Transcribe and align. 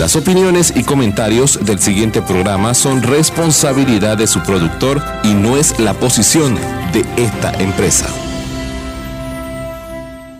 Las 0.00 0.16
opiniones 0.16 0.72
y 0.74 0.82
comentarios 0.82 1.58
del 1.62 1.78
siguiente 1.78 2.22
programa 2.22 2.72
son 2.72 3.02
responsabilidad 3.02 4.16
de 4.16 4.26
su 4.26 4.40
productor 4.40 5.04
y 5.22 5.34
no 5.34 5.58
es 5.58 5.78
la 5.78 5.92
posición 5.92 6.54
de 6.94 7.04
esta 7.18 7.52
empresa. 7.60 8.06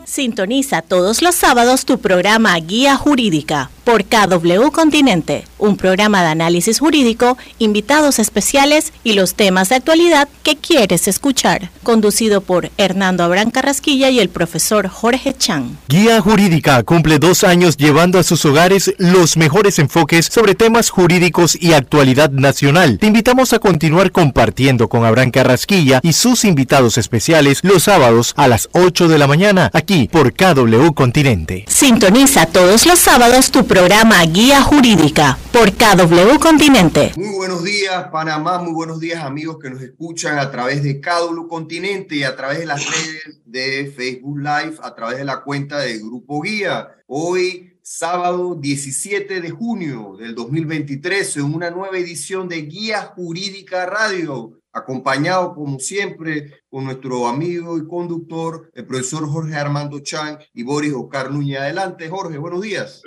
Sintoniza 0.06 0.80
todos 0.80 1.20
los 1.20 1.34
sábados 1.34 1.84
tu 1.84 1.98
programa 1.98 2.56
Guía 2.56 2.96
Jurídica 2.96 3.68
por 3.90 4.04
KW 4.04 4.70
Continente, 4.70 5.44
un 5.58 5.76
programa 5.76 6.22
de 6.22 6.28
análisis 6.28 6.78
jurídico, 6.78 7.36
invitados 7.58 8.20
especiales 8.20 8.92
y 9.02 9.14
los 9.14 9.34
temas 9.34 9.70
de 9.70 9.74
actualidad 9.74 10.28
que 10.44 10.56
quieres 10.56 11.08
escuchar, 11.08 11.70
conducido 11.82 12.40
por 12.40 12.70
Hernando 12.76 13.24
Abrán 13.24 13.50
Carrasquilla 13.50 14.08
y 14.08 14.20
el 14.20 14.28
profesor 14.28 14.86
Jorge 14.86 15.34
Chan. 15.36 15.76
Guía 15.88 16.20
Jurídica 16.20 16.80
cumple 16.84 17.18
dos 17.18 17.42
años 17.42 17.76
llevando 17.76 18.20
a 18.20 18.22
sus 18.22 18.44
hogares 18.44 18.94
los 18.98 19.36
mejores 19.36 19.80
enfoques 19.80 20.26
sobre 20.26 20.54
temas 20.54 20.88
jurídicos 20.88 21.60
y 21.60 21.72
actualidad 21.72 22.30
nacional. 22.30 23.00
Te 23.00 23.08
invitamos 23.08 23.52
a 23.54 23.58
continuar 23.58 24.12
compartiendo 24.12 24.88
con 24.88 25.04
Abraham 25.04 25.32
Carrasquilla 25.32 25.98
y 26.04 26.12
sus 26.12 26.44
invitados 26.44 26.96
especiales 26.96 27.58
los 27.64 27.82
sábados 27.82 28.34
a 28.36 28.46
las 28.46 28.68
8 28.70 29.08
de 29.08 29.18
la 29.18 29.26
mañana, 29.26 29.68
aquí 29.72 30.08
por 30.12 30.32
KW 30.32 30.92
Continente. 30.94 31.64
Sintoniza 31.66 32.46
todos 32.46 32.86
los 32.86 33.00
sábados 33.00 33.50
tu 33.50 33.66
programa 33.66 33.79
Guía 33.80 34.60
Jurídica 34.62 35.38
por 35.54 35.72
KW 35.72 36.38
Continente. 36.38 37.12
Muy 37.16 37.34
buenos 37.34 37.64
días, 37.64 38.08
Panamá. 38.12 38.58
Muy 38.58 38.74
buenos 38.74 39.00
días, 39.00 39.24
amigos 39.24 39.56
que 39.58 39.70
nos 39.70 39.80
escuchan 39.80 40.38
a 40.38 40.50
través 40.50 40.82
de 40.82 41.00
KW 41.00 41.48
Continente 41.48 42.16
y 42.16 42.22
a 42.22 42.36
través 42.36 42.58
de 42.58 42.66
las 42.66 42.84
redes 42.84 43.40
de 43.46 43.90
Facebook 43.96 44.38
Live, 44.38 44.76
a 44.82 44.94
través 44.94 45.16
de 45.16 45.24
la 45.24 45.42
cuenta 45.42 45.78
del 45.78 46.00
Grupo 46.00 46.42
Guía. 46.42 46.90
Hoy, 47.06 47.72
sábado 47.80 48.54
17 48.54 49.40
de 49.40 49.50
junio 49.50 50.14
del 50.18 50.34
2023, 50.34 51.38
en 51.38 51.54
una 51.54 51.70
nueva 51.70 51.96
edición 51.96 52.50
de 52.50 52.60
Guía 52.60 53.12
Jurídica 53.16 53.86
Radio 53.86 54.60
acompañado 54.72 55.54
como 55.54 55.78
siempre 55.78 56.62
con 56.70 56.84
nuestro 56.84 57.26
amigo 57.26 57.76
y 57.76 57.86
conductor, 57.86 58.70
el 58.74 58.86
profesor 58.86 59.28
Jorge 59.28 59.56
Armando 59.56 59.98
Chan 60.00 60.38
y 60.54 60.62
Boris 60.62 60.92
Ocar 60.94 61.30
Núñez. 61.30 61.58
Adelante, 61.58 62.08
Jorge, 62.08 62.38
buenos 62.38 62.62
días. 62.62 63.02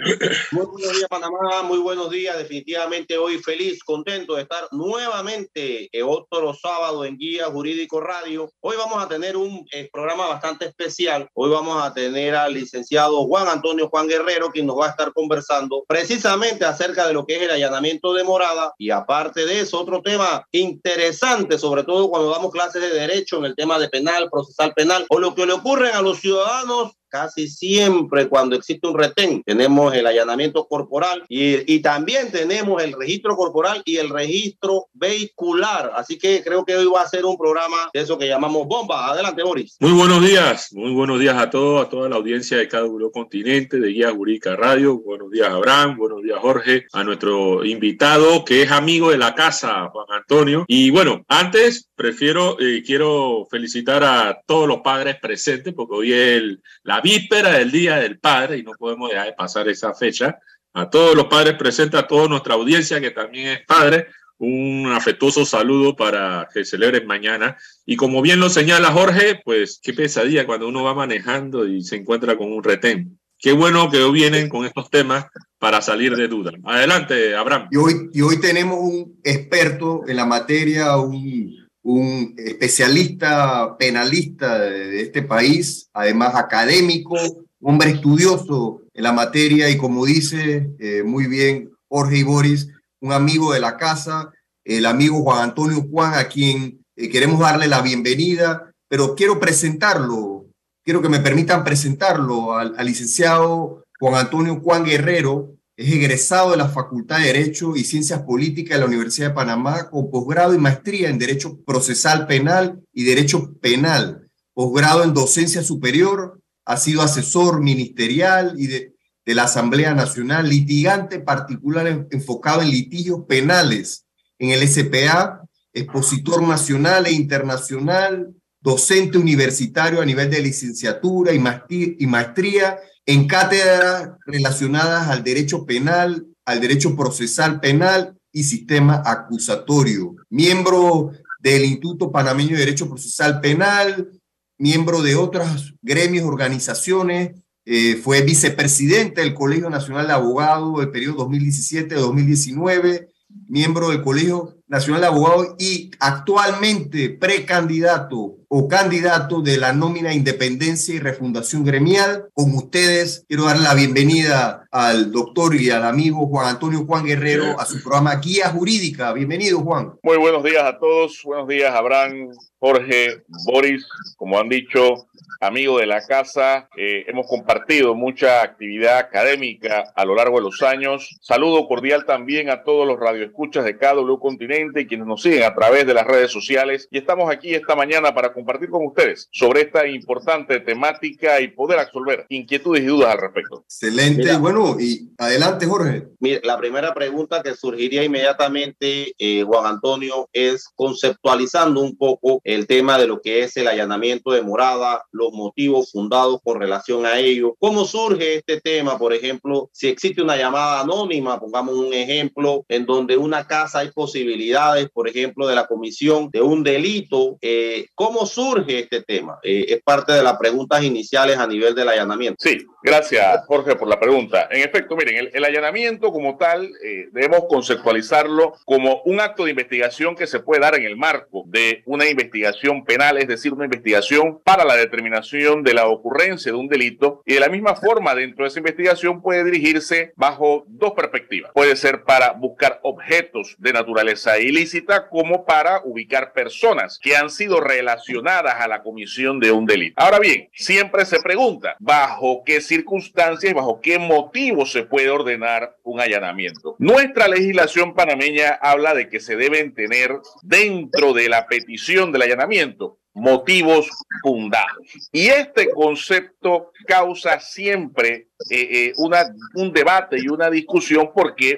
Muy 0.52 0.66
buenos 0.66 0.92
días, 0.92 1.08
Panamá, 1.10 1.64
muy 1.64 1.78
buenos 1.78 2.10
días. 2.10 2.38
Definitivamente 2.38 3.18
hoy 3.18 3.38
feliz, 3.38 3.82
contento 3.84 4.36
de 4.36 4.42
estar 4.42 4.68
nuevamente 4.72 5.90
otro 6.06 6.54
sábado 6.54 7.06
en 7.06 7.18
Guía 7.18 7.46
Jurídico 7.46 8.02
Radio. 8.02 8.52
Hoy 8.60 8.76
vamos 8.78 9.02
a 9.02 9.08
tener 9.08 9.38
un 9.38 9.66
eh, 9.72 9.90
programa 9.92 10.28
bastante 10.28 10.66
especial. 10.66 11.30
Hoy 11.34 11.50
vamos 11.50 11.82
a 11.82 11.94
tener 11.94 12.36
al 12.36 12.54
licenciado 12.54 13.26
Juan 13.26 13.48
Antonio 13.48 13.88
Juan 13.88 14.08
Guerrero, 14.08 14.52
quien 14.52 14.68
nos 14.68 14.78
va 14.78 14.88
a 14.88 14.90
estar 14.90 15.14
conversando 15.14 15.86
precisamente 15.88 16.66
acerca 16.66 17.08
de 17.08 17.14
lo 17.14 17.26
que 17.26 17.38
es 17.38 17.42
el 17.44 17.52
allanamiento 17.52 18.14
de 18.14 18.26
morada 18.26 18.74
y 18.78 18.90
aparte 18.90 19.46
de 19.46 19.62
eso, 19.62 19.80
otro 19.80 20.02
tema 20.02 20.46
interesante, 20.52 21.58
sobre 21.58 21.84
todo 21.84 22.10
cuando 22.10 22.30
damos 22.30 22.52
clases 22.52 22.82
de 22.82 22.90
derecho 22.90 23.38
en 23.38 23.46
el 23.46 23.53
tema 23.56 23.80
de 23.80 23.90
penal, 23.90 24.30
procesal 24.30 24.74
penal, 24.74 25.06
o 25.10 25.20
lo 25.20 25.36
que 25.36 25.46
le 25.46 25.54
ocurre 25.54 25.92
a 25.92 26.02
los 26.02 26.20
ciudadanos 26.20 26.94
casi 27.14 27.48
siempre 27.48 28.28
cuando 28.28 28.56
existe 28.56 28.88
un 28.88 28.98
retén 28.98 29.44
tenemos 29.44 29.94
el 29.94 30.08
allanamiento 30.08 30.66
corporal 30.68 31.24
y, 31.30 31.72
y, 31.72 31.80
también 31.80 32.32
tenemos 32.32 32.82
el 32.82 32.94
registro 32.94 33.36
corporal 33.36 33.84
y 33.86 33.98
el 33.98 34.10
registro 34.10 34.88
vehicular. 34.94 35.92
Así 35.96 36.18
que 36.18 36.42
creo 36.44 36.66
que 36.66 36.76
hoy 36.76 36.88
va 36.88 37.02
a 37.02 37.08
ser 37.08 37.24
un 37.26 37.38
programa 37.38 37.92
de 37.94 38.02
eso 38.02 38.18
que 38.18 38.28
llamamos 38.28 38.68
bomba. 38.68 39.12
Adelante, 39.12 39.44
Boris. 39.44 39.78
Muy 39.80 39.92
buenos 39.92 40.26
días, 40.26 40.74
muy 40.74 40.92
buenos 40.92 41.20
días 41.20 41.38
a 41.38 41.52
todos, 41.52 41.86
a 41.86 41.90
toda 41.90 42.10
la 42.10 42.16
audiencia 42.16 42.58
de 42.58 42.68
cada 42.68 42.86
uno 42.86 43.12
continente 43.12 43.80
de 43.80 43.90
Guía 43.90 44.12
Jurídica 44.12 44.56
Radio. 44.56 44.98
Buenos 44.98 45.30
días, 45.30 45.50
Abraham. 45.50 45.98
Buenos 45.98 46.24
días, 46.24 46.40
Jorge. 46.40 46.88
A 46.94 47.04
nuestro 47.04 47.64
invitado 47.64 48.44
que 48.44 48.64
es 48.64 48.72
amigo 48.72 49.12
de 49.12 49.20
la 49.20 49.36
casa, 49.36 49.88
Juan 49.90 50.08
Antonio. 50.10 50.66
Y 50.68 50.90
bueno, 50.90 51.24
antes 51.28 51.92
prefiero, 51.96 52.60
eh, 52.60 52.82
quiero 52.84 53.48
felicitar 53.52 54.04
a 54.04 54.42
todos 54.48 54.68
los 54.68 54.82
padres 54.82 55.18
presentes 55.22 55.76
porque 55.76 55.94
hoy 55.94 56.14
es 56.14 56.38
el, 56.38 56.64
la 56.82 57.03
víspera 57.04 57.52
del 57.52 57.72
Día 57.72 57.98
del 57.98 58.20
Padre 58.20 58.58
y 58.58 58.64
no 58.64 58.72
podemos 58.72 59.10
dejar 59.10 59.28
de 59.28 59.34
pasar 59.34 59.68
esa 59.68 59.94
fecha. 59.94 60.40
A 60.74 60.90
todos 60.90 61.16
los 61.16 61.26
padres 61.26 61.54
presentes, 61.54 62.00
a 62.00 62.08
toda 62.08 62.28
nuestra 62.28 62.56
audiencia 62.56 63.00
que 63.00 63.12
también 63.12 63.50
es 63.50 63.66
padre, 63.68 64.08
un 64.40 64.92
afectuoso 64.92 65.46
saludo 65.46 65.96
para 65.96 66.48
que 66.52 66.66
celebren 66.66 67.06
mañana. 67.06 67.58
Y 67.86 67.96
como 67.96 68.22
bien 68.22 68.40
lo 68.40 68.50
señala 68.50 68.92
Jorge, 68.92 69.40
pues 69.46 69.80
qué 69.84 69.94
pesadilla 69.94 70.46
cuando 70.46 70.68
uno 70.68 70.84
va 70.84 70.96
manejando 70.96 71.68
y 71.68 71.84
se 71.84 71.98
encuentra 71.98 72.38
con 72.38 72.52
un 72.52 72.64
retén. 72.64 73.20
Qué 73.38 73.52
bueno 73.52 73.90
que 73.92 74.02
hoy 74.02 74.14
vienen 74.14 74.50
con 74.50 74.66
estos 74.66 74.90
temas 74.90 75.26
para 75.60 75.82
salir 75.82 76.16
de 76.16 76.28
duda. 76.28 76.52
Adelante, 76.64 77.36
Abraham. 77.36 77.68
Y 77.72 77.78
hoy, 77.78 78.10
y 78.14 78.22
hoy 78.22 78.40
tenemos 78.40 78.80
un 78.80 79.20
experto 79.24 80.04
en 80.08 80.16
la 80.16 80.26
materia, 80.26 80.98
un 80.98 81.63
un 81.84 82.34
especialista 82.38 83.78
penalista 83.78 84.60
de, 84.60 85.02
este 85.02 85.22
país, 85.22 85.90
además 85.94 86.36
académico, 86.36 87.16
hombre 87.62 87.92
estudioso 87.92 88.82
en 88.94 89.04
la 89.04 89.12
materia 89.12 89.70
y 89.70 89.78
como 89.78 90.06
dice 90.06 90.72
eh, 90.80 91.04
muy 91.04 91.28
bien 91.28 91.72
Jorge 91.90 92.18
y 92.18 92.24
Boris, 92.24 92.70
un 93.02 93.12
amigo 93.12 93.54
de 93.54 93.60
la 93.60 93.78
casa, 93.78 94.32
el 94.64 94.86
amigo 94.86 95.22
Juan 95.24 95.44
Antonio 95.44 95.86
Juan, 95.90 96.14
a 96.14 96.30
quien 96.30 96.84
eh, 96.96 97.10
queremos 97.10 97.40
darle 97.40 97.68
la 97.68 97.82
bienvenida, 97.82 98.72
pero 98.88 99.14
quiero 99.16 99.40
presentarlo, 99.40 100.46
quiero 100.86 101.02
que 101.02 101.10
me 101.10 101.20
permitan 101.20 101.64
presentarlo 101.66 102.54
al, 102.54 102.76
al 102.78 102.86
licenciado 102.86 103.84
Juan 104.00 104.16
Antonio 104.16 104.60
Juan 104.62 104.86
Guerrero, 104.86 105.54
es 105.76 105.92
egresado 105.92 106.52
de 106.52 106.58
la 106.58 106.70
Facultad 106.70 107.20
de 107.20 107.26
Derecho 107.26 107.76
y 107.76 107.84
Ciencias 107.84 108.22
Políticas 108.22 108.76
de 108.76 108.82
la 108.82 108.88
Universidad 108.88 109.30
de 109.30 109.34
Panamá 109.34 109.90
con 109.90 110.10
posgrado 110.12 110.54
y 110.54 110.60
maestría 110.60 111.10
en 111.10 111.18
Derecho 111.18 111.60
Procesal 111.66 112.28
Penal 112.28 112.80
y 112.94 113.04
Derecho 113.04 113.54
Penal. 113.60 114.30
Posgrado 114.54 115.04
en 115.04 115.16
Docencia 115.16 115.64
Superior, 115.64 116.40
ha 116.66 116.78
sido 116.78 117.02
asesor 117.02 117.62
ministerial 117.62 118.54
y 118.58 118.68
de, 118.68 118.94
la 119.26 119.44
Asamblea 119.44 119.96
Nacional, 119.96 120.50
litigante 120.50 121.20
particular 121.20 122.08
enfocado 122.12 122.62
en 122.62 122.70
litigios 122.70 123.22
penales 123.26 124.06
en 124.38 124.50
el 124.50 124.68
SPA, 124.68 125.42
expositor 125.72 126.46
nacional 126.46 127.06
e 127.06 127.14
internacional, 127.14 128.34
docente 128.60 129.18
universitario 129.18 130.02
a 130.02 130.06
nivel 130.06 130.30
de 130.30 130.42
licenciatura 130.42 131.32
y 131.34 131.40
maestría 131.40 132.78
en 133.06 133.28
cátedras 133.28 134.12
relacionadas 134.26 135.10
al 135.10 135.24
derecho 135.24 135.66
penal, 135.66 136.26
al 136.46 136.62
derecho 136.62 136.96
procesal 136.96 137.60
penal 137.60 138.18
y 138.32 138.44
sistema 138.44 139.02
acusatorio. 139.06 140.16
Miembro 140.30 141.12
del 141.40 141.66
Instituto 141.66 142.12
Panameño 142.12 142.52
de 142.52 142.60
Derecho 142.60 142.88
Procesal 142.88 143.42
Penal, 143.42 144.10
miembro 144.58 145.02
de 145.02 145.16
otros 145.16 145.76
gremios, 145.82 146.26
organizaciones, 146.26 147.32
eh, 147.66 147.96
fue 147.96 148.22
vicepresidente 148.22 149.22
del 149.22 149.34
Colegio 149.34 149.70
Nacional 149.70 150.08
de 150.08 150.14
Abogados 150.14 150.80
del 150.80 150.92
periodo 150.92 151.30
2017-2019, 151.30 153.08
miembro 153.48 153.90
del 153.90 154.02
Colegio 154.02 154.58
Nacional 154.68 155.02
de 155.02 155.08
Abogados 155.08 155.56
y 155.60 155.92
actualmente 156.00 157.10
precandidato 157.10 158.38
o 158.48 158.68
candidato 158.68 159.42
de 159.42 159.58
la 159.58 159.74
nómina 159.74 160.14
Independencia 160.14 160.96
y 160.96 161.00
Refundación 161.00 161.64
Gremial. 161.64 162.30
Con 162.34 162.54
ustedes 162.54 163.26
quiero 163.28 163.46
dar 163.46 163.60
la 163.60 163.74
bienvenida 163.74 164.66
al 164.72 165.12
doctor 165.12 165.56
y 165.56 165.70
al 165.70 165.84
amigo 165.84 166.28
Juan 166.28 166.48
Antonio 166.48 166.86
Juan 166.86 167.04
Guerrero 167.04 167.60
a 167.60 167.66
su 167.66 167.82
programa 167.82 168.16
Guía 168.16 168.50
Jurídica. 168.50 169.12
Bienvenido, 169.12 169.60
Juan. 169.60 169.94
Muy 170.02 170.18
buenos 170.18 170.44
días 170.44 170.64
a 170.64 170.80
todos. 170.80 171.22
Buenos 171.24 171.48
días, 171.48 171.74
Abraham, 171.76 172.30
Jorge, 172.60 173.24
Boris. 173.46 173.86
Como 174.16 174.40
han 174.40 174.50
dicho, 174.50 175.08
amigo 175.46 175.78
de 175.78 175.86
la 175.86 176.06
casa. 176.06 176.70
Eh, 176.78 177.06
hemos 177.08 177.28
compartido 177.28 177.96
mucha 177.96 178.42
actividad 178.42 178.98
académica 178.98 179.92
a 179.96 180.06
lo 180.06 180.16
largo 180.16 180.38
de 180.38 180.44
los 180.44 180.62
años. 180.62 181.18
Saludo 181.22 181.68
cordial 181.68 182.06
también 182.06 182.50
a 182.50 182.64
todos 182.64 182.88
los 182.88 183.00
radioescuchas 183.00 183.66
de 183.66 183.78
KW 183.78 184.18
Continente 184.20 184.63
y 184.76 184.88
quienes 184.88 185.08
nos 185.08 185.22
siguen 185.22 185.44
a 185.44 185.54
través 185.54 185.86
de 185.86 185.94
las 185.94 186.06
redes 186.06 186.32
sociales. 186.32 186.88
Y 186.92 186.98
estamos 186.98 187.30
aquí 187.30 187.54
esta 187.54 187.76
mañana 187.76 188.14
para 188.14 188.34
compartir 188.34 188.70
con 188.70 188.86
ustedes 188.86 189.28
sobre 189.32 189.62
esta 189.62 189.88
importante 189.88 190.60
temática 190.60 191.40
y 191.42 191.50
poder 191.50 191.80
absolver 191.80 192.26
inquietudes 192.30 192.84
y 192.84 192.86
dudas 192.86 193.14
al 193.14 193.22
respecto. 193.22 193.64
Excelente. 193.66 194.36
bueno, 194.38 194.78
y 194.80 195.12
adelante, 195.18 195.66
Jorge. 195.66 196.08
Mire, 196.20 196.42
la 196.44 196.58
primera 196.58 196.94
pregunta 196.94 197.42
que 197.44 197.56
surgiría 197.56 198.04
inmediatamente, 198.04 199.14
eh, 199.18 199.44
Juan 199.44 199.66
Antonio, 199.66 200.30
es 200.32 200.70
conceptualizando 200.76 201.82
un 201.82 201.98
poco 201.98 202.42
el 202.44 202.68
tema 202.68 202.98
de 202.98 203.08
lo 203.08 203.22
que 203.22 203.44
es 203.44 203.58
el 203.58 203.68
allanamiento 203.68 204.32
de 204.32 204.42
morada, 204.42 205.04
los 205.12 205.32
motivos 205.34 205.92
fundados 205.92 206.40
con 206.44 206.60
relación 206.60 207.06
a 207.06 207.20
ello. 207.20 207.56
¿Cómo 207.60 207.86
surge 207.86 208.36
este 208.36 208.62
tema? 208.62 208.98
Por 208.98 209.14
ejemplo, 209.14 209.70
si 209.74 209.88
existe 209.88 210.22
una 210.22 210.38
llamada 210.38 210.82
anónima, 210.82 211.40
pongamos 211.40 211.76
un 211.76 211.94
ejemplo, 211.94 212.66
en 212.68 212.86
donde 212.86 213.18
una 213.18 213.46
casa 213.46 213.80
hay 213.80 213.92
posibilidad 213.92 214.43
inviolabilidades, 214.44 214.90
por 214.90 215.08
ejemplo, 215.08 215.48
de 215.48 215.56
la 215.56 215.68
comisión 215.68 216.30
de 216.32 216.42
un 216.42 216.64
delito. 216.64 217.38
Eh, 217.42 217.88
¿Cómo 217.96 218.26
surge 218.26 218.80
este 218.80 219.02
tema? 219.02 219.40
Eh, 219.44 219.66
es 219.70 219.82
parte 219.82 220.14
de 220.14 220.24
las 220.24 220.38
preguntas 220.38 220.84
iniciales 220.84 221.38
a 221.38 221.48
nivel 221.48 221.74
del 221.76 221.90
allanamiento. 221.90 222.38
Sí, 222.40 222.66
gracias 222.82 223.46
Jorge 223.48 223.76
por 223.76 223.88
la 223.88 224.00
pregunta. 224.00 224.48
En 224.52 224.62
efecto, 224.62 224.96
miren, 224.96 225.30
el, 225.34 225.46
allanamiento 225.46 226.12
como 226.12 226.38
tal 226.38 226.72
eh, 226.84 227.10
debemos 227.12 227.46
conceptualizarlo 227.50 228.54
como 228.66 229.02
un 229.06 229.20
acto 229.20 229.46
de 229.46 229.52
investigación 229.52 230.16
que 230.16 230.28
se 230.28 230.40
puede 230.40 230.62
dar 230.62 230.76
en 230.76 230.86
el 230.86 230.96
marco 230.96 231.44
de 231.48 231.84
una 231.86 232.08
investigación 232.08 232.84
penal, 232.86 233.18
es 233.18 233.28
decir, 233.28 233.54
una 233.54 233.66
investigación 233.66 234.40
para 234.44 234.66
la 234.66 234.76
determinación 234.76 235.64
de 235.64 235.74
la 235.74 235.88
ocurrencia 235.88 236.52
de 236.52 236.58
un 236.58 236.68
delito 236.68 237.22
y 237.26 237.34
de 237.34 237.40
la 237.40 237.50
misma 237.50 237.76
forma 237.76 238.16
dentro 238.16 238.44
de 238.44 238.50
esa 238.50 238.60
investigación 238.60 239.22
puede 239.22 239.44
dirigirse 239.44 240.14
bajo 240.16 240.66
dos 240.68 240.94
perspectivas. 240.94 241.52
Puede 241.54 241.76
ser 241.76 242.04
para 242.04 242.32
buscar 242.32 242.80
objetos 242.84 243.56
de 243.58 243.74
naturaleza 243.74 244.33
ilícita 244.40 245.10
como 245.10 245.46
para 245.46 245.82
ubicar 245.84 246.34
personas 246.34 247.00
que 247.02 247.16
han 247.16 247.30
sido 247.30 247.60
relacionadas 247.60 248.56
a 248.60 248.68
la 248.68 248.82
comisión 248.82 249.40
de 249.40 249.52
un 249.52 249.66
delito. 249.66 249.96
Ahora 250.02 250.20
bien, 250.20 250.50
siempre 250.54 251.06
se 251.06 251.22
pregunta 251.22 251.76
bajo 251.80 252.44
qué 252.46 252.62
circunstancias 252.62 253.52
y 253.52 253.56
bajo 253.56 253.82
qué 253.82 254.00
motivos 254.00 254.72
se 254.72 254.84
puede 254.84 255.10
ordenar 255.10 255.78
un 255.84 256.00
allanamiento. 256.00 256.76
Nuestra 256.80 257.28
legislación 257.28 257.94
panameña 257.94 258.60
habla 258.62 258.94
de 258.94 259.10
que 259.10 259.20
se 259.20 259.36
deben 259.36 259.74
tener 259.74 260.12
dentro 260.42 261.14
de 261.14 261.30
la 261.30 261.48
petición 261.48 262.12
del 262.12 262.24
allanamiento 262.24 263.00
motivos 263.14 263.90
fundados. 264.22 265.10
Y 265.12 265.28
este 265.28 265.70
concepto 265.70 266.72
causa 266.88 267.40
siempre 267.40 268.30
eh, 268.50 268.68
eh, 268.72 268.94
una, 268.98 269.24
un 269.56 269.72
debate 269.72 270.18
y 270.20 270.28
una 270.28 270.50
discusión 270.50 271.12
porque 271.14 271.58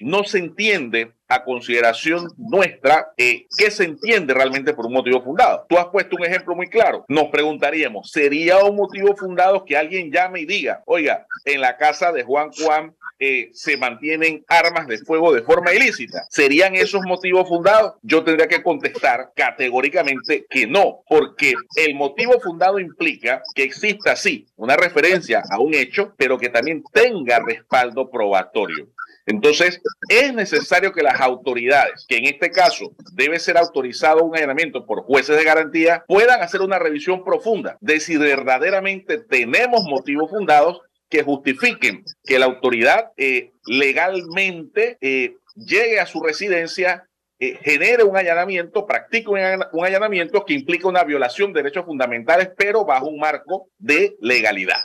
no 0.00 0.24
se 0.24 0.38
entiende 0.38 1.12
a 1.28 1.44
consideración 1.44 2.28
nuestra 2.36 3.12
eh, 3.16 3.46
qué 3.56 3.70
se 3.70 3.84
entiende 3.84 4.34
realmente 4.34 4.74
por 4.74 4.86
un 4.86 4.92
motivo 4.92 5.22
fundado. 5.22 5.64
Tú 5.68 5.78
has 5.78 5.86
puesto 5.86 6.16
un 6.16 6.24
ejemplo 6.24 6.54
muy 6.54 6.68
claro. 6.68 7.04
Nos 7.08 7.28
preguntaríamos, 7.28 8.10
¿sería 8.10 8.58
un 8.64 8.76
motivo 8.76 9.16
fundado 9.16 9.64
que 9.64 9.76
alguien 9.76 10.10
llame 10.10 10.40
y 10.40 10.46
diga, 10.46 10.82
oiga, 10.86 11.26
en 11.44 11.60
la 11.60 11.76
casa 11.76 12.12
de 12.12 12.22
Juan 12.22 12.50
Juan 12.52 12.94
eh, 13.24 13.50
se 13.52 13.76
mantienen 13.76 14.44
armas 14.48 14.88
de 14.88 14.98
fuego 14.98 15.32
de 15.32 15.42
forma 15.42 15.72
ilícita. 15.72 16.26
¿Serían 16.28 16.74
esos 16.74 17.02
motivos 17.06 17.48
fundados? 17.48 17.94
Yo 18.02 18.24
tendría 18.24 18.48
que 18.48 18.64
contestar 18.64 19.30
categóricamente 19.36 20.44
que 20.50 20.66
no, 20.66 21.04
porque 21.08 21.54
el 21.76 21.94
motivo 21.94 22.40
fundado 22.40 22.80
implica 22.80 23.40
que 23.54 23.62
exista, 23.62 24.16
sí, 24.16 24.48
una 24.56 24.74
referencia 24.74 25.40
a 25.48 25.60
un 25.60 25.72
hecho, 25.72 26.11
pero 26.16 26.38
que 26.38 26.48
también 26.48 26.82
tenga 26.92 27.40
respaldo 27.40 28.10
probatorio. 28.10 28.88
Entonces, 29.26 29.80
es 30.08 30.34
necesario 30.34 30.92
que 30.92 31.02
las 31.02 31.20
autoridades, 31.20 32.04
que 32.08 32.16
en 32.16 32.26
este 32.26 32.50
caso 32.50 32.92
debe 33.14 33.38
ser 33.38 33.56
autorizado 33.56 34.24
un 34.24 34.36
allanamiento 34.36 34.84
por 34.84 35.04
jueces 35.04 35.36
de 35.36 35.44
garantía, 35.44 36.04
puedan 36.08 36.40
hacer 36.42 36.60
una 36.60 36.78
revisión 36.78 37.24
profunda 37.24 37.76
de 37.80 38.00
si 38.00 38.16
verdaderamente 38.16 39.18
tenemos 39.18 39.84
motivos 39.84 40.30
fundados 40.30 40.80
que 41.08 41.22
justifiquen 41.22 42.04
que 42.24 42.38
la 42.38 42.46
autoridad 42.46 43.12
eh, 43.16 43.52
legalmente 43.66 44.96
eh, 45.00 45.36
llegue 45.54 46.00
a 46.00 46.06
su 46.06 46.22
residencia, 46.22 47.06
eh, 47.38 47.58
genere 47.62 48.02
un 48.02 48.16
allanamiento, 48.16 48.86
practique 48.86 49.28
un 49.28 49.84
allanamiento 49.84 50.44
que 50.44 50.54
implica 50.54 50.88
una 50.88 51.04
violación 51.04 51.52
de 51.52 51.62
derechos 51.62 51.84
fundamentales, 51.84 52.50
pero 52.56 52.84
bajo 52.84 53.06
un 53.06 53.20
marco 53.20 53.68
de 53.78 54.16
legalidad. 54.20 54.82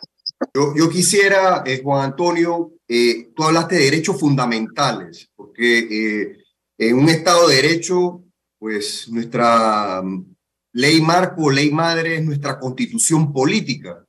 Yo, 0.53 0.89
quisiera, 0.89 1.63
Juan 1.83 2.11
Antonio, 2.11 2.73
tú 2.87 3.43
hablaste 3.43 3.75
de 3.75 3.85
derechos 3.85 4.19
fundamentales, 4.19 5.29
porque 5.35 6.35
en 6.77 6.97
un 6.97 7.09
Estado 7.09 7.47
de 7.47 7.55
Derecho, 7.55 8.23
pues 8.59 9.07
nuestra 9.09 10.01
mm, 10.03 10.35
ley 10.73 11.01
marco, 11.01 11.49
ley 11.49 11.71
madre 11.71 12.17
es 12.17 12.25
nuestra 12.25 12.59
constitución 12.59 13.33
política 13.33 14.06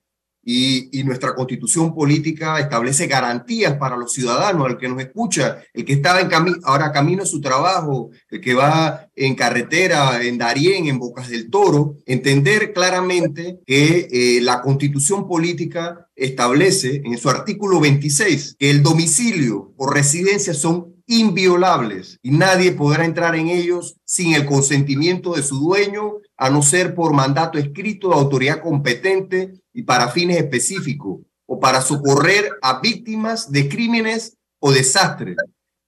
y, 0.51 1.03
nuestra 1.05 1.35
constitución 1.35 1.95
política 1.95 2.59
establece 2.59 3.07
garantías 3.07 3.75
para 3.75 3.99
los 3.99 4.15
ciudadanos, 4.15 4.71
el 4.71 4.79
que 4.79 4.89
nos 4.89 5.01
escucha, 5.01 5.59
el 5.75 5.85
que 5.85 5.93
estaba 5.93 6.23
en 6.23 6.31
ahora 6.65 6.91
camino 6.91 7.23
a 7.23 7.27
su 7.27 7.43
trabajo, 7.43 8.11
el 8.31 8.41
que 8.41 8.55
va 8.55 9.09
en 9.15 9.35
carretera, 9.35 10.23
en 10.23 10.39
Darién, 10.39 10.87
en 10.87 10.99
Bocas 10.99 11.29
del 11.29 11.51
Toro, 11.51 11.97
entender 12.07 12.73
claramente 12.73 13.61
que 13.67 14.09
eh, 14.11 14.41
la 14.41 14.63
constitución 14.63 15.29
política 15.29 16.09
establece 16.17 17.03
en 17.05 17.19
su 17.19 17.29
artículo 17.29 17.79
26 17.79 18.57
que 18.59 18.71
el 18.71 18.83
domicilio 18.83 19.75
o 19.77 19.91
residencia 19.91 20.55
son 20.55 20.95
inviolables 21.07 22.19
y 22.23 22.31
nadie 22.31 22.73
podrá 22.73 23.05
entrar 23.05 23.35
en 23.35 23.49
ellos 23.49 23.97
sin 24.05 24.35
el 24.35 24.47
consentimiento 24.47 25.35
de 25.35 25.43
su 25.43 25.59
dueño, 25.59 26.15
a 26.39 26.49
no 26.49 26.63
ser 26.63 26.95
por 26.95 27.13
mandato 27.13 27.59
escrito 27.59 28.09
de 28.09 28.15
autoridad 28.15 28.63
competente 28.63 29.61
y 29.75 29.83
para 29.83 30.09
fines 30.09 30.39
específicos 30.39 31.19
o 31.47 31.61
para 31.61 31.83
socorrer 31.83 32.51
a 32.63 32.81
víctimas 32.81 33.51
de 33.51 33.69
crímenes 33.69 34.37
o 34.61 34.73
desastres. 34.73 35.37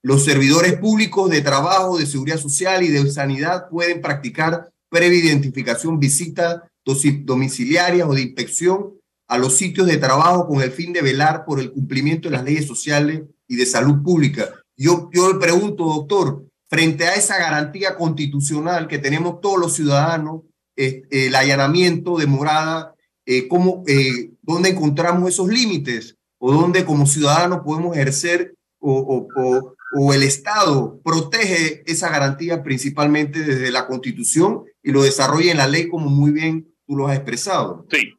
Los 0.02 0.24
servidores 0.24 0.76
públicos 0.78 1.30
de 1.30 1.40
trabajo, 1.40 1.98
de 1.98 2.06
seguridad 2.06 2.38
social 2.38 2.82
y 2.82 2.88
de 2.88 3.10
sanidad 3.10 3.68
pueden 3.68 4.00
practicar 4.00 4.70
previa 4.88 5.20
identificación, 5.20 6.00
visita 6.00 6.70
domiciliarias 7.24 8.08
o 8.08 8.14
de 8.14 8.22
inspección 8.22 8.94
a 9.28 9.38
los 9.38 9.56
sitios 9.56 9.86
de 9.86 9.96
trabajo 9.96 10.48
con 10.48 10.60
el 10.60 10.72
fin 10.72 10.92
de 10.92 11.02
velar 11.02 11.44
por 11.44 11.60
el 11.60 11.70
cumplimiento 11.70 12.28
de 12.28 12.36
las 12.36 12.44
leyes 12.44 12.66
sociales 12.66 13.22
y 13.46 13.56
de 13.56 13.66
salud 13.66 14.02
pública. 14.02 14.52
Yo, 14.76 15.08
yo 15.12 15.32
le 15.32 15.38
pregunto, 15.38 15.84
doctor, 15.84 16.46
frente 16.70 17.04
a 17.04 17.14
esa 17.14 17.36
garantía 17.36 17.96
constitucional 17.96 18.86
que 18.86 18.98
tenemos 18.98 19.40
todos 19.40 19.58
los 19.58 19.74
ciudadanos, 19.74 20.42
eh, 20.76 21.02
el 21.10 21.34
allanamiento 21.34 22.16
de 22.16 22.26
morada 22.26 22.94
eh, 23.26 23.48
cómo, 23.48 23.84
eh, 23.86 24.30
dónde 24.40 24.70
encontramos 24.70 25.28
esos 25.28 25.48
límites 25.48 26.16
o 26.38 26.52
dónde 26.52 26.84
como 26.84 27.06
ciudadanos 27.06 27.60
podemos 27.64 27.94
ejercer 27.96 28.54
o, 28.78 29.28
o, 29.36 29.74
o, 29.98 30.14
el 30.14 30.22
Estado 30.22 30.98
protege 31.04 31.82
esa 31.86 32.08
garantía 32.08 32.62
principalmente 32.62 33.40
desde 33.42 33.70
la 33.70 33.86
Constitución 33.86 34.64
y 34.82 34.92
lo 34.92 35.02
desarrolla 35.02 35.50
en 35.50 35.58
la 35.58 35.66
ley 35.66 35.88
como 35.88 36.08
muy 36.08 36.30
bien 36.30 36.72
tú 36.86 36.96
lo 36.96 37.08
has 37.08 37.16
expresado. 37.16 37.86
Sí, 37.90 38.14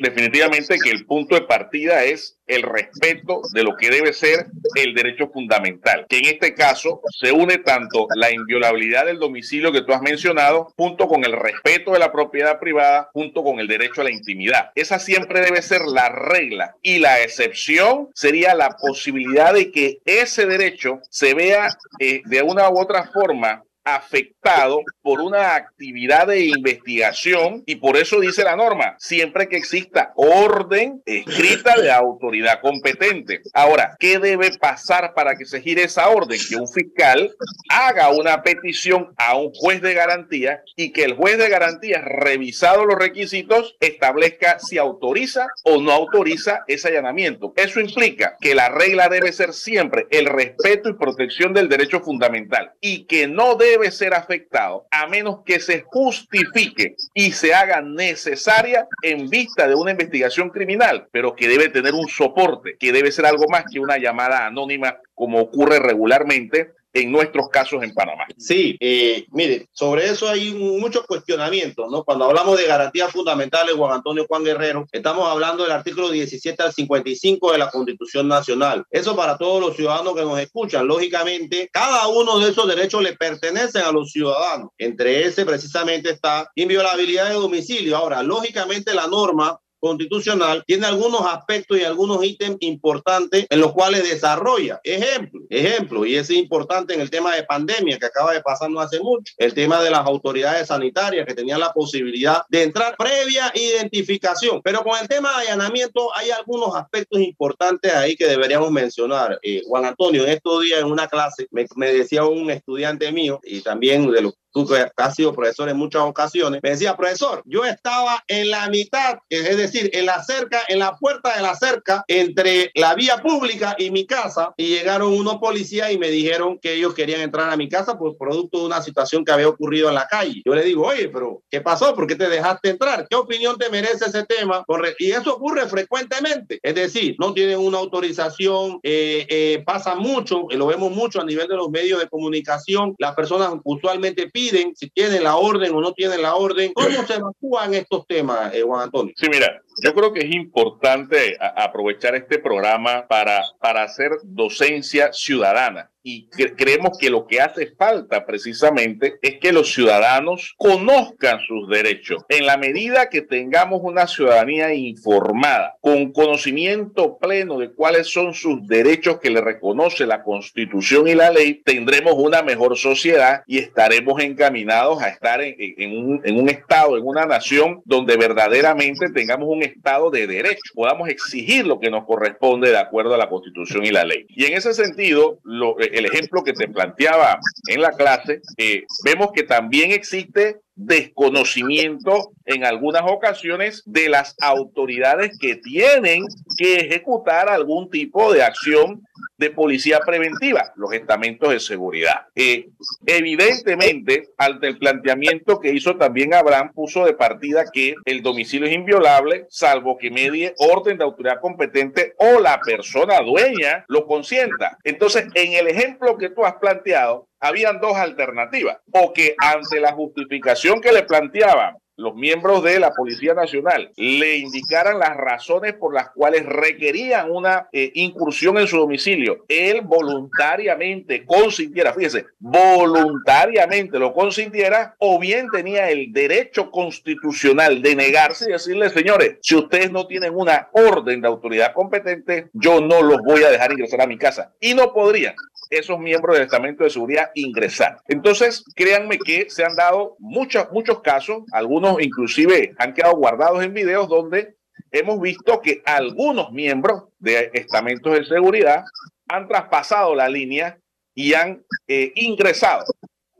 definitivamente 0.00 0.78
que 0.82 0.90
el 0.90 1.06
punto 1.06 1.34
de 1.34 1.42
partida 1.42 2.04
es 2.04 2.38
el 2.46 2.62
respeto 2.62 3.40
de 3.52 3.62
lo 3.62 3.76
que 3.76 3.90
debe 3.90 4.12
ser 4.12 4.46
el 4.74 4.94
derecho 4.94 5.28
fundamental, 5.28 6.06
que 6.08 6.18
en 6.18 6.26
este 6.26 6.54
caso 6.54 7.00
se 7.18 7.32
une 7.32 7.58
tanto 7.58 8.06
la 8.14 8.30
inviolabilidad 8.30 9.06
del 9.06 9.18
domicilio 9.18 9.72
que 9.72 9.82
tú 9.82 9.92
has 9.92 10.02
mencionado, 10.02 10.72
junto 10.76 11.08
con 11.08 11.24
el 11.24 11.32
respeto 11.32 11.92
de 11.92 11.98
la 11.98 12.12
propiedad 12.12 12.58
privada, 12.58 13.08
junto 13.12 13.42
con 13.42 13.60
el 13.60 13.68
derecho 13.68 14.00
a 14.00 14.04
la 14.04 14.10
intimidad. 14.10 14.70
Esa 14.74 14.98
siempre 14.98 15.40
debe 15.40 15.62
ser 15.62 15.82
la 15.82 16.08
regla 16.08 16.76
y 16.82 16.98
la 16.98 17.22
excepción 17.22 18.08
sería 18.14 18.54
la 18.54 18.70
posibilidad 18.70 19.54
de 19.54 19.70
que 19.70 19.98
ese 20.04 20.46
derecho 20.46 21.00
se 21.08 21.34
vea 21.34 21.68
eh, 21.98 22.22
de 22.26 22.42
una 22.42 22.68
u 22.68 22.78
otra 22.78 23.04
forma 23.04 23.62
afectado 23.84 24.80
por 25.02 25.20
una 25.20 25.54
actividad 25.54 26.26
de 26.26 26.46
investigación 26.46 27.62
y 27.66 27.76
por 27.76 27.96
eso 27.96 28.20
dice 28.20 28.44
la 28.44 28.56
norma, 28.56 28.96
siempre 28.98 29.48
que 29.48 29.56
exista 29.56 30.12
orden 30.16 31.02
escrita 31.04 31.80
de 31.80 31.90
autoridad 31.90 32.60
competente. 32.60 33.42
Ahora, 33.52 33.96
¿qué 33.98 34.18
debe 34.18 34.50
pasar 34.58 35.12
para 35.14 35.36
que 35.36 35.44
se 35.44 35.60
gire 35.60 35.84
esa 35.84 36.08
orden? 36.08 36.38
Que 36.48 36.56
un 36.56 36.68
fiscal 36.68 37.34
haga 37.68 38.10
una 38.10 38.42
petición 38.42 39.12
a 39.16 39.36
un 39.36 39.52
juez 39.52 39.82
de 39.82 39.94
garantía 39.94 40.62
y 40.76 40.92
que 40.92 41.04
el 41.04 41.14
juez 41.14 41.38
de 41.38 41.48
garantía, 41.48 42.00
revisado 42.00 42.84
los 42.84 42.98
requisitos, 42.98 43.76
establezca 43.80 44.58
si 44.58 44.78
autoriza 44.78 45.46
o 45.64 45.80
no 45.80 45.92
autoriza 45.92 46.64
ese 46.66 46.88
allanamiento. 46.88 47.52
Eso 47.56 47.80
implica 47.80 48.36
que 48.40 48.54
la 48.54 48.68
regla 48.68 49.08
debe 49.08 49.32
ser 49.32 49.52
siempre 49.52 50.06
el 50.10 50.26
respeto 50.26 50.88
y 50.88 50.94
protección 50.94 51.52
del 51.52 51.68
derecho 51.68 52.00
fundamental 52.00 52.72
y 52.80 53.04
que 53.06 53.26
no 53.26 53.56
debe 53.56 53.73
debe 53.74 53.90
ser 53.90 54.14
afectado 54.14 54.86
a 54.90 55.08
menos 55.08 55.40
que 55.44 55.58
se 55.58 55.82
justifique 55.82 56.94
y 57.12 57.32
se 57.32 57.54
haga 57.54 57.80
necesaria 57.80 58.86
en 59.02 59.28
vista 59.28 59.66
de 59.66 59.74
una 59.74 59.90
investigación 59.90 60.50
criminal, 60.50 61.08
pero 61.10 61.34
que 61.34 61.48
debe 61.48 61.68
tener 61.68 61.92
un 61.92 62.08
soporte, 62.08 62.76
que 62.78 62.92
debe 62.92 63.10
ser 63.10 63.26
algo 63.26 63.46
más 63.48 63.64
que 63.70 63.80
una 63.80 63.98
llamada 63.98 64.46
anónima 64.46 64.98
como 65.12 65.40
ocurre 65.40 65.80
regularmente 65.80 66.72
en 66.94 67.10
nuestros 67.10 67.48
casos 67.48 67.82
en 67.82 67.92
Panamá. 67.92 68.24
Sí, 68.38 68.76
eh, 68.80 69.26
mire, 69.32 69.68
sobre 69.72 70.06
eso 70.06 70.28
hay 70.28 70.54
muchos 70.54 71.04
cuestionamientos, 71.06 71.90
¿no? 71.90 72.04
Cuando 72.04 72.24
hablamos 72.24 72.56
de 72.56 72.66
garantías 72.66 73.10
fundamentales, 73.10 73.74
Juan 73.74 73.92
Antonio 73.92 74.24
Juan 74.28 74.44
Guerrero, 74.44 74.86
estamos 74.92 75.28
hablando 75.28 75.64
del 75.64 75.72
artículo 75.72 76.10
17 76.10 76.62
al 76.62 76.72
55 76.72 77.52
de 77.52 77.58
la 77.58 77.70
Constitución 77.70 78.28
Nacional. 78.28 78.84
Eso 78.90 79.16
para 79.16 79.36
todos 79.36 79.60
los 79.60 79.76
ciudadanos 79.76 80.14
que 80.14 80.22
nos 80.22 80.38
escuchan. 80.38 80.86
Lógicamente, 80.86 81.68
cada 81.72 82.06
uno 82.06 82.38
de 82.38 82.50
esos 82.50 82.68
derechos 82.68 83.02
le 83.02 83.14
pertenecen 83.14 83.82
a 83.82 83.92
los 83.92 84.12
ciudadanos. 84.12 84.70
Entre 84.78 85.26
ese 85.26 85.44
precisamente 85.44 86.10
está 86.10 86.48
inviolabilidad 86.54 87.28
de 87.28 87.34
domicilio. 87.34 87.96
Ahora, 87.96 88.22
lógicamente 88.22 88.94
la 88.94 89.08
norma 89.08 89.58
constitucional 89.84 90.64
tiene 90.66 90.86
algunos 90.86 91.20
aspectos 91.26 91.78
y 91.78 91.84
algunos 91.84 92.24
ítems 92.24 92.56
importantes 92.60 93.46
en 93.50 93.60
los 93.60 93.72
cuales 93.72 94.08
desarrolla. 94.08 94.80
Ejemplo, 94.82 95.42
ejemplo, 95.50 96.06
y 96.06 96.16
es 96.16 96.30
importante 96.30 96.94
en 96.94 97.02
el 97.02 97.10
tema 97.10 97.36
de 97.36 97.44
pandemia 97.44 97.98
que 97.98 98.06
acaba 98.06 98.32
de 98.32 98.40
pasar 98.40 98.70
no 98.70 98.80
hace 98.80 98.98
mucho, 99.00 99.34
el 99.36 99.52
tema 99.52 99.82
de 99.82 99.90
las 99.90 100.06
autoridades 100.06 100.68
sanitarias 100.68 101.26
que 101.26 101.34
tenían 101.34 101.60
la 101.60 101.72
posibilidad 101.74 102.44
de 102.48 102.62
entrar 102.62 102.96
previa 102.96 103.52
identificación. 103.54 104.62
Pero 104.64 104.82
con 104.82 104.98
el 104.98 105.06
tema 105.06 105.30
de 105.38 105.48
allanamiento 105.48 106.08
hay 106.16 106.30
algunos 106.30 106.74
aspectos 106.74 107.20
importantes 107.20 107.92
ahí 107.92 108.16
que 108.16 108.26
deberíamos 108.26 108.70
mencionar. 108.70 109.38
Eh, 109.42 109.62
Juan 109.66 109.84
Antonio, 109.84 110.24
en 110.24 110.30
estos 110.30 110.62
días 110.62 110.80
en 110.80 110.86
una 110.86 111.08
clase 111.08 111.46
me, 111.50 111.66
me 111.76 111.92
decía 111.92 112.24
un 112.24 112.50
estudiante 112.50 113.12
mío 113.12 113.38
y 113.44 113.60
también 113.60 114.10
de 114.10 114.22
los 114.22 114.34
tú 114.54 114.66
que 114.66 114.86
has 114.96 115.14
sido 115.14 115.34
profesor 115.34 115.68
en 115.68 115.76
muchas 115.76 116.02
ocasiones, 116.02 116.60
me 116.62 116.70
decía, 116.70 116.96
profesor, 116.96 117.42
yo 117.44 117.64
estaba 117.64 118.22
en 118.28 118.50
la 118.50 118.68
mitad, 118.70 119.18
es 119.28 119.56
decir, 119.56 119.90
en 119.92 120.06
la 120.06 120.22
cerca, 120.22 120.60
en 120.68 120.78
la 120.78 120.96
puerta 120.96 121.36
de 121.36 121.42
la 121.42 121.56
cerca, 121.56 122.04
entre 122.06 122.70
la 122.74 122.94
vía 122.94 123.18
pública 123.18 123.74
y 123.78 123.90
mi 123.90 124.06
casa, 124.06 124.54
y 124.56 124.68
llegaron 124.68 125.12
unos 125.12 125.36
policías 125.38 125.90
y 125.90 125.98
me 125.98 126.08
dijeron 126.08 126.58
que 126.62 126.74
ellos 126.74 126.94
querían 126.94 127.20
entrar 127.20 127.50
a 127.50 127.56
mi 127.56 127.68
casa 127.68 127.98
por 127.98 128.16
producto 128.16 128.60
de 128.60 128.66
una 128.66 128.80
situación 128.80 129.24
que 129.24 129.32
había 129.32 129.48
ocurrido 129.48 129.88
en 129.88 129.96
la 129.96 130.06
calle. 130.06 130.40
Yo 130.44 130.54
le 130.54 130.62
digo, 130.62 130.86
oye, 130.86 131.08
pero 131.08 131.42
¿qué 131.50 131.60
pasó? 131.60 131.94
¿Por 131.94 132.06
qué 132.06 132.14
te 132.14 132.28
dejaste 132.28 132.70
entrar? 132.70 133.06
¿Qué 133.10 133.16
opinión 133.16 133.58
te 133.58 133.68
merece 133.70 134.04
ese 134.06 134.24
tema? 134.24 134.64
Y 134.98 135.10
eso 135.10 135.34
ocurre 135.34 135.68
frecuentemente, 135.68 136.60
es 136.62 136.74
decir, 136.74 137.16
no 137.18 137.34
tienen 137.34 137.58
una 137.58 137.78
autorización, 137.78 138.78
eh, 138.84 139.26
eh, 139.28 139.62
pasa 139.66 139.96
mucho, 139.96 140.46
lo 140.50 140.66
vemos 140.66 140.92
mucho 140.92 141.20
a 141.20 141.24
nivel 141.24 141.48
de 141.48 141.56
los 141.56 141.70
medios 141.70 141.98
de 142.00 142.08
comunicación, 142.08 142.94
las 142.98 143.14
personas 143.14 143.54
usualmente 143.64 144.30
piden 144.30 144.43
si 144.48 144.90
tienen 144.90 145.24
la 145.24 145.36
orden 145.36 145.74
o 145.74 145.80
no 145.80 145.92
tienen 145.92 146.22
la 146.22 146.34
orden. 146.34 146.72
¿Cómo 146.74 147.06
se 147.06 147.14
evacúan 147.14 147.74
estos 147.74 148.06
temas, 148.06 148.54
eh, 148.54 148.62
Juan 148.62 148.82
Antonio? 148.82 149.14
Sí, 149.16 149.26
mira, 149.30 149.62
yo 149.82 149.94
creo 149.94 150.12
que 150.12 150.20
es 150.20 150.34
importante 150.34 151.36
aprovechar 151.40 152.14
este 152.14 152.38
programa 152.38 153.06
para, 153.06 153.42
para 153.60 153.82
hacer 153.82 154.10
docencia 154.22 155.12
ciudadana 155.12 155.90
y 156.06 156.28
creemos 156.28 156.98
que 156.98 157.08
lo 157.08 157.26
que 157.26 157.40
hace 157.40 157.74
falta 157.78 158.26
precisamente 158.26 159.14
es 159.22 159.38
que 159.40 159.52
los 159.52 159.72
ciudadanos 159.72 160.54
conozcan 160.58 161.40
sus 161.40 161.66
derechos. 161.70 162.22
En 162.28 162.44
la 162.44 162.58
medida 162.58 163.08
que 163.08 163.22
tengamos 163.22 163.80
una 163.82 164.06
ciudadanía 164.06 164.74
informada, 164.74 165.76
con 165.80 166.12
conocimiento 166.12 167.16
pleno 167.16 167.58
de 167.58 167.72
cuáles 167.72 168.08
son 168.12 168.34
sus 168.34 168.66
derechos 168.68 169.18
que 169.18 169.30
le 169.30 169.40
reconoce 169.40 170.04
la 170.04 170.22
Constitución 170.22 171.08
y 171.08 171.14
la 171.14 171.30
ley, 171.30 171.62
tendremos 171.64 172.12
una 172.18 172.42
mejor 172.42 172.76
sociedad 172.76 173.42
y 173.46 173.56
estaremos 173.56 174.22
encaminados 174.22 175.02
a 175.02 175.08
estar 175.08 175.40
en, 175.40 175.96
un, 175.96 176.20
en 176.22 176.38
un 176.38 176.50
Estado, 176.50 176.98
en 176.98 177.06
una 177.06 177.24
nación 177.24 177.80
donde 177.86 178.18
verdaderamente 178.18 179.08
tengamos 179.08 179.48
un 179.48 179.62
Estado 179.64 180.10
de 180.10 180.26
derecho, 180.26 180.60
podamos 180.74 181.08
exigir 181.08 181.66
lo 181.66 181.80
que 181.80 181.90
nos 181.90 182.04
corresponde 182.04 182.70
de 182.70 182.78
acuerdo 182.78 183.14
a 183.14 183.18
la 183.18 183.28
Constitución 183.28 183.84
y 183.84 183.90
la 183.90 184.04
ley. 184.04 184.26
Y 184.28 184.44
en 184.44 184.54
ese 184.54 184.74
sentido, 184.74 185.38
lo, 185.44 185.78
el 185.78 186.06
ejemplo 186.06 186.42
que 186.44 186.52
te 186.52 186.68
planteaba 186.68 187.38
en 187.68 187.80
la 187.80 187.92
clase, 187.92 188.40
eh, 188.56 188.84
vemos 189.04 189.32
que 189.32 189.42
también 189.42 189.92
existe 189.92 190.60
desconocimiento 190.76 192.32
en 192.44 192.64
algunas 192.64 193.02
ocasiones 193.06 193.82
de 193.86 194.08
las 194.08 194.34
autoridades 194.40 195.38
que 195.38 195.56
tienen 195.56 196.24
que 196.56 196.76
ejecutar 196.76 197.48
algún 197.48 197.90
tipo 197.90 198.32
de 198.32 198.42
acción 198.42 199.02
de 199.38 199.50
policía 199.50 200.00
preventiva, 200.00 200.72
los 200.76 200.92
estamentos 200.92 201.50
de 201.50 201.60
seguridad. 201.60 202.26
Eh, 202.34 202.68
evidentemente, 203.06 204.30
ante 204.38 204.68
el 204.68 204.78
planteamiento 204.78 205.58
que 205.60 205.72
hizo 205.72 205.96
también 205.96 206.34
Abraham, 206.34 206.72
puso 206.72 207.04
de 207.04 207.14
partida 207.14 207.64
que 207.72 207.94
el 208.04 208.22
domicilio 208.22 208.66
es 208.66 208.74
inviolable, 208.74 209.46
salvo 209.48 209.98
que 209.98 210.10
medie 210.10 210.54
orden 210.58 210.98
de 210.98 211.04
autoridad 211.04 211.40
competente 211.40 212.14
o 212.18 212.40
la 212.40 212.60
persona 212.60 213.20
dueña 213.20 213.84
lo 213.88 214.06
consienta. 214.06 214.78
Entonces, 214.84 215.26
en 215.34 215.54
el 215.54 215.68
ejemplo 215.68 216.16
que 216.16 216.30
tú 216.30 216.44
has 216.44 216.54
planteado, 216.54 217.28
habían 217.44 217.78
dos 217.78 217.96
alternativas, 217.96 218.78
o 218.90 219.12
que 219.12 219.34
ante 219.38 219.80
la 219.80 219.92
justificación 219.92 220.80
que 220.80 220.92
le 220.92 221.02
planteaban 221.02 221.76
los 221.96 222.14
miembros 222.14 222.62
de 222.62 222.80
la 222.80 222.90
Policía 222.90 223.34
Nacional 223.34 223.92
le 223.96 224.36
indicaran 224.38 224.98
las 224.98 225.16
razones 225.16 225.74
por 225.74 225.94
las 225.94 226.10
cuales 226.10 226.44
requerían 226.44 227.30
una 227.30 227.68
eh, 227.72 227.92
incursión 227.94 228.58
en 228.58 228.66
su 228.66 228.78
domicilio, 228.78 229.44
él 229.48 229.82
voluntariamente 229.82 231.24
consintiera, 231.24 231.92
fíjese, 231.92 232.26
voluntariamente 232.38 233.98
lo 233.98 234.12
consintiera, 234.12 234.96
o 234.98 235.18
bien 235.18 235.48
tenía 235.52 235.90
el 235.90 236.12
derecho 236.12 236.70
constitucional 236.70 237.80
de 237.80 237.94
negarse 237.94 238.48
y 238.48 238.52
decirle, 238.52 238.90
señores, 238.90 239.38
si 239.40 239.54
ustedes 239.54 239.90
no 239.90 240.06
tienen 240.06 240.34
una 240.34 240.68
orden 240.72 241.20
de 241.20 241.28
autoridad 241.28 241.72
competente, 241.72 242.48
yo 242.52 242.80
no 242.80 243.02
los 243.02 243.18
voy 243.24 243.44
a 243.44 243.50
dejar 243.50 243.72
ingresar 243.72 244.00
a 244.00 244.06
mi 244.06 244.18
casa. 244.18 244.52
Y 244.60 244.74
no 244.74 244.92
podrían 244.92 245.34
esos 245.70 245.98
miembros 245.98 246.36
del 246.36 246.44
estamento 246.44 246.84
de 246.84 246.90
seguridad 246.90 247.30
ingresar. 247.34 248.00
Entonces, 248.08 248.64
créanme 248.74 249.18
que 249.18 249.48
se 249.50 249.64
han 249.64 249.74
dado 249.74 250.16
muchos, 250.18 250.70
muchos 250.72 251.00
casos, 251.00 251.44
algunos 251.52 252.00
inclusive 252.00 252.74
han 252.78 252.94
quedado 252.94 253.16
guardados 253.16 253.62
en 253.62 253.74
videos 253.74 254.08
donde 254.08 254.56
hemos 254.90 255.20
visto 255.20 255.60
que 255.60 255.82
algunos 255.84 256.52
miembros 256.52 257.04
de 257.18 257.50
estamentos 257.54 258.14
de 258.14 258.24
seguridad 258.24 258.84
han 259.28 259.48
traspasado 259.48 260.14
la 260.14 260.28
línea 260.28 260.78
y 261.14 261.34
han 261.34 261.64
eh, 261.88 262.12
ingresado 262.14 262.84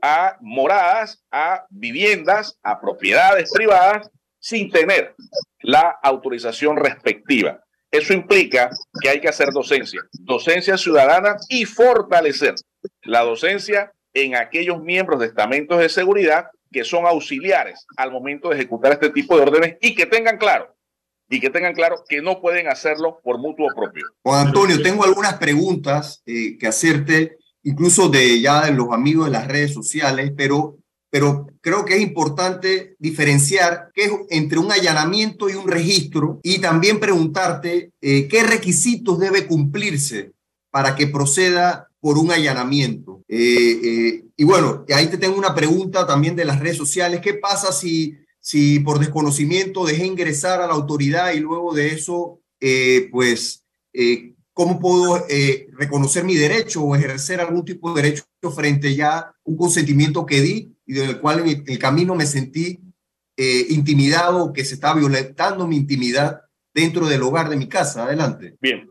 a 0.01 0.37
moradas, 0.41 1.23
a 1.31 1.65
viviendas, 1.69 2.59
a 2.63 2.79
propiedades 2.79 3.51
privadas 3.53 4.09
sin 4.39 4.69
tener 4.69 5.15
la 5.61 5.97
autorización 6.03 6.77
respectiva. 6.77 7.64
Eso 7.97 8.13
implica 8.13 8.69
que 9.01 9.09
hay 9.09 9.21
que 9.21 9.29
hacer 9.29 9.49
docencia, 9.51 10.01
docencia 10.11 10.77
ciudadana 10.77 11.37
y 11.47 11.65
fortalecer 11.65 12.55
la 13.03 13.21
docencia 13.21 13.91
en 14.13 14.35
aquellos 14.35 14.81
miembros 14.81 15.19
de 15.19 15.27
estamentos 15.27 15.79
de 15.79 15.89
seguridad 15.89 16.47
que 16.71 16.83
son 16.83 17.05
auxiliares 17.05 17.85
al 17.95 18.11
momento 18.11 18.49
de 18.49 18.55
ejecutar 18.55 18.91
este 18.91 19.09
tipo 19.11 19.37
de 19.37 19.43
órdenes 19.43 19.77
y 19.81 19.95
que 19.95 20.05
tengan 20.05 20.37
claro 20.37 20.75
y 21.29 21.39
que 21.39 21.49
tengan 21.49 21.73
claro 21.73 22.03
que 22.07 22.21
no 22.21 22.41
pueden 22.41 22.67
hacerlo 22.67 23.19
por 23.23 23.39
mutuo 23.39 23.67
propio. 23.73 24.05
Juan 24.23 24.47
Antonio, 24.47 24.81
tengo 24.81 25.03
algunas 25.03 25.35
preguntas 25.35 26.21
eh, 26.25 26.57
que 26.57 26.67
hacerte, 26.67 27.37
incluso 27.63 28.09
de 28.09 28.41
ya 28.41 28.65
de 28.65 28.73
los 28.73 28.91
amigos 28.91 29.25
de 29.25 29.31
las 29.31 29.47
redes 29.47 29.73
sociales, 29.73 30.33
pero 30.35 30.77
pero 31.15 31.47
creo 31.61 31.85
que 31.85 31.95
es 31.95 32.01
importante 32.01 32.97
diferenciar 32.99 33.89
qué 33.93 34.03
es 34.03 34.11
entre 34.31 34.59
un 34.59 34.69
allanamiento 34.69 35.49
y 35.49 35.53
un 35.53 35.65
registro 35.65 36.41
y 36.43 36.59
también 36.59 36.99
preguntarte 36.99 37.93
eh, 38.01 38.27
qué 38.27 38.43
requisitos 38.43 39.17
debe 39.17 39.47
cumplirse 39.47 40.33
para 40.69 40.93
que 40.93 41.07
proceda 41.07 41.87
por 42.01 42.17
un 42.17 42.33
allanamiento. 42.33 43.23
Eh, 43.29 43.79
eh, 43.81 44.23
y 44.35 44.43
bueno, 44.43 44.83
ahí 44.93 45.07
te 45.07 45.17
tengo 45.17 45.37
una 45.37 45.55
pregunta 45.55 46.05
también 46.05 46.35
de 46.35 46.43
las 46.43 46.59
redes 46.59 46.75
sociales. 46.75 47.21
¿Qué 47.21 47.35
pasa 47.35 47.71
si, 47.71 48.17
si 48.41 48.81
por 48.81 48.99
desconocimiento 48.99 49.85
dejé 49.85 50.05
ingresar 50.05 50.61
a 50.61 50.67
la 50.67 50.73
autoridad 50.73 51.31
y 51.31 51.39
luego 51.39 51.73
de 51.73 51.93
eso, 51.93 52.41
pues, 53.09 53.63
¿cómo 54.51 54.81
puedo 54.81 55.25
reconocer 55.77 56.25
mi 56.25 56.35
derecho 56.35 56.83
o 56.83 56.93
ejercer 56.93 57.39
algún 57.39 57.63
tipo 57.63 57.93
de 57.93 58.01
derecho 58.01 58.25
frente 58.53 58.93
ya 58.93 59.17
a 59.17 59.35
un 59.45 59.55
consentimiento 59.55 60.25
que 60.25 60.41
di 60.41 60.74
y 60.85 60.93
del 60.93 61.19
cual 61.19 61.47
en 61.47 61.63
el 61.65 61.79
camino 61.79 62.15
me 62.15 62.25
sentí 62.25 62.79
eh, 63.37 63.65
intimidado, 63.69 64.53
que 64.53 64.63
se 64.63 64.75
estaba 64.75 64.99
violentando 64.99 65.67
mi 65.67 65.75
intimidad 65.75 66.41
dentro 66.73 67.07
del 67.07 67.23
hogar 67.23 67.49
de 67.49 67.55
mi 67.55 67.67
casa. 67.67 68.05
Adelante. 68.05 68.55
Bien, 68.61 68.89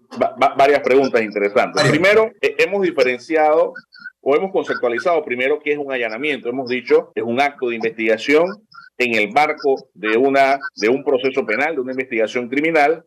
varias 0.57 0.81
preguntas 0.81 1.23
interesantes. 1.23 1.83
Primero, 1.89 2.33
eh, 2.41 2.57
hemos 2.59 2.83
diferenciado 2.83 3.75
o 4.21 4.35
hemos 4.35 4.51
conceptualizado 4.53 5.25
primero 5.25 5.61
qué 5.63 5.73
es 5.73 5.79
un 5.79 5.93
allanamiento. 5.93 6.49
Hemos 6.49 6.69
dicho 6.69 7.13
es 7.15 7.23
un 7.23 7.41
acto 7.41 7.69
de 7.69 7.77
investigación 7.77 8.67
en 8.97 9.15
el 9.15 9.33
marco 9.33 9.89
de, 9.93 10.17
una, 10.17 10.59
de 10.77 10.89
un 10.89 11.05
proceso 11.05 11.45
penal, 11.45 11.75
de 11.75 11.81
una 11.81 11.93
investigación 11.93 12.49
criminal, 12.49 13.05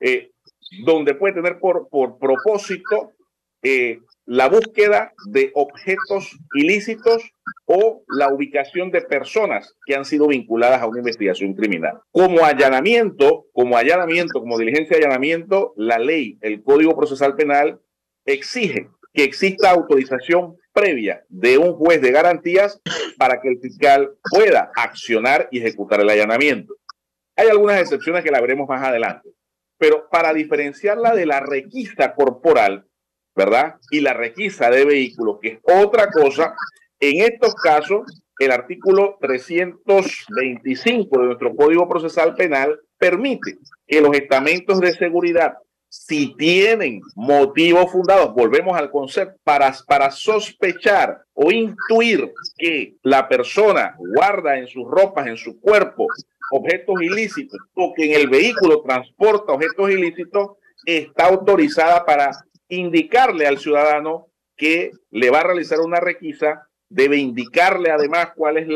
eh, 0.00 0.30
donde 0.84 1.14
puede 1.14 1.34
tener 1.34 1.58
por, 1.58 1.88
por 1.88 2.18
propósito 2.18 3.12
eh, 3.62 4.00
la 4.26 4.48
búsqueda 4.48 5.12
de 5.26 5.52
objetos 5.54 6.36
ilícitos 6.54 7.32
o 7.64 8.02
la 8.08 8.28
ubicación 8.32 8.90
de 8.90 9.02
personas 9.02 9.76
que 9.86 9.94
han 9.94 10.04
sido 10.04 10.26
vinculadas 10.26 10.82
a 10.82 10.86
una 10.86 10.98
investigación 10.98 11.54
criminal. 11.54 12.00
Como 12.10 12.44
allanamiento, 12.44 13.46
como 13.52 13.76
allanamiento, 13.76 14.40
como 14.40 14.58
diligencia 14.58 14.96
de 14.96 15.04
allanamiento, 15.04 15.74
la 15.76 15.98
ley, 15.98 16.38
el 16.40 16.62
Código 16.62 16.96
Procesal 16.96 17.36
Penal 17.36 17.80
exige 18.24 18.88
que 19.14 19.22
exista 19.22 19.70
autorización 19.70 20.56
previa 20.72 21.24
de 21.28 21.56
un 21.56 21.74
juez 21.74 22.02
de 22.02 22.10
garantías 22.10 22.80
para 23.16 23.40
que 23.40 23.48
el 23.48 23.60
fiscal 23.60 24.10
pueda 24.30 24.72
accionar 24.74 25.48
y 25.50 25.60
ejecutar 25.60 26.00
el 26.00 26.10
allanamiento. 26.10 26.74
Hay 27.36 27.48
algunas 27.48 27.80
excepciones 27.80 28.24
que 28.24 28.30
la 28.30 28.40
veremos 28.40 28.68
más 28.68 28.82
adelante, 28.82 29.30
pero 29.78 30.08
para 30.10 30.34
diferenciarla 30.34 31.14
de 31.14 31.26
la 31.26 31.40
requista 31.40 32.14
corporal, 32.14 32.86
¿verdad? 33.36 33.76
Y 33.90 34.00
la 34.00 34.14
requisa 34.14 34.70
de 34.70 34.84
vehículos, 34.86 35.38
que 35.40 35.48
es 35.48 35.58
otra 35.62 36.10
cosa. 36.10 36.54
En 36.98 37.20
estos 37.20 37.54
casos, 37.54 38.22
el 38.38 38.50
artículo 38.50 39.18
325 39.20 41.18
de 41.20 41.26
nuestro 41.26 41.54
Código 41.54 41.86
Procesal 41.88 42.34
Penal 42.34 42.80
permite 42.98 43.58
que 43.86 44.00
los 44.00 44.14
estamentos 44.14 44.80
de 44.80 44.92
seguridad, 44.92 45.58
si 45.88 46.34
tienen 46.36 47.00
motivos 47.14 47.92
fundados, 47.92 48.34
volvemos 48.34 48.76
al 48.76 48.90
concepto, 48.90 49.38
para, 49.44 49.72
para 49.86 50.10
sospechar 50.10 51.22
o 51.34 51.52
intuir 51.52 52.32
que 52.56 52.96
la 53.02 53.28
persona 53.28 53.94
guarda 53.98 54.58
en 54.58 54.66
sus 54.66 54.88
ropas, 54.88 55.26
en 55.26 55.36
su 55.36 55.60
cuerpo, 55.60 56.06
objetos 56.50 57.02
ilícitos 57.02 57.60
o 57.74 57.92
que 57.94 58.06
en 58.06 58.20
el 58.20 58.28
vehículo 58.28 58.80
transporta 58.82 59.52
objetos 59.52 59.90
ilícitos, 59.90 60.52
está 60.84 61.26
autorizada 61.26 62.04
para 62.04 62.30
indicarle 62.68 63.46
al 63.46 63.58
ciudadano 63.58 64.28
que 64.56 64.90
le 65.10 65.30
va 65.30 65.40
a 65.40 65.44
realizar 65.44 65.80
una 65.80 66.00
requisa 66.00 66.66
debe 66.88 67.16
indicarle 67.16 67.90
además 67.90 68.28
cuál 68.36 68.58
es 68.58 68.68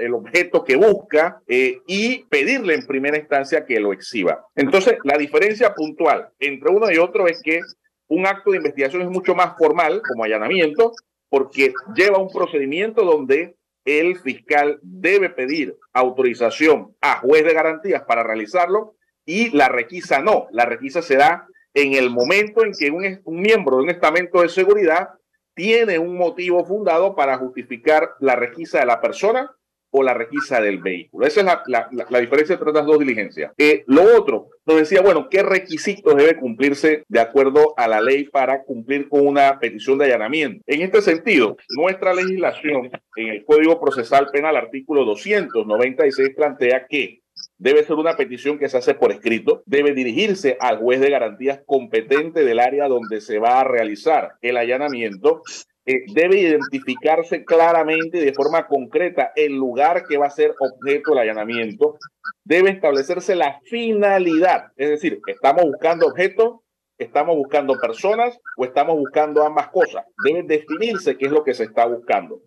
el 0.00 0.14
objeto 0.14 0.64
que 0.64 0.76
busca 0.76 1.42
eh, 1.46 1.80
y 1.86 2.24
pedirle 2.24 2.74
en 2.74 2.86
primera 2.86 3.18
instancia 3.18 3.66
que 3.66 3.78
lo 3.78 3.92
exhiba. 3.92 4.46
Entonces, 4.54 4.96
la 5.04 5.18
diferencia 5.18 5.74
puntual 5.74 6.30
entre 6.38 6.70
uno 6.70 6.90
y 6.90 6.96
otro 6.96 7.26
es 7.26 7.42
que 7.42 7.60
un 8.08 8.26
acto 8.26 8.50
de 8.50 8.56
investigación 8.56 9.02
es 9.02 9.08
mucho 9.08 9.34
más 9.34 9.54
formal, 9.58 10.00
como 10.08 10.24
allanamiento, 10.24 10.92
porque 11.28 11.74
lleva 11.94 12.18
un 12.18 12.30
procedimiento 12.30 13.04
donde 13.04 13.56
el 13.84 14.18
fiscal 14.18 14.78
debe 14.82 15.30
pedir 15.30 15.76
autorización 15.92 16.94
a 17.00 17.18
juez 17.20 17.44
de 17.44 17.54
garantías 17.54 18.02
para 18.02 18.22
realizarlo 18.22 18.94
y 19.24 19.54
la 19.56 19.68
requisa 19.68 20.20
no. 20.20 20.46
La 20.52 20.64
requisa 20.64 21.02
se 21.02 21.16
da 21.16 21.46
en 21.74 21.94
el 21.94 22.10
momento 22.10 22.64
en 22.64 22.72
que 22.72 22.90
un, 22.90 23.40
miembro 23.40 23.76
de 23.76 23.82
un 23.84 23.90
estamento 23.90 24.42
de 24.42 24.48
seguridad 24.48 25.10
tiene 25.54 25.98
un 25.98 26.16
motivo 26.16 26.64
fundado 26.64 27.14
para 27.14 27.36
justificar 27.38 28.10
la 28.20 28.36
requisa 28.36 28.80
de 28.80 28.86
la 28.86 29.00
persona 29.00 29.50
o 29.90 30.02
la 30.02 30.14
requisa 30.14 30.60
del 30.60 30.78
vehículo. 30.78 31.26
Esa 31.26 31.40
es 31.40 31.46
la, 31.46 31.88
la, 31.90 32.20
diferencia 32.20 32.54
entre 32.54 32.72
las 32.72 32.84
dos 32.84 32.98
diligencias. 32.98 33.52
Eh, 33.56 33.84
lo 33.86 34.02
otro, 34.16 34.50
nos 34.66 34.76
decía, 34.76 35.00
bueno, 35.00 35.28
¿qué 35.30 35.42
requisitos 35.42 36.14
debe 36.14 36.36
cumplirse 36.36 37.04
de 37.08 37.20
acuerdo 37.20 37.72
a 37.76 37.88
la 37.88 38.00
ley 38.00 38.24
para 38.24 38.62
cumplir 38.64 39.08
con 39.08 39.26
una 39.26 39.58
petición 39.58 39.98
de 39.98 40.04
allanamiento? 40.04 40.62
En 40.66 40.82
este 40.82 41.00
sentido, 41.00 41.56
nuestra 41.70 42.12
legislación 42.12 42.90
en 43.16 43.28
el 43.28 43.44
Código 43.46 43.80
Procesal 43.80 44.28
Penal, 44.30 44.56
artículo 44.56 45.04
296, 45.06 46.30
plantea 46.36 46.86
que 46.86 47.22
debe 47.58 47.82
ser 47.82 47.96
una 47.96 48.16
petición 48.16 48.58
que 48.58 48.68
se 48.68 48.78
hace 48.78 48.94
por 48.94 49.10
escrito, 49.10 49.62
debe 49.66 49.92
dirigirse 49.92 50.56
al 50.60 50.78
juez 50.78 51.00
de 51.00 51.10
garantías 51.10 51.60
competente 51.66 52.44
del 52.44 52.60
área 52.60 52.86
donde 52.86 53.20
se 53.20 53.38
va 53.38 53.60
a 53.60 53.64
realizar 53.64 54.36
el 54.40 54.56
allanamiento, 54.56 55.42
eh, 55.84 56.04
debe 56.14 56.38
identificarse 56.38 57.44
claramente 57.44 58.18
de 58.18 58.32
forma 58.32 58.66
concreta 58.66 59.32
el 59.34 59.54
lugar 59.54 60.04
que 60.06 60.18
va 60.18 60.26
a 60.26 60.30
ser 60.30 60.54
objeto 60.60 61.10
del 61.10 61.20
allanamiento, 61.20 61.98
debe 62.44 62.70
establecerse 62.70 63.34
la 63.34 63.60
finalidad, 63.64 64.72
es 64.76 64.90
decir, 64.90 65.20
estamos 65.26 65.64
buscando 65.64 66.06
objetos, 66.06 66.60
estamos 66.96 67.36
buscando 67.36 67.74
personas 67.80 68.38
o 68.56 68.64
estamos 68.64 68.96
buscando 68.96 69.44
ambas 69.44 69.68
cosas, 69.68 70.04
debe 70.24 70.44
definirse 70.44 71.16
qué 71.16 71.26
es 71.26 71.32
lo 71.32 71.42
que 71.42 71.54
se 71.54 71.64
está 71.64 71.86
buscando. 71.86 72.40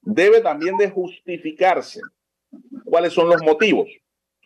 Debe 0.00 0.40
también 0.40 0.76
de 0.78 0.90
justificarse 0.90 2.00
cuáles 2.84 3.12
son 3.12 3.28
los 3.28 3.42
motivos 3.42 3.88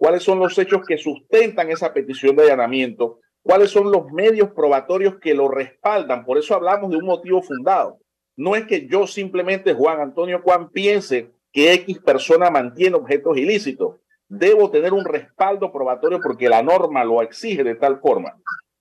cuáles 0.02 0.24
son 0.24 0.40
los 0.40 0.58
hechos 0.58 0.84
que 0.84 0.98
sustentan 0.98 1.70
esa 1.70 1.92
petición 1.92 2.34
de 2.34 2.42
allanamiento, 2.42 3.20
cuáles 3.40 3.70
son 3.70 3.92
los 3.92 4.10
medios 4.10 4.50
probatorios 4.50 5.20
que 5.20 5.32
lo 5.32 5.46
respaldan. 5.46 6.24
Por 6.24 6.38
eso 6.38 6.56
hablamos 6.56 6.90
de 6.90 6.96
un 6.96 7.04
motivo 7.04 7.40
fundado. 7.40 7.98
No 8.36 8.56
es 8.56 8.66
que 8.66 8.88
yo 8.88 9.06
simplemente, 9.06 9.74
Juan 9.74 10.00
Antonio 10.00 10.40
Juan, 10.42 10.70
piense 10.70 11.30
que 11.52 11.72
X 11.74 12.00
persona 12.00 12.50
mantiene 12.50 12.96
objetos 12.96 13.36
ilícitos. 13.36 14.00
Debo 14.26 14.72
tener 14.72 14.92
un 14.92 15.04
respaldo 15.04 15.70
probatorio 15.70 16.18
porque 16.20 16.48
la 16.48 16.64
norma 16.64 17.04
lo 17.04 17.22
exige 17.22 17.62
de 17.62 17.76
tal 17.76 18.00
forma. 18.00 18.34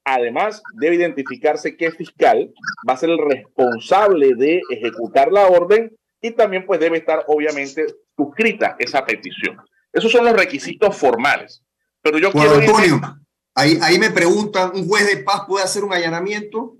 Además, 0.04 0.64
debe 0.80 0.96
identificarse 0.96 1.78
qué 1.78 1.92
fiscal 1.92 2.52
va 2.90 2.94
a 2.94 2.98
ser 2.98 3.12
el 3.12 3.20
responsable 3.20 4.34
de 4.34 4.60
ejecutar 4.72 5.32
la 5.32 5.46
orden 5.50 5.96
y 6.20 6.32
también 6.32 6.66
pues 6.66 6.80
debe 6.80 6.98
estar 6.98 7.26
obviamente 7.28 7.86
suscrita 8.18 8.76
esa 8.80 9.06
petición. 9.06 9.62
Esos 9.94 10.12
son 10.12 10.26
los 10.26 10.34
requisitos 10.34 10.96
formales. 10.96 11.64
Pero 12.02 12.18
yo 12.18 12.32
quiero... 12.32 12.56
Antonio, 12.56 13.02
ahí, 13.56 13.78
ahí 13.82 14.00
me 14.00 14.12
preguntan, 14.12 14.72
¿un 14.74 14.88
juez 14.88 15.08
de 15.08 15.18
paz 15.18 15.44
puede 15.48 15.64
hacer 15.64 15.84
un 15.84 15.94
allanamiento? 15.94 16.78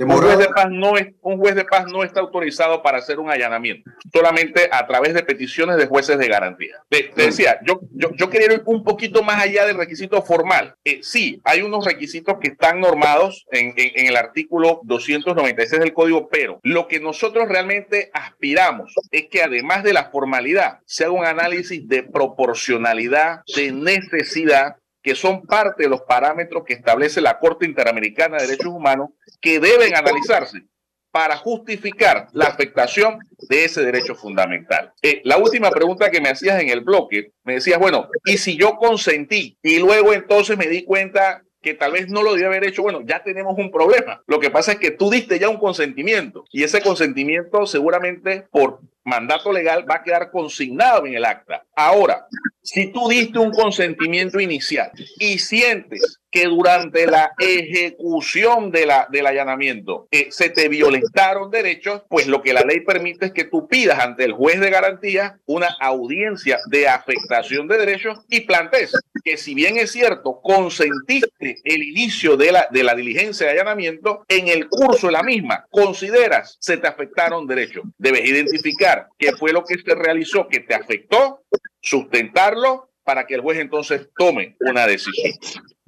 Un 0.00 0.10
juez, 0.10 0.38
de 0.38 0.48
paz 0.48 0.70
no 0.70 0.96
es, 0.96 1.08
un 1.20 1.38
juez 1.38 1.54
de 1.54 1.64
paz 1.64 1.86
no 1.92 2.02
está 2.02 2.20
autorizado 2.20 2.82
para 2.82 2.98
hacer 2.98 3.18
un 3.18 3.30
allanamiento, 3.30 3.90
solamente 4.12 4.68
a 4.72 4.86
través 4.86 5.12
de 5.12 5.22
peticiones 5.22 5.76
de 5.76 5.86
jueces 5.86 6.18
de 6.18 6.28
garantía. 6.28 6.76
Te, 6.88 7.12
decía, 7.14 7.58
yo, 7.66 7.80
yo, 7.90 8.10
yo, 8.14 8.30
quería 8.30 8.54
ir 8.54 8.62
un 8.64 8.84
poquito 8.84 9.22
más 9.22 9.42
allá 9.42 9.66
del 9.66 9.76
requisito 9.76 10.22
formal. 10.22 10.74
Eh, 10.84 11.00
sí, 11.02 11.40
hay 11.44 11.62
unos 11.62 11.84
requisitos 11.84 12.38
que 12.40 12.48
están 12.48 12.80
normados 12.80 13.46
en, 13.50 13.74
en, 13.76 14.06
el 14.06 14.16
artículo 14.16 14.80
296 14.84 15.80
del 15.80 15.92
código, 15.92 16.28
pero 16.28 16.58
lo 16.62 16.88
que 16.88 16.98
nosotros 16.98 17.48
realmente 17.48 18.10
aspiramos 18.14 18.94
es 19.10 19.28
que 19.28 19.42
además 19.42 19.82
de 19.84 19.92
la 19.92 20.10
formalidad, 20.10 20.80
se 20.86 21.04
haga 21.04 21.12
un 21.12 21.26
análisis 21.26 21.86
de 21.86 22.02
proporcionalidad, 22.02 23.42
de 23.54 23.72
necesidad 23.72 24.76
que 25.02 25.14
son 25.14 25.42
parte 25.42 25.84
de 25.84 25.88
los 25.88 26.02
parámetros 26.02 26.64
que 26.64 26.74
establece 26.74 27.20
la 27.20 27.38
Corte 27.38 27.66
Interamericana 27.66 28.36
de 28.36 28.46
Derechos 28.46 28.72
Humanos 28.72 29.10
que 29.40 29.58
deben 29.58 29.94
analizarse 29.96 30.62
para 31.10 31.36
justificar 31.36 32.28
la 32.32 32.46
afectación 32.46 33.18
de 33.48 33.66
ese 33.66 33.82
derecho 33.82 34.14
fundamental. 34.14 34.92
Eh, 35.02 35.20
la 35.24 35.36
última 35.36 35.70
pregunta 35.70 36.10
que 36.10 36.22
me 36.22 36.30
hacías 36.30 36.60
en 36.60 36.70
el 36.70 36.80
bloque, 36.80 37.32
me 37.44 37.54
decías, 37.54 37.78
bueno, 37.78 38.08
¿y 38.24 38.38
si 38.38 38.56
yo 38.56 38.76
consentí 38.76 39.58
y 39.62 39.78
luego 39.78 40.14
entonces 40.14 40.56
me 40.56 40.68
di 40.68 40.84
cuenta 40.84 41.42
que 41.62 41.74
tal 41.74 41.92
vez 41.92 42.08
no 42.08 42.22
lo 42.22 42.32
debía 42.32 42.48
haber 42.48 42.66
hecho, 42.66 42.82
bueno, 42.82 43.02
ya 43.06 43.22
tenemos 43.22 43.56
un 43.56 43.70
problema. 43.70 44.22
Lo 44.26 44.40
que 44.40 44.50
pasa 44.50 44.72
es 44.72 44.78
que 44.78 44.90
tú 44.90 45.10
diste 45.10 45.38
ya 45.38 45.48
un 45.48 45.58
consentimiento 45.58 46.44
y 46.50 46.64
ese 46.64 46.82
consentimiento 46.82 47.66
seguramente 47.66 48.48
por 48.50 48.80
mandato 49.04 49.52
legal 49.52 49.88
va 49.88 49.96
a 49.96 50.02
quedar 50.02 50.30
consignado 50.30 51.06
en 51.06 51.14
el 51.14 51.24
acta. 51.24 51.64
Ahora, 51.74 52.26
si 52.62 52.92
tú 52.92 53.08
diste 53.08 53.38
un 53.38 53.50
consentimiento 53.50 54.38
inicial 54.38 54.92
y 55.18 55.38
sientes 55.38 56.20
que 56.30 56.46
durante 56.46 57.06
la 57.06 57.32
ejecución 57.38 58.70
de 58.70 58.86
la, 58.86 59.06
del 59.10 59.26
allanamiento 59.26 60.06
eh, 60.10 60.28
se 60.30 60.48
te 60.48 60.68
violentaron 60.68 61.50
derechos, 61.50 62.02
pues 62.08 62.26
lo 62.26 62.40
que 62.40 62.54
la 62.54 62.62
ley 62.62 62.80
permite 62.80 63.26
es 63.26 63.32
que 63.32 63.44
tú 63.44 63.68
pidas 63.68 63.98
ante 63.98 64.24
el 64.24 64.32
juez 64.32 64.60
de 64.60 64.70
garantía 64.70 65.38
una 65.44 65.68
audiencia 65.80 66.58
de 66.70 66.88
afectación 66.88 67.68
de 67.68 67.78
derechos 67.78 68.20
y 68.28 68.40
plantees 68.40 68.92
que 69.24 69.36
si 69.36 69.54
bien 69.54 69.76
es 69.76 69.92
cierto, 69.92 70.40
consentiste 70.42 71.60
el 71.64 71.82
inicio 71.82 72.36
de 72.36 72.52
la, 72.52 72.68
de 72.70 72.82
la 72.82 72.94
diligencia 72.94 73.46
de 73.46 73.52
allanamiento, 73.52 74.24
en 74.28 74.48
el 74.48 74.68
curso 74.68 75.06
de 75.08 75.12
la 75.12 75.22
misma 75.22 75.66
consideras 75.70 76.56
se 76.60 76.76
te 76.76 76.88
afectaron 76.88 77.46
derechos. 77.46 77.84
Debes 77.98 78.24
identificar 78.24 78.91
qué 79.18 79.32
fue 79.32 79.52
lo 79.52 79.64
que 79.64 79.76
se 79.78 79.94
realizó 79.94 80.48
que 80.48 80.60
te 80.60 80.74
afectó, 80.74 81.42
sustentarlo 81.80 82.90
para 83.04 83.26
que 83.26 83.34
el 83.34 83.40
juez 83.40 83.58
entonces 83.58 84.08
tome 84.16 84.56
una 84.60 84.86
decisión. 84.86 85.32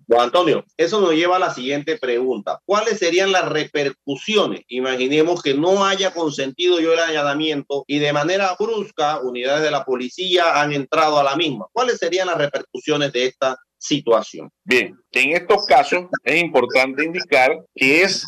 Juan 0.07 0.25
Antonio, 0.25 0.65
eso 0.77 1.01
nos 1.01 1.13
lleva 1.13 1.37
a 1.37 1.41
la 1.41 1.55
siguiente 1.55 1.97
pregunta. 1.97 2.61
¿Cuáles 2.67 2.99
serían 2.99 3.33
las 3.33 3.49
repercusiones? 3.49 4.61
Imaginemos 4.69 5.43
que 5.43 5.55
no 5.55 5.85
haya 5.85 6.13
consentido 6.13 6.81
yo 6.81 6.93
el 6.93 6.99
allanamiento 6.99 7.85
y 7.87 7.99
de 7.99 8.13
manera 8.13 8.55
brusca 8.59 9.21
unidades 9.21 9.63
de 9.63 9.71
la 9.71 9.85
policía 9.85 10.61
han 10.61 10.73
entrado 10.73 11.19
a 11.19 11.25
la 11.25 11.37
misma. 11.37 11.67
¿Cuáles 11.73 11.99
serían 11.99 12.27
las 12.27 12.39
repercusiones 12.39 13.13
de 13.13 13.27
esta 13.27 13.57
situación? 13.79 14.51
Bien, 14.65 14.95
en 15.13 15.33
estos 15.33 15.65
casos 15.67 16.07
es 16.23 16.43
importante 16.43 17.05
indicar 17.05 17.65
que 17.75 18.03
es 18.03 18.27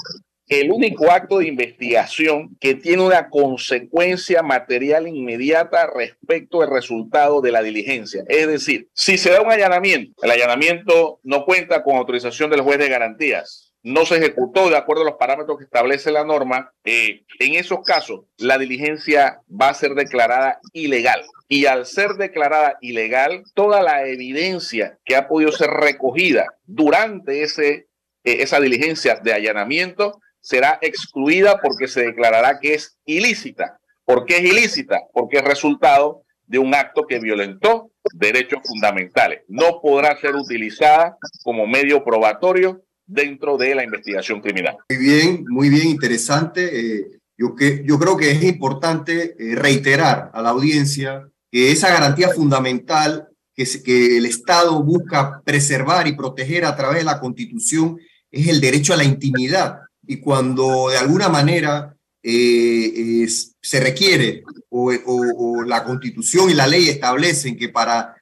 el 0.49 0.71
único 0.71 1.11
acto 1.11 1.39
de 1.39 1.49
investigación 1.49 2.57
que 2.61 2.75
tiene 2.75 3.03
una 3.03 3.29
consecuencia 3.29 4.43
material 4.43 5.09
inmediata 5.09 5.89
respecto 5.89 6.63
al 6.63 6.71
resultado 6.71 7.41
de 7.41 7.53
la 7.53 7.63
diligencia. 7.63 8.25
Es 8.29 8.47
decir, 8.47 8.89
si 8.93 9.19
se 9.19 9.31
da 9.31 9.43
un 9.43 9.51
allanamiento, 9.51 10.23
el 10.23 10.31
allanamiento 10.31 11.21
no 11.25 11.45
cuenta 11.45 11.83
con 11.83 11.97
autorización 11.97 12.51
del 12.51 12.61
juez 12.61 12.79
de 12.79 12.89
garantías, 12.89 13.67
no 13.83 14.05
se 14.05 14.17
ejecutó 14.17 14.69
de 14.69 14.77
acuerdo 14.77 15.03
a 15.03 15.07
los 15.07 15.15
parámetros 15.15 15.59
que 15.59 15.65
establece 15.65 16.11
la 16.11 16.25
norma, 16.25 16.73
eh, 16.85 17.25
en 17.39 17.55
esos 17.55 17.85
casos 17.85 18.23
la 18.37 18.59
diligencia 18.59 19.43
va 19.49 19.69
a 19.69 19.75
ser 19.75 19.95
declarada 19.95 20.59
ilegal. 20.73 21.23
Y 21.49 21.67
al 21.67 21.87
ser 21.87 22.15
declarada 22.15 22.79
ilegal, 22.81 23.45
toda 23.55 23.83
la 23.83 24.05
evidencia 24.09 24.99
que 25.05 25.15
ha 25.15 25.29
podido 25.29 25.53
ser 25.53 25.71
recogida 25.71 26.47
durante 26.65 27.45
ese, 27.45 27.87
eh, 28.25 28.43
esa 28.43 28.59
diligencia 28.59 29.21
de 29.23 29.33
allanamiento 29.33 30.21
será 30.47 30.79
excluida 30.81 31.59
porque 31.61 31.89
se 31.89 32.05
declarará 32.05 32.61
que 32.61 32.75
es 32.75 32.97
ilícita. 33.05 33.81
¿Por 34.05 34.25
qué 34.25 34.37
es 34.37 34.45
ilícita? 34.45 35.01
Porque 35.13 35.39
es 35.39 35.45
resultado 35.45 36.23
de 36.47 36.61
un 36.61 36.73
acto 36.73 37.05
que 37.09 37.19
violentó 37.19 37.91
derechos 38.15 38.61
fundamentales. 38.65 39.41
No 39.49 39.81
podrá 39.83 40.17
ser 40.21 40.37
utilizada 40.37 41.17
como 41.43 41.67
medio 41.67 42.05
probatorio 42.05 42.85
dentro 43.05 43.57
de 43.57 43.75
la 43.75 43.83
investigación 43.83 44.41
criminal. 44.41 44.77
Muy 44.89 44.99
bien, 44.99 45.45
muy 45.49 45.69
bien, 45.69 45.89
interesante. 45.89 46.61
Eh, 46.81 47.07
yo, 47.37 47.57
que, 47.57 47.83
yo 47.85 47.99
creo 47.99 48.17
que 48.17 48.31
es 48.31 48.45
importante 48.45 49.35
eh, 49.41 49.57
reiterar 49.57 50.31
a 50.33 50.43
la 50.43 50.51
audiencia 50.51 51.29
que 51.51 51.73
esa 51.73 51.89
garantía 51.89 52.29
fundamental 52.29 53.27
que, 53.53 53.65
que 53.85 54.17
el 54.19 54.27
Estado 54.27 54.81
busca 54.81 55.43
preservar 55.45 56.07
y 56.07 56.13
proteger 56.13 56.65
a 56.67 56.77
través 56.77 56.99
de 56.99 57.05
la 57.05 57.19
Constitución 57.19 57.99
es 58.31 58.47
el 58.47 58.61
derecho 58.61 58.95
a 58.95 58.97
la 58.97 59.05
intimidad. 59.05 59.81
Y 60.07 60.19
cuando 60.19 60.89
de 60.91 60.99
alguna 60.99 61.29
manera 61.29 61.97
eh, 62.23 63.27
se 63.61 63.81
requiere 63.81 64.43
o, 64.71 65.63
la 65.65 65.85
Constitución 65.85 66.51
y 66.51 66.55
la 66.55 66.67
ley 66.67 66.89
establecen 66.89 67.57
que 67.57 67.69
para 67.69 68.17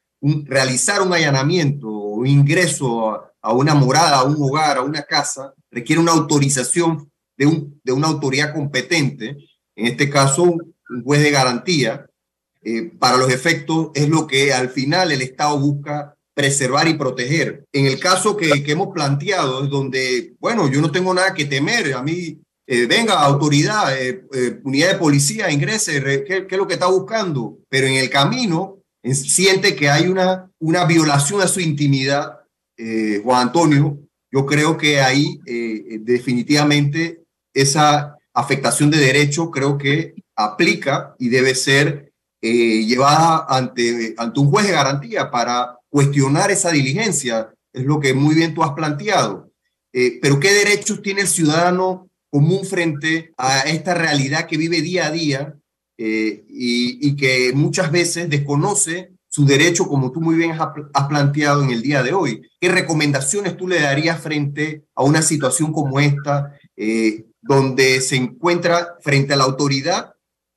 realizar 0.47 1.03
un 1.03 1.13
allanamiento 1.13 1.89
o 1.89 2.25
ingreso 2.25 3.33
a, 3.41 3.53
una 3.53 3.75
morada, 3.75 4.19
a 4.19 4.25
un 4.25 4.37
hogar, 4.39 4.79
a 4.79 4.83
una 4.83 5.03
casa, 5.03 5.53
requiere 5.71 6.01
una 6.01 6.13
autorización 6.13 7.11
de, 7.37 7.47
un, 7.47 7.81
de 7.83 7.93
una 7.93 8.09
autoridad 8.09 8.55
competente, 8.55 9.37
en 9.77 9.87
este 9.87 10.09
caso 10.09 10.43
un 10.45 11.03
juez 11.03 11.23
de 11.23 11.31
garantía, 11.31 12.07
eh, 12.63 12.91
para 12.99 13.19
los 13.19 13.31
efectos 13.31 13.91
es 13.95 14.09
lo 14.09 14.27
que 14.27 14.55
al 14.55 14.71
final 14.71 15.13
el 15.13 15.21
Estado 15.21 15.59
busca 15.59 16.14
preservar 16.35 16.89
y 16.89 16.95
proteger. 16.95 17.65
En 17.73 17.87
el 17.87 17.99
caso 17.99 18.37
que, 18.37 18.63
que 18.63 18.73
hemos 18.73 18.93
planteado, 18.93 19.65
es 19.65 19.71
donde, 19.71 20.35
bueno, 20.41 20.69
yo 20.69 20.81
no 20.81 20.91
tengo 20.91 21.15
nada 21.15 21.33
que 21.33 21.45
temer, 21.45 21.95
a 21.95 22.03
mí, 22.03 22.39
eh, 22.67 22.87
venga, 22.87 23.21
autoridad, 23.21 23.97
eh, 23.97 24.25
unidad 24.65 24.93
de 24.93 24.99
policía, 24.99 25.51
ingrese, 25.51 26.03
¿qué, 26.03 26.47
¿qué, 26.47 26.55
es 26.55 26.59
lo 26.59 26.67
que 26.67 26.75
está 26.75 26.87
buscando? 26.87 27.59
Pero 27.69 27.87
en 27.87 27.95
el 27.95 28.11
camino 28.11 28.79
siente 29.03 29.77
que 29.77 29.89
hay 29.91 30.09
una, 30.09 30.51
una 30.59 30.85
violación 30.85 31.41
a 31.41 31.49
su 31.49 31.61
intimidad, 31.61 32.41
Juan 33.23 33.49
Antonio, 33.49 33.99
yo 34.33 34.45
creo 34.47 34.77
que 34.77 35.01
ahí 35.01 35.39
definitivamente 36.01 37.23
esa 37.55 38.17
afectación 38.35 38.91
de 38.91 38.99
derecho 38.99 39.51
creo 39.51 39.79
que 39.79 40.15
aplica 40.37 41.15
y 41.19 41.29
debe 41.29 41.55
ser 41.55 42.13
eh, 42.43 42.85
llevada 42.85 43.47
ante, 43.49 44.15
ante 44.19 44.41
un 44.41 44.51
juez 44.51 44.67
de 44.67 44.73
garantía 44.73 45.31
para 45.31 45.79
cuestionar 45.95 46.51
esa 46.51 46.73
diligencia, 46.73 47.55
es 47.73 47.85
lo 47.85 48.01
que 48.01 48.15
muy 48.15 48.35
bien 48.35 48.53
tú 48.53 48.65
has 48.65 48.73
planteado. 48.73 49.53
Eh, 49.93 50.19
pero 50.21 50.41
¿qué 50.41 50.53
derechos 50.53 51.01
tiene 51.03 51.21
el 51.21 51.29
ciudadano 51.29 52.11
común 52.31 52.65
frente 52.65 53.33
a 53.37 53.61
esta 53.61 53.95
realidad 53.95 54.49
que 54.49 54.57
vive 54.57 54.83
día 54.83 55.07
a 55.07 55.13
día 55.13 55.55
eh, 55.97 56.45
y, 56.49 56.99
y, 57.09 57.15
que 57.15 57.53
muchas 57.55 57.93
veces 57.93 58.29
desconoce 58.29 59.13
su 59.29 59.45
derecho, 59.45 59.87
como 59.87 60.11
tú 60.11 60.21
muy 60.21 60.35
bien 60.35 60.57
has 60.59 61.07
planteado 61.07 61.63
en 61.63 61.71
el 61.71 61.81
día 61.81 62.03
de 62.03 62.13
hoy? 62.13 62.43
¿Qué 62.61 62.69
recomendaciones 62.71 63.57
tú 63.57 63.69
le 63.69 63.81
darías 63.81 64.21
frente 64.21 64.83
a 64.97 65.05
una 65.05 65.23
situación 65.23 65.73
como 65.73 66.01
esta, 66.01 66.59
donde 67.41 68.01
se 68.01 68.17
encuentra 68.17 68.97
frente 69.01 69.35
a 69.35 69.37
la 69.37 69.45
autoridad 69.45 70.11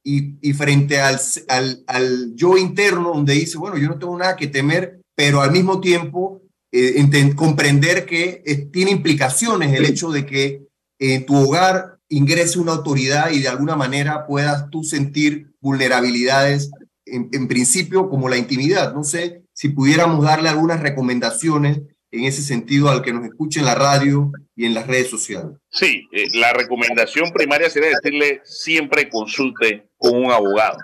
y, 0.04 0.54
frente 0.54 1.00
al, 1.00 1.20
al, 1.48 1.84
al, 1.86 2.34
yo 2.34 2.58
interno, 2.58 3.10
donde 3.10 3.34
dice, 3.34 3.60
bueno, 3.60 3.78
yo 3.78 3.88
no 3.88 4.00
tengo 4.00 4.18
nada 4.18 4.36
que 4.36 4.48
temer, 4.48 5.00
pero 5.18 5.42
al 5.42 5.52
mismo 5.52 5.82
tiempo 5.82 6.44
eh, 6.72 7.04
comprender 7.36 8.06
que 8.06 8.44
eh, 8.46 8.56
tiene 8.72 8.92
implicaciones 8.92 9.74
el 9.74 9.86
hecho 9.86 10.12
de 10.12 10.28
que 10.28 10.68
en 11.00 11.26
tu 11.26 11.36
hogar 11.36 11.98
ingrese 12.08 12.60
una 12.60 12.74
autoridad 12.74 13.32
y 13.32 13.40
de 13.40 13.48
alguna 13.48 13.76
manera 13.76 14.28
puedas 14.28 14.70
tú 14.70 14.84
sentir 14.84 15.54
vulnerabilidades, 15.60 16.70
en, 17.06 17.48
principio 17.48 18.10
como 18.10 18.30
la 18.30 18.38
intimidad. 18.38 18.94
No 18.94 19.04
sé 19.04 19.42
si 19.54 19.70
pudiéramos 19.70 20.24
darle 20.24 20.50
algunas 20.50 20.82
recomendaciones 20.82 21.82
en 22.12 22.26
ese 22.26 22.44
sentido 22.44 22.90
al 22.90 23.02
que 23.02 23.14
nos 23.14 23.26
escuche 23.26 23.60
en 23.60 23.66
la 23.66 23.76
radio 23.76 24.32
y 24.56 24.66
en 24.66 24.76
las 24.76 24.86
redes 24.86 25.10
sociales. 25.10 25.58
Sí, 25.72 26.08
eh, 26.12 26.28
la 26.34 26.54
recomendación 26.54 27.32
primaria 27.32 27.72
sería 27.72 27.90
decirle 27.90 28.42
siempre 28.44 29.10
consulte 29.10 29.90
con 29.98 30.16
un 30.16 30.32
abogado 30.32 30.78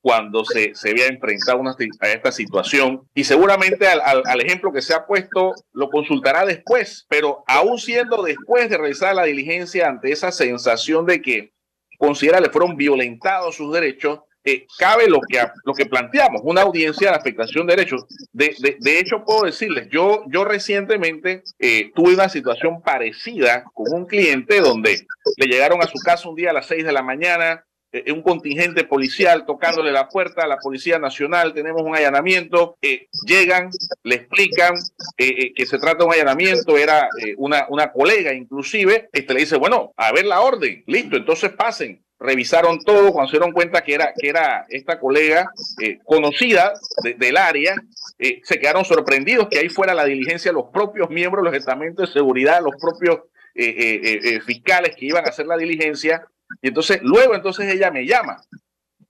cuando 0.00 0.44
se, 0.44 0.74
se 0.74 0.94
vea 0.94 1.08
enfrentado 1.08 1.62
a 2.00 2.08
esta 2.08 2.32
situación 2.32 3.02
y 3.14 3.24
seguramente 3.24 3.86
al, 3.86 4.00
al, 4.00 4.40
ejemplo 4.40 4.72
que 4.72 4.82
se 4.82 4.94
ha 4.94 5.06
puesto 5.06 5.54
lo 5.72 5.90
consultará 5.90 6.46
después, 6.46 7.06
pero 7.08 7.44
aún 7.46 7.78
siendo 7.78 8.22
después 8.22 8.70
de 8.70 8.78
realizar 8.78 9.14
la 9.14 9.24
diligencia 9.24 9.88
ante 9.88 10.12
esa 10.12 10.32
sensación 10.32 11.06
de 11.06 11.20
que 11.20 11.52
considera 11.98 12.40
le 12.40 12.48
fueron 12.48 12.76
violentados 12.76 13.56
sus 13.56 13.72
derechos, 13.72 14.20
eh, 14.42 14.66
cabe 14.78 15.06
lo 15.06 15.20
que, 15.20 15.38
lo 15.64 15.74
que 15.74 15.84
planteamos, 15.84 16.40
una 16.44 16.62
audiencia 16.62 17.10
de 17.10 17.16
afectación 17.16 17.66
de 17.66 17.76
derechos. 17.76 18.06
De, 18.32 18.56
de, 18.58 18.78
de 18.80 18.98
hecho, 18.98 19.22
puedo 19.22 19.42
decirles, 19.42 19.88
yo, 19.90 20.24
yo 20.28 20.44
recientemente 20.44 21.42
eh, 21.58 21.92
tuve 21.94 22.14
una 22.14 22.30
situación 22.30 22.80
parecida 22.80 23.64
con 23.74 23.92
un 23.92 24.06
cliente 24.06 24.60
donde 24.60 25.04
le 25.36 25.46
llegaron 25.46 25.82
a 25.82 25.86
su 25.86 25.98
casa 26.02 26.28
un 26.28 26.36
día 26.36 26.50
a 26.50 26.54
las 26.54 26.66
6 26.66 26.86
de 26.86 26.92
la 26.92 27.02
mañana, 27.02 27.66
eh, 27.92 28.12
un 28.12 28.22
contingente 28.22 28.84
policial 28.84 29.44
tocándole 29.46 29.92
la 29.92 30.08
puerta 30.08 30.42
a 30.42 30.46
la 30.48 30.58
Policía 30.58 30.98
Nacional, 30.98 31.52
tenemos 31.54 31.82
un 31.82 31.96
allanamiento, 31.96 32.76
llegan, 33.26 33.70
le 34.02 34.14
explican 34.14 34.74
que 35.16 35.66
se 35.66 35.78
trata 35.78 35.98
de 35.98 36.04
un 36.04 36.12
allanamiento, 36.12 36.76
era 36.76 37.08
una, 37.36 37.66
una 37.68 37.92
colega 37.92 38.32
inclusive, 38.32 39.08
este 39.12 39.34
le 39.34 39.40
dice, 39.40 39.56
bueno, 39.56 39.92
a 39.96 40.12
ver 40.12 40.26
la 40.26 40.40
orden, 40.40 40.82
listo, 40.86 41.16
entonces 41.16 41.50
pasen 41.50 42.02
revisaron 42.20 42.78
todo, 42.80 43.12
cuando 43.12 43.30
se 43.30 43.38
dieron 43.38 43.52
cuenta 43.52 43.82
que 43.82 43.94
era, 43.94 44.12
que 44.16 44.28
era 44.28 44.66
esta 44.68 45.00
colega 45.00 45.50
eh, 45.80 45.98
conocida 46.04 46.74
del 47.16 47.36
área, 47.38 47.74
eh, 48.18 48.40
se 48.44 48.60
quedaron 48.60 48.84
sorprendidos 48.84 49.48
que 49.50 49.58
ahí 49.58 49.70
fuera 49.70 49.94
la 49.94 50.04
diligencia 50.04 50.50
de 50.50 50.54
los 50.54 50.66
propios 50.70 51.08
miembros 51.08 51.42
los 51.42 51.54
estamentos 51.54 52.08
de 52.08 52.12
seguridad, 52.12 52.62
los 52.62 52.76
propios 52.76 53.20
eh, 53.54 54.38
fiscales 54.44 54.94
que 54.96 55.06
iban 55.06 55.24
a 55.24 55.30
hacer 55.30 55.46
la 55.46 55.56
diligencia. 55.56 56.24
Y 56.62 56.68
entonces, 56.68 57.00
luego 57.02 57.34
entonces 57.34 57.72
ella 57.72 57.90
me 57.90 58.06
llama 58.06 58.42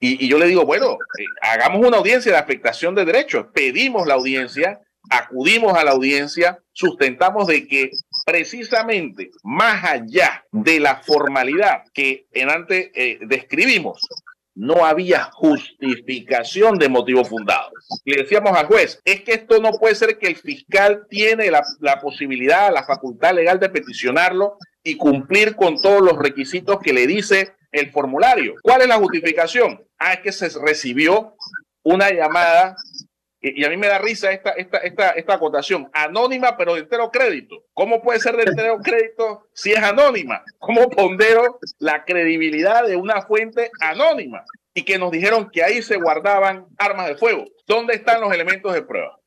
y, 0.03 0.29
yo 0.29 0.38
le 0.38 0.46
digo, 0.46 0.64
bueno, 0.64 0.96
hagamos 1.42 1.87
una 1.87 1.98
audiencia 1.98 2.33
de 2.33 2.38
afectación 2.38 2.94
de 2.94 3.05
derechos, 3.05 3.46
pedimos 3.53 4.07
la 4.07 4.14
audiencia, 4.14 4.81
acudimos 5.11 5.74
a 5.74 5.85
la 5.85 5.90
audiencia, 5.90 6.59
sustentamos 6.72 7.46
de 7.46 7.68
que 7.68 7.90
precisamente 8.24 9.31
más 9.42 9.85
allá 9.85 10.46
de 10.53 10.81
la 10.81 11.03
formalidad 11.03 11.83
que 11.92 12.26
en 12.33 12.48
antes 12.48 12.90
eh, 12.94 13.18
describimos, 13.26 14.00
no 14.55 14.85
había 14.85 15.24
justificación 15.33 16.79
de 16.79 16.88
motivo 16.88 17.24
fundado. 17.24 17.70
Le 18.05 18.22
decíamos 18.22 18.57
al 18.57 18.66
juez, 18.66 19.00
es 19.05 19.22
que 19.22 19.33
esto 19.33 19.61
no 19.61 19.70
puede 19.72 19.94
ser 19.94 20.18
que 20.18 20.26
el 20.26 20.37
fiscal 20.37 21.07
tiene 21.09 21.50
la, 21.50 21.62
posibilidad, 22.00 22.72
la 22.72 22.85
facultad 22.85 23.35
legal 23.35 23.61
de 23.61 23.68
peticionarlo 23.68 24.57
y 24.83 24.97
cumplir 24.97 25.57
con 25.57 25.77
todos 25.81 26.01
los 26.01 26.19
requisitos 26.19 26.79
que 26.81 26.93
le 26.93 27.07
dice 27.07 27.55
el 27.73 27.90
formulario. 27.90 28.55
¿Cuál 28.62 28.83
es 28.83 28.88
la 28.88 28.97
justificación? 28.97 29.85
Ah, 29.99 30.14
es 30.14 30.21
que 30.21 30.33
se 30.33 30.49
recibió 30.59 31.37
una 31.83 32.11
llamada 32.11 32.77
y, 33.43 33.64
a 33.64 33.71
mí 33.71 33.77
me 33.79 33.87
da 33.87 33.99
risa 33.99 34.33
esta, 34.33 34.51
esta, 34.51 34.79
esta, 34.79 35.11
esta 35.11 35.35
acotación, 35.35 35.88
anónima 35.95 36.57
pero 36.57 36.75
de 36.75 36.81
entero 36.81 37.11
crédito. 37.11 37.64
¿Cómo 37.73 38.03
puede 38.03 38.21
ser 38.21 38.37
de 38.37 38.43
entero 38.43 38.79
crédito 38.83 39.47
si 39.55 39.73
es 39.73 39.83
anónima? 39.83 40.43
¿Cómo 40.59 40.90
pondero 40.90 41.59
la 41.79 42.05
credibilidad 42.05 42.87
de 42.87 42.97
una 42.97 43.23
fuente 43.23 43.71
anónima? 43.81 44.45
Y 44.75 44.83
que 44.83 44.99
nos 44.99 45.11
dijeron 45.11 45.51
que 45.51 45.64
ahí 45.64 45.83
se 45.83 45.97
guardaban 45.97 46.66
armas 46.79 47.09
de 47.09 47.16
fuego. 47.16 47.47
¿Dónde 47.66 47.95
están 47.95 48.21
los 48.21 48.33
elementos 48.33 48.75
de 48.75 48.83
prueba? 48.83 49.19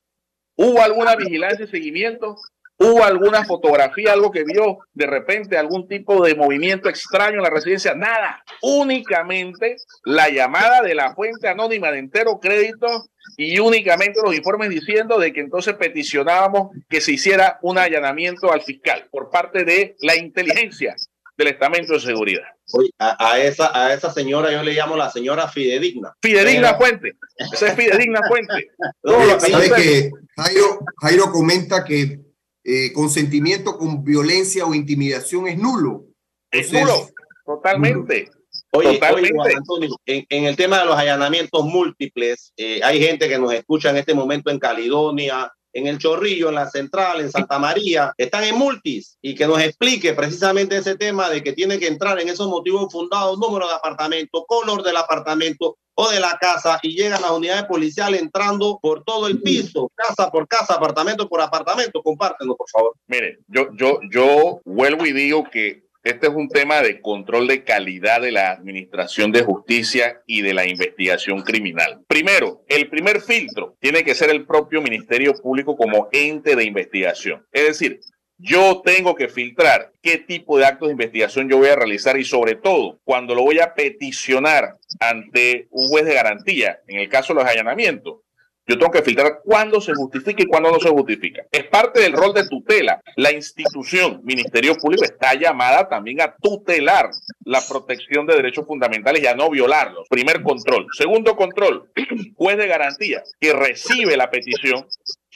¿Hubo 0.56 0.82
alguna 0.82 1.16
vigilancia 1.16 1.66
y 1.66 1.68
seguimiento? 1.68 2.36
¿Hubo 2.78 3.04
alguna 3.04 3.46
fotografía, 3.46 4.14
algo 4.14 4.32
que 4.32 4.44
vio 4.44 4.80
de 4.94 5.06
repente 5.06 5.58
algún 5.58 5.88
tipo 5.88 6.24
de 6.26 6.36
movimiento 6.36 6.90
extraño 6.90 7.38
en 7.38 7.44
la 7.44 7.50
residencia? 7.50 7.94
Nada. 7.94 8.44
Únicamente 8.62 9.78
la 10.06 10.30
llamada 10.30 10.82
de 10.82 10.96
la 10.96 11.14
fuente 11.14 11.48
anónima 11.48 11.92
de 11.92 12.00
entero 12.00 12.40
crédito 12.42 13.06
y 13.38 13.60
únicamente 13.60 14.20
los 14.24 14.36
informes 14.36 14.70
diciendo 14.70 15.18
de 15.18 15.32
que 15.32 15.42
entonces 15.42 15.76
peticionábamos 15.76 16.72
que 16.90 17.00
se 17.00 17.14
hiciera 17.14 17.60
un 17.62 17.78
allanamiento 17.78 18.52
al 18.52 18.64
fiscal 18.64 19.08
por 19.12 19.30
parte 19.30 19.64
de 19.64 19.96
la 20.02 20.16
inteligencia 20.16 20.96
del 21.38 21.48
estamento 21.48 21.94
de 21.94 22.00
seguridad. 22.00 22.44
Oye, 22.74 22.90
a, 23.00 23.40
esa, 23.40 23.72
a 23.74 23.94
esa 23.94 24.12
señora 24.12 24.52
yo 24.52 24.64
le 24.64 24.74
llamo 24.74 24.96
la 24.96 25.10
señora 25.10 25.48
fidedigna. 25.48 26.16
Fidedigna 26.22 26.76
fuente. 26.76 27.14
Esa 27.38 27.68
es 27.68 27.76
fidedigna 27.76 28.22
fuente. 28.28 28.72
¿Sabe 29.40 29.72
que 29.76 30.12
Jairo, 30.38 30.80
Jairo 31.02 31.32
comenta 31.32 31.84
que 31.84 32.20
eh, 32.63 32.93
consentimiento 32.93 33.78
con 33.78 34.04
violencia 34.04 34.65
o 34.65 34.73
intimidación 34.73 35.47
es 35.47 35.58
nulo. 35.58 36.06
Es 36.52 36.71
nulo, 36.71 37.10
totalmente. 37.45 38.30
Oye, 38.71 38.99
Antonio, 39.02 39.95
en, 40.06 40.45
el 40.45 40.56
tema 40.56 40.80
de 40.80 40.86
los 40.86 40.97
allanamientos 40.97 41.63
múltiples, 41.63 42.54
eh, 42.58 42.82
hay 42.84 42.99
gente 42.99 43.30
que 43.30 43.38
nos 43.38 43.54
escucha 43.54 43.91
en 43.91 43.97
este 43.97 44.15
momento 44.15 44.49
en 44.49 44.60
Caledonia, 44.60 45.52
en 45.74 45.88
el 45.88 45.98
Chorrillo, 45.98 46.50
en 46.50 46.56
la 46.56 46.70
Central, 46.70 47.20
en 47.22 47.32
Santa 47.32 47.60
María, 47.60 48.14
están 48.18 48.44
en 48.44 48.58
multis 48.58 49.18
y 49.22 49.36
que 49.36 49.48
nos 49.48 49.62
explique 49.62 50.14
precisamente 50.14 50.78
ese 50.78 50.96
tema 50.96 51.30
de 51.30 51.44
que 51.44 51.54
tiene 51.54 51.80
que 51.80 51.88
entrar 51.88 52.20
en 52.20 52.30
esos 52.30 52.48
motivos 52.48 52.92
fundados, 52.92 53.40
número 53.40 53.68
de 53.68 53.74
apartamento, 53.74 54.46
color 54.46 54.84
del 54.84 54.98
apartamento 54.98 55.78
o 55.96 56.10
de 56.10 56.20
la 56.20 56.38
casa 56.40 56.80
y 56.82 56.96
llegan 56.96 57.22
las 57.22 57.32
unidades 57.32 57.66
policiales 57.66 58.22
entrando 58.22 58.80
por 58.82 59.04
todo 59.04 59.28
el 59.28 59.42
piso, 59.42 59.92
casa 59.96 60.32
por 60.32 60.48
casa, 60.48 60.76
apartamento 60.76 61.28
por 61.28 61.42
apartamento. 61.42 62.02
Compártenlo, 62.02 62.56
por 62.56 62.70
favor. 62.70 62.94
Mire, 63.08 63.40
yo, 63.48 63.68
yo, 63.76 64.00
yo 64.12 64.62
vuelvo 64.66 65.06
y 65.06 65.14
digo 65.14 65.44
que 65.52 65.83
Este 66.04 66.28
es 66.28 66.34
un 66.34 66.50
tema 66.50 66.82
de 66.82 67.00
control 67.00 67.48
de 67.48 67.63
calidad 67.63 68.20
de 68.20 68.34
la 68.34 68.52
administración 68.52 69.32
de 69.32 69.42
justicia 69.42 70.22
y 70.28 70.42
de 70.42 70.54
la 70.54 70.68
investigación 70.68 71.44
criminal. 71.44 72.04
Primero, 72.08 72.66
el 72.68 72.89
primer 72.89 73.22
filtro 73.22 73.78
tiene 73.80 74.04
que 74.04 74.13
ser 74.13 74.30
el 74.30 74.46
propio 74.46 74.82
Ministerio 74.82 75.34
Público 75.34 75.78
como 75.78 76.10
ente 76.12 76.58
de 76.58 76.66
investigación. 76.66 77.48
Es 77.54 77.68
decir, 77.68 78.02
yo 78.38 78.82
tengo 78.84 79.16
que 79.16 79.30
filtrar 79.30 79.94
qué 80.02 80.18
tipo 80.18 80.58
de 80.58 80.66
actos 80.66 80.89
de 80.89 80.94
investigación 80.94 81.48
yo 81.48 81.60
voy 81.60 81.70
a 81.70 81.78
realizar 81.78 82.20
y 82.20 82.26
sobre 82.26 82.56
todo 82.56 83.00
cuando 83.06 83.34
lo 83.34 83.44
voy 83.44 83.62
a 83.62 83.74
peticionar 83.74 84.76
ante 85.00 85.68
un 85.70 85.88
juez 85.88 86.04
de 86.04 86.16
garantía, 86.16 86.82
en 86.86 87.00
el 87.00 87.08
caso 87.08 87.34
de 87.34 87.42
los 87.42 87.50
allanamientos, 87.50 88.23
yo 88.65 88.78
tengo 88.78 88.91
que 88.91 89.02
filtrar 89.02 89.41
cuándo 89.43 89.82
se 89.82 89.93
justifica 89.93 90.43
y 90.43 90.45
cuándo 90.45 90.71
no 90.71 90.80
se 90.80 90.89
justifica. 90.89 91.43
Es 91.52 91.65
parte 91.65 92.02
del 92.02 92.13
rol 92.13 92.34
de 92.34 92.47
tutela. 92.47 93.02
La 93.17 93.32
institución, 93.32 94.21
Ministerio 94.23 94.76
Público, 94.76 95.04
está 95.04 95.34
llamada 95.34 95.89
también 95.89 96.21
a 96.21 96.36
tutelar 96.36 97.10
la 97.43 97.62
protección 97.67 98.26
de 98.26 98.36
derechos 98.36 98.65
fundamentales 98.65 99.21
y 99.21 99.28
a 99.28 99.36
no 99.36 99.49
violarlos. 99.49 100.08
Primer 100.10 100.41
control. 100.41 100.88
Segundo 100.97 101.36
control, 101.36 101.91
juez 102.36 102.58
de 102.58 102.67
garantía 102.67 103.23
que 103.39 103.54
recibe 103.54 104.15
la 104.15 104.30
petición 104.30 104.86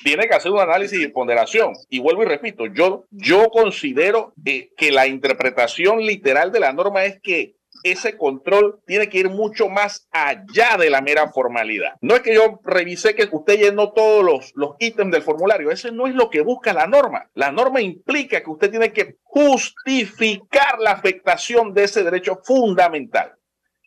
tiene 0.04 0.28
que 0.28 0.36
hacer 0.36 0.52
un 0.52 0.60
análisis 0.60 1.00
y 1.00 1.08
ponderación. 1.08 1.74
Y 1.90 2.00
vuelvo 2.00 2.24
y 2.24 2.28
repito, 2.28 2.66
yo, 2.68 3.06
yo 3.12 3.50
considero 3.50 4.34
que 4.46 4.92
la 4.92 5.08
interpretación 5.08 6.00
literal 6.00 6.52
de 6.52 6.60
la 6.60 6.72
norma 6.72 7.06
es 7.06 7.20
que 7.20 7.57
ese 7.84 8.18
control 8.18 8.80
tiene 8.86 9.10
que 9.10 9.20
ir 9.20 9.30
mucho 9.30 9.70
más 9.70 10.08
allá 10.12 10.78
de 10.78 10.90
la 10.90 11.02
mera 11.02 11.30
formalidad. 11.30 11.96
No 12.02 12.16
es 12.16 12.22
que 12.22 12.34
yo 12.34 12.60
revisé 12.64 13.16
que 13.16 13.28
usted 13.32 13.58
llenó 13.58 13.94
todos 13.94 14.24
los, 14.24 14.52
los 14.56 14.76
ítems 14.80 15.12
del 15.12 15.22
formulario, 15.22 15.72
ese 15.72 15.92
no 15.92 16.08
es 16.08 16.16
lo 16.16 16.30
que 16.30 16.42
busca 16.42 16.74
la 16.74 16.88
norma. 16.88 17.30
La 17.34 17.52
norma 17.52 17.82
implica 17.82 18.44
que 18.44 18.50
usted 18.50 18.70
tiene 18.70 18.92
que 18.92 19.18
justificar 19.24 20.80
la 20.80 20.92
afectación 20.92 21.74
de 21.74 21.84
ese 21.84 22.04
derecho 22.04 22.40
fundamental. 22.44 23.34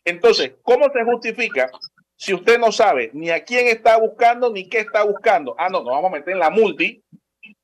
Entonces, 0.05 0.53
¿cómo 0.63 0.85
se 0.91 1.03
justifica? 1.03 1.69
Si 2.15 2.33
usted 2.33 2.59
no 2.59 2.71
sabe 2.71 3.09
ni 3.13 3.29
a 3.31 3.43
quién 3.43 3.67
está 3.67 3.97
buscando 3.97 4.51
ni 4.51 4.69
qué 4.69 4.79
está 4.79 5.03
buscando. 5.03 5.55
Ah, 5.57 5.69
no, 5.69 5.83
nos 5.83 5.93
vamos 5.93 6.11
a 6.11 6.15
meter 6.15 6.33
en 6.33 6.39
la 6.39 6.49
multi 6.49 7.03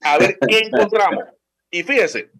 a 0.02 0.18
ver 0.18 0.38
qué 0.48 0.60
encontramos. 0.66 1.26
Y 1.70 1.84
fíjese, 1.84 2.32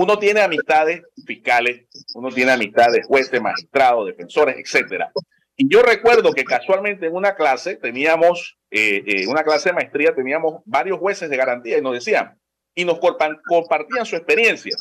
uno 0.00 0.18
tiene 0.18 0.40
amistades 0.40 1.02
fiscales, 1.26 1.84
uno 2.14 2.30
tiene 2.30 2.52
amistades 2.52 3.06
jueces, 3.06 3.38
magistrados, 3.38 4.06
defensores, 4.06 4.56
etcétera. 4.56 5.12
Y 5.58 5.70
yo 5.70 5.82
recuerdo 5.82 6.32
que 6.32 6.42
casualmente 6.42 7.04
en 7.04 7.14
una 7.14 7.34
clase 7.34 7.76
teníamos, 7.76 8.56
eh, 8.70 9.02
eh, 9.06 9.26
una 9.26 9.44
clase 9.44 9.68
de 9.68 9.74
maestría, 9.74 10.14
teníamos 10.14 10.62
varios 10.64 10.98
jueces 10.98 11.28
de 11.28 11.36
garantía 11.36 11.76
y 11.76 11.82
nos 11.82 11.92
decían, 11.92 12.40
y 12.74 12.86
nos 12.86 12.98
compartían 12.98 14.06
su 14.06 14.16
experiencia, 14.16 14.74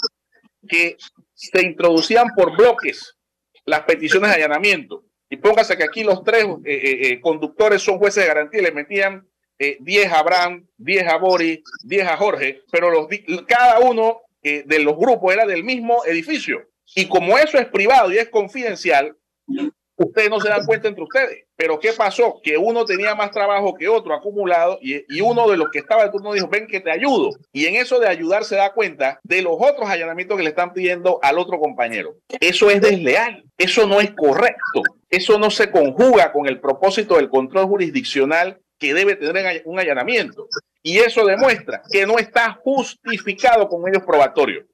que 0.66 0.96
se 1.34 1.66
introducían 1.66 2.28
por 2.34 2.56
bloques 2.56 3.18
las 3.66 3.82
peticiones 3.82 4.30
de 4.30 4.38
allanamiento. 4.38 5.04
Y 5.30 5.36
póngase 5.36 5.76
que 5.76 5.84
aquí 5.84 6.02
los 6.02 6.24
tres 6.24 6.46
eh, 6.64 7.20
conductores 7.20 7.82
son 7.82 7.98
jueces 7.98 8.24
de 8.24 8.30
garantía 8.30 8.62
y 8.62 8.64
le 8.64 8.72
metían 8.72 9.28
10 9.58 10.14
a 10.14 10.20
Abraham, 10.20 10.66
10 10.78 11.08
a 11.10 11.18
Boris, 11.18 11.60
10 11.84 12.08
a 12.08 12.16
Jorge, 12.16 12.62
pero 12.72 12.90
los, 12.90 13.08
cada 13.46 13.80
uno 13.80 14.22
de 14.42 14.80
los 14.80 14.96
grupos 14.98 15.34
era 15.34 15.46
del 15.46 15.64
mismo 15.64 16.04
edificio. 16.06 16.62
Y 16.96 17.08
como 17.08 17.38
eso 17.38 17.58
es 17.58 17.68
privado 17.68 18.12
y 18.12 18.18
es 18.18 18.30
confidencial, 18.30 19.16
ustedes 20.06 20.30
no 20.30 20.40
se 20.40 20.50
dan 20.50 20.66
cuenta 20.66 20.88
entre 20.88 21.04
ustedes. 21.04 21.46
Pero 21.56 21.80
¿qué 21.80 21.92
pasó? 21.94 22.40
Que 22.42 22.58
uno 22.58 22.86
tenía 22.86 23.16
más 23.16 23.32
trabajo 23.32 23.76
que 23.76 23.88
otro 23.88 24.14
acumulado 24.14 24.80
y, 24.82 25.04
y, 25.14 25.22
uno 25.22 25.50
de 25.50 25.58
los 25.58 25.70
que 25.72 25.80
estaba 25.80 26.06
de 26.06 26.12
turno 26.12 26.34
dijo, 26.34 26.48
ven 26.48 26.68
que 26.68 26.80
te 26.80 26.92
ayudo. 26.92 27.32
Y 27.52 27.66
en 27.66 27.76
eso 27.76 28.00
de 28.00 28.08
ayudar 28.08 28.46
se 28.46 28.56
da 28.56 28.74
cuenta 28.74 29.20
de 29.24 29.42
los 29.42 29.56
otros 29.60 29.90
allanamientos 29.90 30.38
que 30.38 30.44
le 30.44 30.50
están 30.50 30.74
pidiendo 30.74 31.20
al 31.22 31.38
otro 31.38 31.60
compañero. 31.60 32.16
Eso 32.40 32.70
es 32.70 32.82
desleal, 32.82 33.44
eso 33.58 33.86
no 33.88 34.00
es 34.00 34.12
correcto, 34.12 34.84
eso 35.10 35.38
no 35.38 35.52
se 35.52 35.70
conjuga 35.70 36.32
con 36.32 36.48
el 36.48 36.60
propósito 36.60 37.18
del 37.18 37.30
control 37.30 37.66
jurisdiccional 37.66 38.62
que 38.78 38.94
debe 38.94 39.16
tener 39.16 39.62
un 39.66 39.80
allanamiento. 39.80 40.48
Y 40.82 41.00
eso 41.00 41.26
demuestra 41.26 41.82
que 41.92 42.06
no 42.06 42.18
está 42.18 42.60
justificado 42.64 43.68
con 43.68 43.82
medios 43.82 44.04
probatorios, 44.04 44.66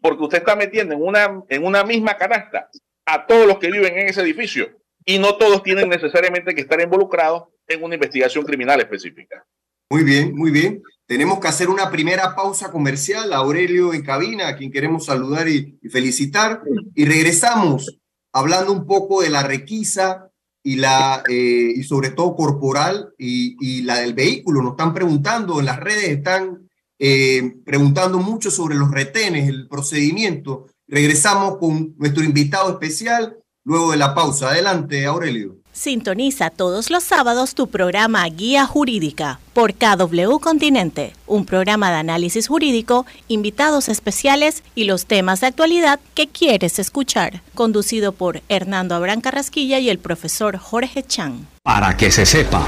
porque 0.00 0.22
usted 0.22 0.38
está 0.38 0.54
metiendo 0.54 0.94
en 0.94 1.02
una, 1.02 1.42
en 1.48 1.64
una 1.64 1.84
misma 1.84 2.16
canasta 2.16 2.68
a 3.06 3.26
todos 3.26 3.46
los 3.46 3.58
que 3.58 3.70
viven 3.70 3.98
en 3.98 4.08
ese 4.08 4.20
edificio 4.20 4.68
y 5.04 5.18
no 5.18 5.36
todos 5.36 5.62
tienen 5.62 5.88
necesariamente 5.88 6.54
que 6.54 6.62
estar 6.62 6.80
involucrados 6.80 7.44
en 7.66 7.82
una 7.82 7.94
investigación 7.94 8.44
criminal 8.44 8.80
específica. 8.80 9.44
Muy 9.90 10.02
bien, 10.02 10.34
muy 10.34 10.50
bien. 10.50 10.82
Tenemos 11.06 11.38
que 11.38 11.48
hacer 11.48 11.68
una 11.68 11.90
primera 11.90 12.34
pausa 12.34 12.70
comercial. 12.70 13.32
Aurelio 13.32 13.92
en 13.92 14.02
cabina, 14.02 14.48
a 14.48 14.56
quien 14.56 14.72
queremos 14.72 15.06
saludar 15.06 15.48
y, 15.48 15.78
y 15.82 15.88
felicitar. 15.88 16.62
Y 16.94 17.04
regresamos 17.04 17.98
hablando 18.32 18.72
un 18.72 18.86
poco 18.86 19.22
de 19.22 19.30
la 19.30 19.42
requisa 19.42 20.30
y, 20.64 20.76
la, 20.76 21.22
eh, 21.28 21.74
y 21.76 21.84
sobre 21.84 22.10
todo 22.10 22.34
corporal 22.34 23.14
y, 23.18 23.56
y, 23.60 23.82
la 23.82 24.00
del 24.00 24.14
vehículo. 24.14 24.62
Nos 24.62 24.72
están 24.72 24.94
preguntando, 24.94 25.60
en 25.60 25.66
las 25.66 25.78
redes 25.78 26.08
están 26.08 26.68
eh, 26.98 27.56
preguntando 27.64 28.18
mucho 28.18 28.50
sobre 28.50 28.74
los 28.74 28.90
retenes, 28.90 29.48
el 29.48 29.68
procedimiento. 29.68 30.66
Regresamos 30.88 31.58
con 31.58 31.94
nuestro 31.98 32.24
invitado 32.24 32.70
especial 32.70 33.36
luego 33.62 33.90
de 33.90 33.98
la 33.98 34.14
pausa. 34.14 34.50
Adelante, 34.50 35.04
Aurelio. 35.04 35.58
Sintoniza 35.74 36.48
todos 36.50 36.88
los 36.88 37.02
sábados 37.02 37.56
tu 37.56 37.66
programa 37.66 38.24
Guía 38.28 38.64
Jurídica 38.64 39.40
por 39.52 39.74
KW 39.74 40.38
Continente, 40.38 41.12
un 41.26 41.44
programa 41.44 41.90
de 41.90 41.96
análisis 41.96 42.46
jurídico, 42.46 43.06
invitados 43.26 43.88
especiales 43.88 44.62
y 44.76 44.84
los 44.84 45.06
temas 45.06 45.40
de 45.40 45.48
actualidad 45.48 45.98
que 46.14 46.28
quieres 46.28 46.78
escuchar, 46.78 47.42
conducido 47.54 48.12
por 48.12 48.40
Hernando 48.48 48.94
Abrán 48.94 49.20
Carrasquilla 49.20 49.80
y 49.80 49.90
el 49.90 49.98
profesor 49.98 50.58
Jorge 50.58 51.02
Chang. 51.02 51.46
Para 51.64 51.96
que 51.96 52.12
se 52.12 52.24
sepa, 52.24 52.64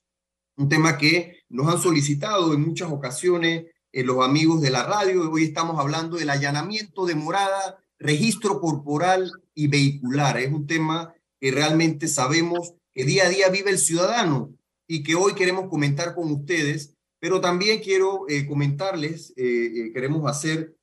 un 0.55 0.69
tema 0.69 0.97
que 0.97 1.39
nos 1.49 1.67
han 1.73 1.81
solicitado 1.81 2.53
en 2.53 2.61
muchas 2.61 2.91
ocasiones 2.91 3.65
eh, 3.91 4.03
los 4.03 4.23
amigos 4.23 4.61
de 4.61 4.69
la 4.69 4.83
radio. 4.83 5.29
Hoy 5.31 5.45
estamos 5.45 5.79
hablando 5.79 6.17
del 6.17 6.29
allanamiento 6.29 7.05
de 7.05 7.15
morada, 7.15 7.79
registro 7.99 8.59
corporal 8.59 9.31
y 9.53 9.67
vehicular. 9.67 10.37
Es 10.37 10.51
un 10.51 10.67
tema 10.67 11.13
que 11.39 11.51
realmente 11.51 12.07
sabemos 12.07 12.73
que 12.93 13.05
día 13.05 13.25
a 13.25 13.29
día 13.29 13.49
vive 13.49 13.71
el 13.71 13.77
ciudadano 13.77 14.53
y 14.87 15.03
que 15.03 15.15
hoy 15.15 15.33
queremos 15.33 15.69
comentar 15.69 16.13
con 16.13 16.31
ustedes, 16.31 16.95
pero 17.19 17.41
también 17.41 17.81
quiero 17.81 18.25
eh, 18.27 18.45
comentarles, 18.45 19.33
eh, 19.37 19.91
queremos 19.93 20.29
hacer 20.29 20.75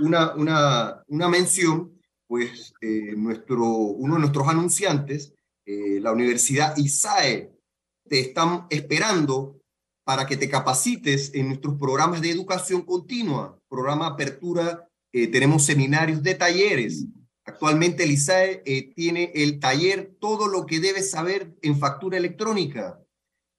una, 0.00 0.34
una, 0.34 1.02
una 1.08 1.28
mención, 1.28 1.98
pues 2.28 2.74
nuestro, 3.16 3.66
uno 3.66 4.14
de 4.14 4.20
nuestros 4.20 4.46
anunciantes, 4.46 5.34
la 5.66 6.12
Universidad 6.12 6.76
ISAE, 6.76 7.53
te 8.08 8.20
están 8.20 8.66
esperando 8.70 9.60
para 10.04 10.26
que 10.26 10.36
te 10.36 10.48
capacites 10.48 11.32
en 11.34 11.48
nuestros 11.48 11.76
programas 11.78 12.20
de 12.20 12.30
educación 12.30 12.82
continua, 12.82 13.58
programa 13.68 14.06
Apertura, 14.06 14.88
eh, 15.12 15.26
tenemos 15.28 15.64
seminarios 15.64 16.22
de 16.22 16.34
talleres. 16.34 17.06
Actualmente 17.44 18.04
el 18.04 18.10
ISAE 18.10 18.62
eh, 18.64 18.92
tiene 18.94 19.32
el 19.34 19.60
taller 19.60 20.14
Todo 20.18 20.48
lo 20.48 20.64
que 20.66 20.80
debes 20.80 21.10
saber 21.10 21.54
en 21.62 21.78
factura 21.78 22.18
electrónica, 22.18 23.00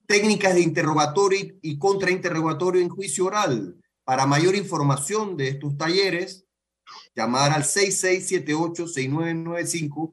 técnicas 0.07 0.53
de 0.55 0.61
interrogatorio 0.61 1.55
y 1.61 1.79
contrainterrogatorio 1.79 2.81
en 2.81 2.89
juicio 2.89 3.25
oral. 3.25 3.77
Para 4.03 4.25
mayor 4.25 4.55
información 4.55 5.37
de 5.37 5.49
estos 5.49 5.77
talleres, 5.77 6.45
llamar 7.15 7.51
al 7.51 7.63
6678-6995 7.63 10.11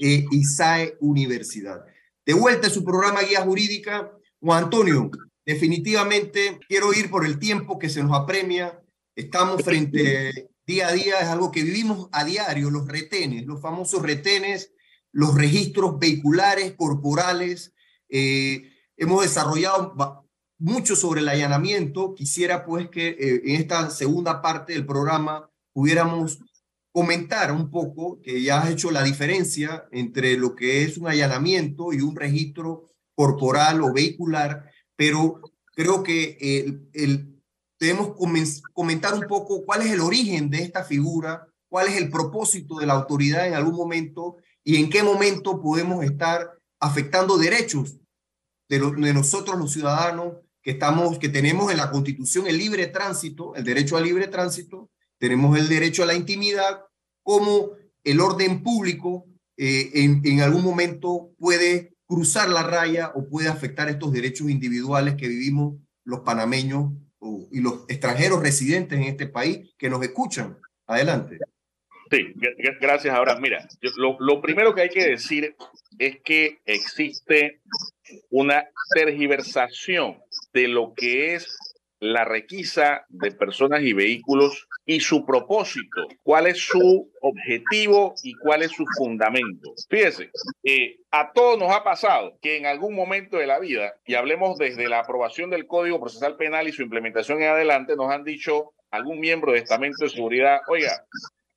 eh, 0.00 0.24
ISAE 0.30 0.96
Universidad. 1.00 1.84
De 2.28 2.34
vuelta 2.34 2.66
a 2.66 2.70
su 2.70 2.84
programa 2.84 3.22
Guía 3.22 3.40
Jurídica, 3.40 4.12
Juan 4.38 4.64
Antonio, 4.64 5.10
definitivamente 5.46 6.58
quiero 6.68 6.92
ir 6.92 7.08
por 7.08 7.24
el 7.24 7.38
tiempo 7.38 7.78
que 7.78 7.88
se 7.88 8.02
nos 8.02 8.14
apremia. 8.14 8.82
Estamos 9.16 9.62
frente 9.62 10.50
día 10.66 10.88
a 10.88 10.92
día, 10.92 11.20
es 11.20 11.28
algo 11.28 11.50
que 11.50 11.62
vivimos 11.62 12.10
a 12.12 12.26
diario, 12.26 12.68
los 12.68 12.86
retenes, 12.86 13.46
los 13.46 13.62
famosos 13.62 14.02
retenes, 14.02 14.74
los 15.10 15.36
registros 15.36 15.98
vehiculares, 15.98 16.74
corporales. 16.74 17.72
Eh, 18.10 18.74
hemos 18.98 19.22
desarrollado 19.22 20.26
mucho 20.58 20.96
sobre 20.96 21.22
el 21.22 21.30
allanamiento. 21.30 22.12
Quisiera 22.14 22.66
pues 22.66 22.90
que 22.90 23.08
eh, 23.08 23.40
en 23.46 23.56
esta 23.56 23.88
segunda 23.88 24.42
parte 24.42 24.74
del 24.74 24.84
programa 24.84 25.48
pudiéramos 25.72 26.40
comentar 26.92 27.52
un 27.52 27.70
poco, 27.70 28.20
que 28.20 28.42
ya 28.42 28.60
has 28.60 28.70
hecho 28.70 28.90
la 28.90 29.02
diferencia 29.02 29.86
entre 29.92 30.36
lo 30.36 30.54
que 30.54 30.82
es 30.82 30.98
un 30.98 31.08
allanamiento 31.08 31.92
y 31.92 32.00
un 32.00 32.16
registro 32.16 32.86
corporal 33.14 33.82
o 33.82 33.92
vehicular, 33.92 34.70
pero 34.96 35.40
creo 35.74 36.02
que 36.02 36.36
el, 36.40 36.88
el, 36.92 37.40
debemos 37.78 38.14
comentar 38.72 39.14
un 39.14 39.26
poco 39.28 39.64
cuál 39.64 39.82
es 39.82 39.92
el 39.92 40.00
origen 40.00 40.50
de 40.50 40.62
esta 40.62 40.84
figura, 40.84 41.46
cuál 41.68 41.88
es 41.88 41.96
el 41.96 42.10
propósito 42.10 42.78
de 42.78 42.86
la 42.86 42.94
autoridad 42.94 43.46
en 43.46 43.54
algún 43.54 43.76
momento 43.76 44.36
y 44.64 44.76
en 44.76 44.90
qué 44.90 45.02
momento 45.02 45.60
podemos 45.60 46.04
estar 46.04 46.58
afectando 46.80 47.38
derechos 47.38 47.98
de, 48.68 48.78
nosotros 49.14 49.58
los 49.58 49.72
ciudadanos 49.72 50.34
que, 50.62 50.72
estamos, 50.72 51.18
que 51.18 51.28
tenemos 51.28 51.70
en 51.70 51.78
la 51.78 51.90
Constitución 51.90 52.46
el 52.46 52.58
libre 52.58 52.86
tránsito, 52.88 53.54
el 53.54 53.64
derecho 53.64 53.96
al 53.96 54.04
libre 54.04 54.28
tránsito, 54.28 54.90
tenemos 55.18 55.58
el 55.58 55.68
derecho 55.68 56.02
a 56.02 56.06
la 56.06 56.14
intimidad, 56.14 56.84
como 57.22 57.72
el 58.04 58.20
orden 58.20 58.62
público 58.62 59.26
eh, 59.56 59.90
en, 59.94 60.22
en 60.24 60.40
algún 60.40 60.62
momento 60.62 61.30
puede 61.38 61.94
cruzar 62.06 62.48
la 62.48 62.62
raya 62.62 63.12
o 63.14 63.28
puede 63.28 63.48
afectar 63.48 63.88
estos 63.88 64.12
derechos 64.12 64.48
individuales 64.48 65.14
que 65.16 65.28
vivimos 65.28 65.74
los 66.04 66.20
panameños 66.20 66.92
y 67.50 67.60
los 67.60 67.84
extranjeros 67.88 68.40
residentes 68.40 68.98
en 68.98 69.04
este 69.04 69.26
país 69.26 69.74
que 69.76 69.90
nos 69.90 70.02
escuchan. 70.02 70.58
Adelante. 70.86 71.38
Sí, 72.10 72.32
gracias. 72.80 73.14
Ahora, 73.14 73.38
mira, 73.38 73.68
lo, 73.96 74.16
lo 74.20 74.40
primero 74.40 74.74
que 74.74 74.82
hay 74.82 74.88
que 74.88 75.04
decir 75.04 75.54
es 75.98 76.20
que 76.24 76.60
existe 76.64 77.60
una 78.30 78.64
tergiversación 78.94 80.18
de 80.54 80.68
lo 80.68 80.94
que 80.94 81.34
es 81.34 81.58
la 82.00 82.24
requisa 82.24 83.04
de 83.08 83.32
personas 83.32 83.82
y 83.82 83.92
vehículos 83.92 84.67
y 84.90 85.00
su 85.00 85.26
propósito, 85.26 86.08
cuál 86.22 86.46
es 86.46 86.60
su 86.60 87.12
objetivo 87.20 88.14
y 88.22 88.32
cuál 88.32 88.62
es 88.62 88.70
su 88.70 88.86
fundamento. 88.96 89.74
Fíjese, 89.90 90.30
eh, 90.64 90.96
a 91.10 91.30
todos 91.30 91.58
nos 91.58 91.70
ha 91.70 91.84
pasado 91.84 92.38
que 92.40 92.56
en 92.56 92.64
algún 92.64 92.94
momento 92.94 93.36
de 93.36 93.46
la 93.46 93.58
vida, 93.58 93.92
y 94.06 94.14
hablemos 94.14 94.56
desde 94.56 94.88
la 94.88 95.00
aprobación 95.00 95.50
del 95.50 95.66
Código 95.66 96.00
Procesal 96.00 96.38
Penal 96.38 96.68
y 96.68 96.72
su 96.72 96.80
implementación 96.80 97.42
en 97.42 97.50
adelante, 97.50 97.96
nos 97.96 98.10
han 98.10 98.24
dicho 98.24 98.72
algún 98.90 99.20
miembro 99.20 99.52
de 99.52 99.58
estamento 99.58 100.04
de 100.04 100.08
seguridad, 100.08 100.60
oiga, 100.68 101.04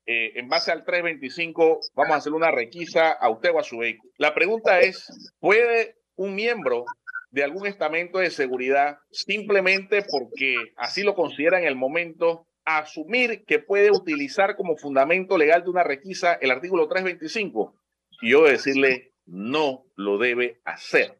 eh, 0.04 0.32
en 0.34 0.50
base 0.50 0.70
al 0.70 0.84
325 0.84 1.80
vamos 1.94 2.12
a 2.12 2.18
hacer 2.18 2.34
una 2.34 2.50
requisa 2.50 3.12
a 3.12 3.30
usted 3.30 3.50
o 3.54 3.60
a 3.60 3.64
su 3.64 3.78
vehículo. 3.78 4.12
La 4.18 4.34
pregunta 4.34 4.80
es, 4.80 5.32
¿puede 5.40 5.96
un 6.16 6.34
miembro 6.34 6.84
de 7.30 7.44
algún 7.44 7.66
estamento 7.66 8.18
de 8.18 8.30
seguridad 8.30 8.98
simplemente 9.10 10.04
porque 10.10 10.54
así 10.76 11.02
lo 11.02 11.14
considera 11.14 11.58
en 11.58 11.64
el 11.64 11.76
momento, 11.76 12.46
asumir 12.64 13.44
que 13.44 13.58
puede 13.58 13.90
utilizar 13.90 14.56
como 14.56 14.76
fundamento 14.76 15.36
legal 15.36 15.64
de 15.64 15.70
una 15.70 15.82
requisa 15.82 16.34
el 16.34 16.50
artículo 16.50 16.88
325. 16.88 17.74
Y 18.22 18.30
yo 18.30 18.44
decirle, 18.44 19.12
no 19.26 19.84
lo 19.96 20.18
debe 20.18 20.60
hacer. 20.64 21.18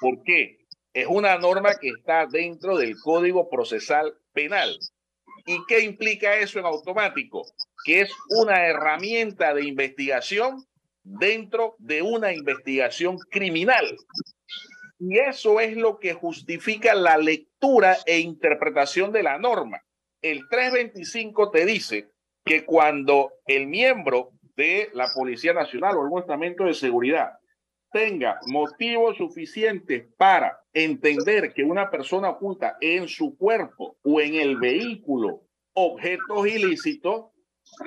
¿Por 0.00 0.22
qué? 0.22 0.66
Es 0.92 1.06
una 1.06 1.38
norma 1.38 1.76
que 1.80 1.88
está 1.88 2.26
dentro 2.26 2.76
del 2.76 2.96
Código 2.98 3.48
Procesal 3.48 4.14
Penal. 4.32 4.78
¿Y 5.46 5.64
qué 5.66 5.80
implica 5.80 6.36
eso 6.36 6.58
en 6.58 6.66
automático? 6.66 7.42
Que 7.84 8.02
es 8.02 8.10
una 8.28 8.66
herramienta 8.66 9.54
de 9.54 9.64
investigación 9.64 10.64
dentro 11.02 11.74
de 11.78 12.02
una 12.02 12.32
investigación 12.32 13.18
criminal. 13.30 13.96
Y 14.98 15.18
eso 15.18 15.58
es 15.58 15.76
lo 15.76 15.98
que 15.98 16.14
justifica 16.14 16.94
la 16.94 17.16
lectura 17.16 17.96
e 18.06 18.20
interpretación 18.20 19.10
de 19.10 19.24
la 19.24 19.38
norma. 19.38 19.82
El 20.22 20.48
325 20.48 21.50
te 21.50 21.66
dice 21.66 22.12
que 22.44 22.64
cuando 22.64 23.32
el 23.46 23.66
miembro 23.66 24.30
de 24.56 24.88
la 24.94 25.08
Policía 25.14 25.52
Nacional 25.52 25.96
o 25.96 26.06
el 26.06 26.20
estamento 26.22 26.64
de 26.64 26.74
seguridad 26.74 27.32
tenga 27.90 28.38
motivos 28.46 29.16
suficientes 29.18 30.06
para 30.16 30.58
entender 30.72 31.52
que 31.52 31.64
una 31.64 31.90
persona 31.90 32.30
oculta 32.30 32.76
en 32.80 33.08
su 33.08 33.36
cuerpo 33.36 33.98
o 34.02 34.20
en 34.20 34.36
el 34.36 34.56
vehículo 34.56 35.42
objetos 35.74 36.46
ilícitos, 36.46 37.26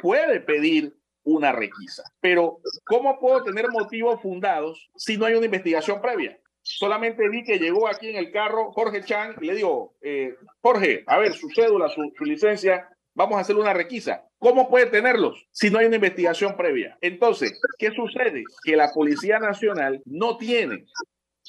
puede 0.02 0.40
pedir 0.40 0.96
una 1.24 1.52
requisa. 1.52 2.04
Pero, 2.20 2.60
¿cómo 2.86 3.20
puedo 3.20 3.44
tener 3.44 3.70
motivos 3.70 4.22
fundados 4.22 4.90
si 4.96 5.18
no 5.18 5.26
hay 5.26 5.36
una 5.36 5.46
investigación 5.46 6.02
previa? 6.02 6.40
Solamente 6.66 7.30
vi 7.30 7.44
que 7.44 7.60
llegó 7.60 7.88
aquí 7.88 8.10
en 8.10 8.16
el 8.16 8.32
carro 8.32 8.72
Jorge 8.74 9.04
Chan 9.04 9.36
y 9.40 9.46
le 9.46 9.56
digo, 9.56 9.96
eh, 10.02 10.36
Jorge, 10.62 11.04
a 11.06 11.20
ver, 11.20 11.34
su 11.34 11.48
cédula, 11.50 11.90
su, 11.90 12.26
licencia, 12.26 12.90
vamos 13.14 13.38
a 13.38 13.42
hacer 13.42 13.56
una 13.56 13.74
requisa. 13.74 14.28
¿Cómo 14.40 14.68
puede 14.68 14.88
tenerlos 14.88 15.48
si 15.52 15.70
no 15.70 15.78
hay 15.78 15.86
una 15.86 15.98
investigación 15.98 16.58
previa? 16.58 16.98
Entonces, 17.02 17.62
¿qué 17.78 17.92
sucede? 17.92 18.44
Que 18.64 18.76
la 18.76 18.92
Policía 18.92 19.40
Nacional 19.40 20.02
no 20.06 20.38
tiene 20.38 20.86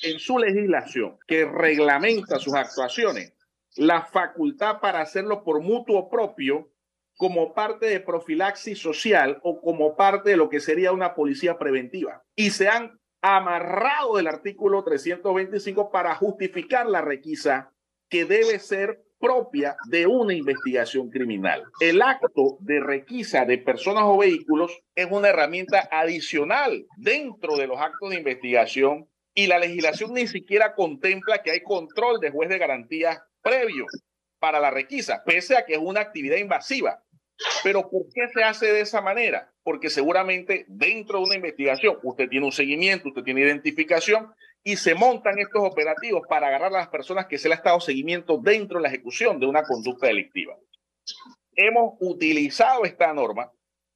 en 0.02 0.18
su 0.18 0.38
legislación 0.38 1.18
que 1.26 1.46
reglamenta 1.46 2.38
sus 2.38 2.55
actuaciones 2.55 3.33
la 3.76 4.02
facultad 4.02 4.81
para 4.81 5.00
hacerlo 5.00 5.44
por 5.44 5.61
mutuo 5.61 6.09
propio 6.09 6.70
como 7.16 7.55
parte 7.55 7.87
de 7.87 8.00
profilaxis 8.00 8.79
social 8.79 9.38
o 9.42 9.61
como 9.61 9.96
parte 9.96 10.31
de 10.31 10.37
lo 10.37 10.50
que 10.50 10.61
sería 10.61 10.92
una 10.92 11.14
policía 11.14 11.59
preventiva. 11.59 12.22
Y 12.35 12.50
se 12.50 12.68
han 12.68 12.98
amarrado 13.22 14.16
del 14.16 14.26
artículo 14.26 14.85
325 14.85 15.90
para 15.90 16.14
justificar 16.14 16.87
la 16.87 17.00
requisa 17.00 17.72
que 18.09 18.24
debe 18.24 18.59
ser 18.59 19.02
propia 19.18 19.76
de 19.88 20.07
una 20.07 20.35
investigación 20.35 21.11
criminal. 21.11 21.64
El 21.81 22.02
acto 22.02 22.59
de 22.61 22.81
requisa 22.81 23.44
de 23.44 23.59
personas 23.59 24.05
o 24.07 24.18
vehículos 24.18 24.83
es 24.94 25.09
una 25.11 25.29
herramienta 25.29 25.88
adicional 25.90 26.87
dentro 26.96 27.57
de 27.57 27.66
los 27.66 27.81
actos 27.81 28.11
de 28.11 28.16
investigación 28.16 29.09
y 29.35 29.46
la 29.46 29.59
legislación 29.59 30.14
ni 30.14 30.26
siquiera 30.26 30.74
contempla 30.74 31.42
que 31.42 31.50
hay 31.50 31.62
control 31.62 32.20
de 32.20 32.31
juez 32.31 32.48
de 32.48 32.59
garantía 32.59 33.22
previo 33.42 33.87
para 34.38 34.61
la 34.61 34.70
requisa, 34.70 35.22
pese 35.24 35.57
a 35.57 35.64
que 35.64 35.74
es 35.74 35.81
una 35.81 36.00
actividad 36.00 36.37
invasiva. 36.37 37.02
Pero 37.62 37.88
¿por 37.90 38.03
qué 38.14 38.29
se 38.33 38.42
hace 38.42 38.66
de 38.72 38.81
esa 38.81 39.01
manera? 39.01 39.53
Porque 39.62 39.90
seguramente 39.90 40.64
dentro 40.68 41.18
de 41.18 41.25
una 41.25 41.35
investigación 41.37 41.99
usted 42.03 42.29
tiene 42.29 42.46
un 42.46 42.53
seguimiento, 42.53 43.09
usted 43.09 43.22
tiene 43.22 43.42
identificación 43.42 44.33
y 44.62 44.77
se 44.77 44.94
montan 44.94 45.38
estos 45.38 45.62
operativos 45.62 46.22
para 46.29 46.49
agarrar 46.49 46.75
a 46.75 46.79
las 46.79 46.88
personas 46.88 47.27
que 47.27 47.38
se 47.38 47.49
le 47.49 47.55
ha 47.55 47.59
estado 47.59 47.81
seguimiento 47.81 48.38
dentro 48.38 48.79
de 48.79 48.83
la 48.83 48.88
ejecución 48.88 49.38
de 49.38 49.46
una 49.46 49.62
conducta 49.62 50.07
delictiva. 50.07 50.57
Hemos 51.55 51.94
utilizado 52.01 52.85
esta 52.85 53.12
norma 53.12 53.53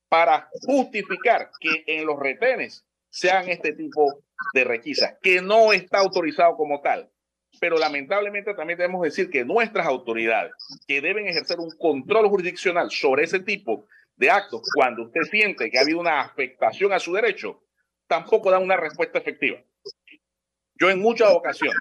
para 0.09 0.49
justificar 0.67 1.51
que 1.61 1.85
en 1.87 2.07
los 2.07 2.19
retenes 2.19 2.85
sean 3.11 3.49
este 3.49 3.73
tipo 3.73 4.23
de 4.55 4.65
requisas, 4.65 5.17
que 5.21 5.41
no 5.41 5.73
está 5.73 5.99
autorizado 5.99 6.57
como 6.57 6.81
tal 6.81 7.11
pero 7.59 7.79
lamentablemente 7.79 8.55
también 8.55 8.79
debemos 8.79 9.03
decir 9.03 9.31
que 9.31 9.45
nuestras 9.45 9.87
autoridades, 9.87 10.53
que 10.87 11.01
deben 11.01 11.27
ejercer 11.27 11.59
un 11.59 11.71
control 11.79 12.29
jurisdiccional 12.29 12.91
sobre 12.91 13.25
ese 13.25 13.41
tipo 13.41 13.87
de 14.17 14.31
actos, 14.31 14.63
cuando 14.75 15.05
usted 15.05 15.23
siente 15.31 15.71
que 15.71 15.79
ha 15.79 15.83
habido 15.83 15.99
una 15.99 16.21
afectación 16.21 16.93
a 16.93 16.99
su 16.99 17.13
derecho, 17.13 17.63
tampoco 18.07 18.51
dan 18.51 18.63
una 18.63 18.77
respuesta 18.77 19.19
efectiva. 19.19 19.59
Yo 20.75 20.91
en 20.91 21.01
muchas 21.01 21.31
ocasiones, 21.33 21.79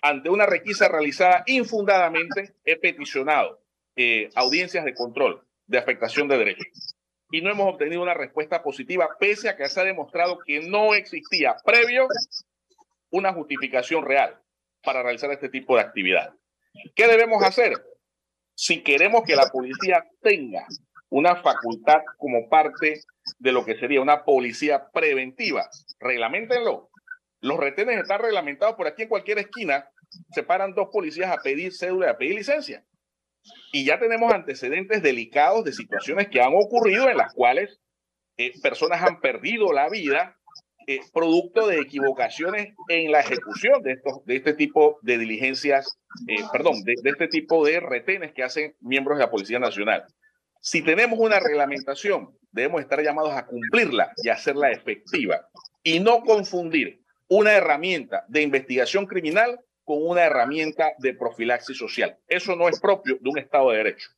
ante 0.00 0.28
una 0.30 0.46
requisa 0.46 0.88
realizada 0.88 1.44
infundadamente, 1.46 2.54
he 2.64 2.76
peticionado 2.76 3.60
eh, 3.96 4.30
audiencias 4.34 4.84
de 4.84 4.94
control 4.94 5.44
de 5.66 5.78
afectación 5.78 6.28
de 6.28 6.38
derechos 6.38 6.96
y 7.30 7.40
no 7.40 7.50
hemos 7.50 7.72
obtenido 7.72 8.02
una 8.02 8.14
respuesta 8.14 8.62
positiva, 8.62 9.08
pese 9.18 9.48
a 9.48 9.56
que 9.56 9.68
se 9.68 9.80
ha 9.80 9.84
demostrado 9.84 10.38
que 10.44 10.60
no 10.60 10.94
existía 10.94 11.56
previo 11.64 12.06
una 13.10 13.32
justificación 13.32 14.04
real 14.04 14.41
para 14.82 15.02
realizar 15.02 15.30
este 15.30 15.48
tipo 15.48 15.76
de 15.76 15.82
actividad. 15.82 16.34
¿Qué 16.94 17.06
debemos 17.06 17.42
hacer? 17.42 17.72
Si 18.54 18.82
queremos 18.82 19.22
que 19.24 19.36
la 19.36 19.46
policía 19.46 20.04
tenga 20.20 20.66
una 21.08 21.36
facultad 21.36 22.00
como 22.16 22.48
parte 22.48 23.02
de 23.38 23.52
lo 23.52 23.64
que 23.64 23.78
sería 23.78 24.00
una 24.00 24.24
policía 24.24 24.90
preventiva, 24.92 25.68
reglamentenlo. 26.00 26.90
Los 27.40 27.58
retenes 27.58 28.00
están 28.00 28.20
reglamentados 28.20 28.76
por 28.76 28.86
aquí 28.86 29.02
en 29.02 29.08
cualquier 29.08 29.38
esquina. 29.38 29.88
Se 30.32 30.42
paran 30.42 30.74
dos 30.74 30.88
policías 30.92 31.30
a 31.30 31.42
pedir 31.42 31.72
cédula 31.72 32.10
a 32.10 32.16
pedir 32.16 32.36
licencia. 32.36 32.84
Y 33.72 33.84
ya 33.84 33.98
tenemos 33.98 34.32
antecedentes 34.32 35.02
delicados 35.02 35.64
de 35.64 35.72
situaciones 35.72 36.28
que 36.28 36.40
han 36.40 36.54
ocurrido 36.54 37.08
en 37.08 37.16
las 37.16 37.34
cuales 37.34 37.80
eh, 38.36 38.52
personas 38.62 39.02
han 39.02 39.20
perdido 39.20 39.72
la 39.72 39.88
vida 39.88 40.38
eh, 40.86 41.00
producto 41.12 41.66
de 41.66 41.80
equivocaciones 41.80 42.74
en 42.88 43.12
la 43.12 43.20
ejecución 43.20 43.82
de, 43.82 43.92
estos, 43.92 44.24
de 44.24 44.36
este 44.36 44.54
tipo 44.54 44.98
de 45.02 45.18
diligencias, 45.18 45.98
eh, 46.28 46.42
perdón, 46.52 46.82
de, 46.84 46.94
de, 47.02 47.10
este 47.10 47.28
tipo 47.28 47.64
de 47.64 47.80
retenes 47.80 48.32
que 48.32 48.42
hacen 48.42 48.74
miembros 48.80 49.18
de 49.18 49.24
la 49.24 49.30
Policía 49.30 49.58
Nacional. 49.58 50.04
Si 50.60 50.82
tenemos 50.82 51.18
una 51.18 51.40
reglamentación, 51.40 52.36
debemos 52.52 52.80
estar 52.80 53.02
llamados 53.02 53.32
a 53.34 53.46
cumplirla 53.46 54.12
y 54.22 54.28
hacerla 54.28 54.70
efectiva 54.70 55.48
y 55.82 56.00
no 56.00 56.22
confundir 56.22 57.02
una 57.28 57.52
herramienta 57.52 58.24
de 58.28 58.42
investigación 58.42 59.06
criminal 59.06 59.58
con 59.84 60.06
una 60.06 60.24
herramienta 60.24 60.92
de 60.98 61.14
profilaxis 61.14 61.76
social. 61.76 62.16
Eso 62.28 62.54
no 62.56 62.68
es 62.68 62.78
propio 62.78 63.18
de 63.20 63.30
un 63.30 63.38
Estado 63.38 63.70
de 63.70 63.78
Derecho. 63.78 64.10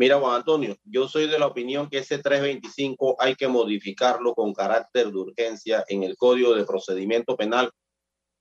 Mira, 0.00 0.18
Juan 0.18 0.36
Antonio, 0.36 0.78
yo 0.84 1.08
soy 1.08 1.28
de 1.28 1.38
la 1.38 1.46
opinión 1.46 1.90
que 1.90 1.98
ese 1.98 2.16
325 2.16 3.16
hay 3.18 3.34
que 3.34 3.48
modificarlo 3.48 4.32
con 4.32 4.54
carácter 4.54 5.08
de 5.08 5.18
urgencia 5.18 5.84
en 5.88 6.04
el 6.04 6.16
Código 6.16 6.54
de 6.54 6.64
Procedimiento 6.64 7.36
Penal 7.36 7.70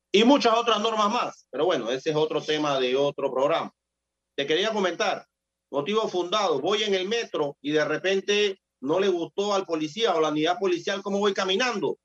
y 0.10 0.24
muchas 0.24 0.56
otras 0.56 0.80
normas 0.80 1.12
más. 1.12 1.48
Pero 1.52 1.66
bueno, 1.66 1.92
ese 1.92 2.12
es 2.12 2.16
otro 2.16 2.42
tema 2.42 2.80
de 2.80 2.96
otro 2.96 3.30
programa. 3.30 3.74
Te 4.38 4.48
quería 4.48 4.72
comentar, 4.72 5.26
motivo 5.70 6.08
fundado, 6.08 6.62
voy 6.62 6.84
en 6.84 6.94
el 6.94 7.10
metro 7.10 7.58
y 7.60 7.74
de 7.74 7.84
repente 7.84 8.62
no 8.80 9.02
le 9.02 9.10
gustó 9.10 9.54
al 9.54 9.66
policía 9.66 10.16
o 10.16 10.22
la 10.22 10.30
unidad 10.30 10.58
policial 10.60 11.02
cómo 11.02 11.20
voy 11.20 11.34
caminando. 11.34 11.98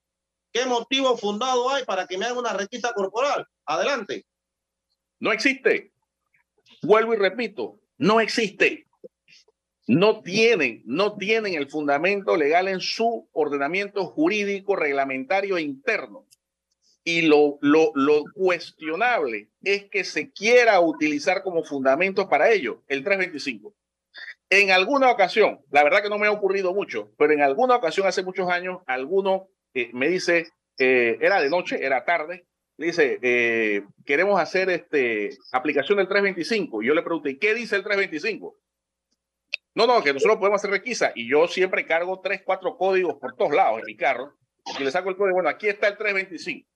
¿Qué 0.52 0.66
motivo 0.66 1.16
fundado 1.16 1.70
hay 1.70 1.84
para 1.84 2.08
que 2.08 2.18
me 2.18 2.24
haga 2.24 2.40
una 2.40 2.54
requisa 2.54 2.92
corporal? 2.92 3.46
Adelante. 3.66 4.26
No 5.20 5.30
existe. 5.30 5.92
Vuelvo 6.82 7.14
y 7.14 7.18
repito, 7.18 7.78
no 7.98 8.18
existe 8.18 8.88
no 9.86 10.22
tienen, 10.22 10.82
no 10.86 11.16
tienen 11.16 11.54
el 11.54 11.68
fundamento 11.68 12.36
legal 12.36 12.68
en 12.68 12.80
su 12.80 13.28
ordenamiento 13.32 14.06
jurídico, 14.06 14.76
reglamentario 14.76 15.58
interno. 15.58 16.26
Y 17.06 17.22
lo, 17.22 17.58
lo, 17.60 17.92
lo 17.94 18.24
cuestionable 18.34 19.50
es 19.62 19.84
que 19.90 20.04
se 20.04 20.32
quiera 20.32 20.80
utilizar 20.80 21.42
como 21.42 21.62
fundamento 21.62 22.28
para 22.30 22.50
ello 22.50 22.82
el 22.88 23.04
325. 23.04 23.74
En 24.48 24.70
alguna 24.70 25.10
ocasión, 25.10 25.60
la 25.70 25.84
verdad 25.84 26.02
que 26.02 26.08
no 26.08 26.18
me 26.18 26.28
ha 26.28 26.32
ocurrido 26.32 26.72
mucho, 26.72 27.12
pero 27.18 27.32
en 27.32 27.42
alguna 27.42 27.76
ocasión 27.76 28.06
hace 28.06 28.22
muchos 28.22 28.48
años, 28.48 28.80
alguno 28.86 29.48
eh, 29.74 29.90
me 29.92 30.08
dice, 30.08 30.46
eh, 30.78 31.18
era 31.20 31.42
de 31.42 31.50
noche, 31.50 31.84
era 31.84 32.04
tarde, 32.04 32.46
dice, 32.78 33.18
eh, 33.20 33.82
queremos 34.04 34.40
hacer 34.40 34.70
este, 34.70 35.30
aplicación 35.52 35.98
del 35.98 36.08
325. 36.08 36.82
Y 36.82 36.86
yo 36.86 36.94
le 36.94 37.02
pregunté, 37.02 37.38
¿qué 37.38 37.54
dice 37.54 37.76
el 37.76 37.82
325? 37.82 38.56
No, 39.74 39.88
no, 39.88 40.02
que 40.02 40.12
nosotros 40.12 40.38
podemos 40.38 40.60
hacer 40.60 40.70
requisa 40.70 41.10
y 41.16 41.28
yo 41.28 41.48
siempre 41.48 41.84
cargo 41.84 42.20
tres, 42.20 42.42
cuatro 42.44 42.76
códigos 42.76 43.16
por 43.16 43.34
todos 43.34 43.52
lados 43.52 43.80
en 43.80 43.86
mi 43.86 43.96
carro 43.96 44.36
y 44.78 44.84
le 44.84 44.90
saco 44.90 45.10
el 45.10 45.16
código. 45.16 45.34
Bueno, 45.34 45.48
aquí 45.48 45.68
está 45.68 45.88
el 45.88 45.96
325. 45.96 46.68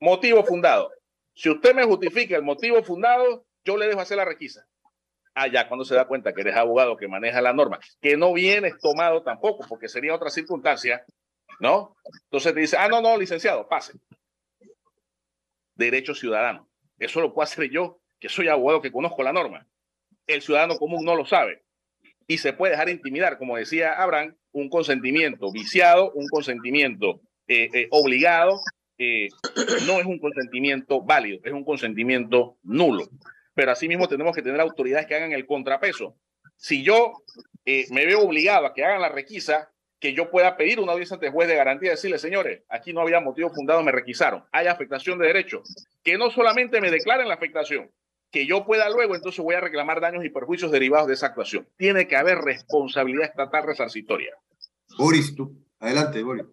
Motivo 0.00 0.44
fundado. 0.44 0.90
Si 1.34 1.48
usted 1.48 1.74
me 1.74 1.84
justifica 1.84 2.36
el 2.36 2.42
motivo 2.42 2.82
fundado, 2.82 3.46
yo 3.64 3.76
le 3.78 3.86
dejo 3.86 4.00
hacer 4.00 4.18
la 4.18 4.26
requisa. 4.26 4.66
Ah, 5.34 5.46
ya, 5.46 5.66
cuando 5.66 5.84
se 5.84 5.94
da 5.94 6.06
cuenta 6.06 6.34
que 6.34 6.42
eres 6.42 6.56
abogado 6.56 6.96
que 6.96 7.08
maneja 7.08 7.40
la 7.40 7.52
norma, 7.52 7.78
que 8.00 8.16
no 8.16 8.34
vienes 8.34 8.78
tomado 8.78 9.22
tampoco, 9.22 9.64
porque 9.68 9.88
sería 9.88 10.14
otra 10.14 10.30
circunstancia, 10.30 11.04
¿no? 11.60 11.96
Entonces 12.24 12.52
te 12.52 12.60
dice, 12.60 12.76
ah, 12.76 12.88
no, 12.88 13.00
no, 13.00 13.16
licenciado, 13.16 13.66
pase. 13.66 13.94
Derecho 15.74 16.14
ciudadano. 16.14 16.68
Eso 16.98 17.20
lo 17.20 17.32
puedo 17.32 17.44
hacer 17.44 17.70
yo, 17.70 18.00
que 18.18 18.28
soy 18.28 18.48
abogado, 18.48 18.82
que 18.82 18.92
conozco 18.92 19.22
la 19.22 19.32
norma. 19.32 19.66
El 20.26 20.42
ciudadano 20.42 20.76
común 20.76 21.04
no 21.04 21.14
lo 21.14 21.24
sabe 21.24 21.62
y 22.28 22.38
se 22.38 22.52
puede 22.52 22.72
dejar 22.72 22.90
intimidar, 22.90 23.38
como 23.38 23.56
decía 23.56 23.94
Abraham, 23.94 24.36
un 24.52 24.68
consentimiento 24.68 25.50
viciado, 25.50 26.12
un 26.12 26.28
consentimiento 26.28 27.22
eh, 27.48 27.70
eh, 27.72 27.88
obligado, 27.90 28.60
eh, 28.98 29.28
no 29.86 29.98
es 29.98 30.04
un 30.04 30.18
consentimiento 30.18 31.00
válido, 31.00 31.40
es 31.42 31.52
un 31.52 31.64
consentimiento 31.64 32.58
nulo. 32.62 33.08
Pero 33.54 33.72
asimismo 33.72 34.08
tenemos 34.08 34.36
que 34.36 34.42
tener 34.42 34.60
autoridades 34.60 35.06
que 35.06 35.14
hagan 35.14 35.32
el 35.32 35.46
contrapeso. 35.46 36.16
Si 36.56 36.82
yo 36.82 37.14
me 37.90 38.06
veo 38.06 38.20
obligado 38.20 38.66
a 38.66 38.74
que 38.74 38.84
hagan 38.84 39.00
la 39.00 39.08
requisa, 39.08 39.70
que 39.98 40.12
yo 40.12 40.30
pueda 40.30 40.56
pedir 40.56 40.80
una 40.80 40.92
audiencia 40.92 41.14
ante 41.14 41.30
juez 41.30 41.48
de 41.48 41.56
garantía 41.56 41.88
y 41.88 41.90
decirle, 41.92 42.18
señores, 42.18 42.62
aquí 42.68 42.92
no 42.92 43.00
había 43.00 43.20
motivo 43.20 43.50
fundado, 43.50 43.82
me 43.82 43.92
requisaron, 43.92 44.44
hay 44.52 44.66
afectación 44.66 45.18
de 45.18 45.26
derechos, 45.26 45.68
que 46.02 46.16
no 46.18 46.30
solamente 46.30 46.80
me 46.80 46.90
declaren 46.90 47.28
la 47.28 47.34
afectación, 47.34 47.90
que 48.30 48.46
yo 48.46 48.64
pueda 48.64 48.88
luego, 48.90 49.14
entonces 49.14 49.42
voy 49.42 49.54
a 49.54 49.60
reclamar 49.60 50.00
daños 50.00 50.24
y 50.24 50.30
perjuicios 50.30 50.70
derivados 50.70 51.08
de 51.08 51.14
esa 51.14 51.26
actuación. 51.26 51.66
Tiene 51.76 52.06
que 52.06 52.16
haber 52.16 52.38
responsabilidad 52.38 53.26
estatal 53.26 53.64
resarcitoria. 53.64 54.34
Boris, 54.98 55.34
tú. 55.34 55.56
Adelante, 55.80 56.22
Boris. 56.22 56.44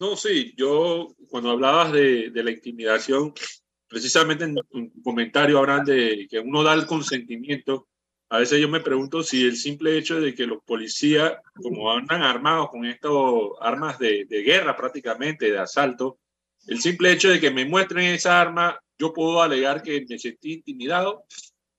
No, 0.00 0.16
sí, 0.16 0.54
yo 0.56 1.08
cuando 1.28 1.50
hablabas 1.50 1.92
de, 1.92 2.30
de 2.30 2.44
la 2.44 2.50
intimidación, 2.50 3.32
precisamente 3.88 4.44
en 4.44 4.56
un 4.72 4.90
comentario 5.02 5.58
hablan 5.58 5.84
de 5.84 6.26
que 6.30 6.38
uno 6.38 6.62
da 6.62 6.74
el 6.74 6.86
consentimiento. 6.86 7.88
A 8.30 8.38
veces 8.38 8.60
yo 8.60 8.68
me 8.68 8.80
pregunto 8.80 9.22
si 9.22 9.44
el 9.44 9.56
simple 9.56 9.96
hecho 9.96 10.20
de 10.20 10.34
que 10.34 10.46
los 10.46 10.62
policías, 10.62 11.32
como 11.54 11.90
andan 11.90 12.22
armados 12.22 12.68
con 12.68 12.84
estas 12.84 13.10
armas 13.60 13.98
de, 13.98 14.26
de 14.26 14.42
guerra 14.42 14.76
prácticamente, 14.76 15.50
de 15.50 15.58
asalto, 15.58 16.18
el 16.66 16.80
simple 16.80 17.12
hecho 17.12 17.30
de 17.30 17.40
que 17.40 17.50
me 17.50 17.64
muestren 17.64 18.04
esa 18.06 18.40
arma 18.40 18.78
yo 18.98 19.12
puedo 19.12 19.42
alegar 19.42 19.82
que 19.82 20.04
me 20.08 20.18
sentí 20.18 20.54
intimidado 20.54 21.24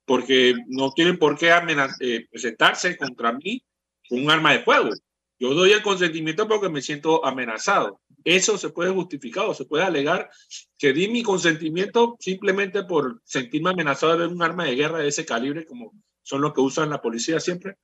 porque 0.05 0.55
no 0.67 0.91
tienen 0.91 1.19
por 1.19 1.37
qué 1.37 1.51
eh, 1.99 2.27
presentarse 2.31 2.97
contra 2.97 3.33
mí 3.33 3.63
con 4.09 4.23
un 4.23 4.31
arma 4.31 4.53
de 4.53 4.63
fuego. 4.63 4.89
Yo 5.37 5.53
doy 5.53 5.71
el 5.71 5.83
consentimiento 5.83 6.47
porque 6.47 6.67
me 6.67 6.81
siento 6.81 7.23
amenazado. 7.25 8.01
Eso 8.23 8.57
se 8.57 8.69
puede 8.69 8.91
justificar 8.91 9.45
o 9.45 9.53
se 9.53 9.65
puede 9.65 9.83
alegar 9.83 10.29
que 10.77 10.91
di 10.93 11.07
mi 11.07 11.23
consentimiento 11.23 12.17
simplemente 12.19 12.83
por 12.83 13.21
sentirme 13.23 13.69
amenazado 13.69 14.17
de 14.17 14.27
un 14.27 14.41
arma 14.41 14.65
de 14.65 14.75
guerra 14.75 14.97
de 14.97 15.07
ese 15.07 15.25
calibre, 15.25 15.65
como 15.65 15.93
son 16.23 16.41
los 16.41 16.53
que 16.53 16.61
usan 16.61 16.89
la 16.89 17.01
policía 17.01 17.39
siempre. 17.39 17.77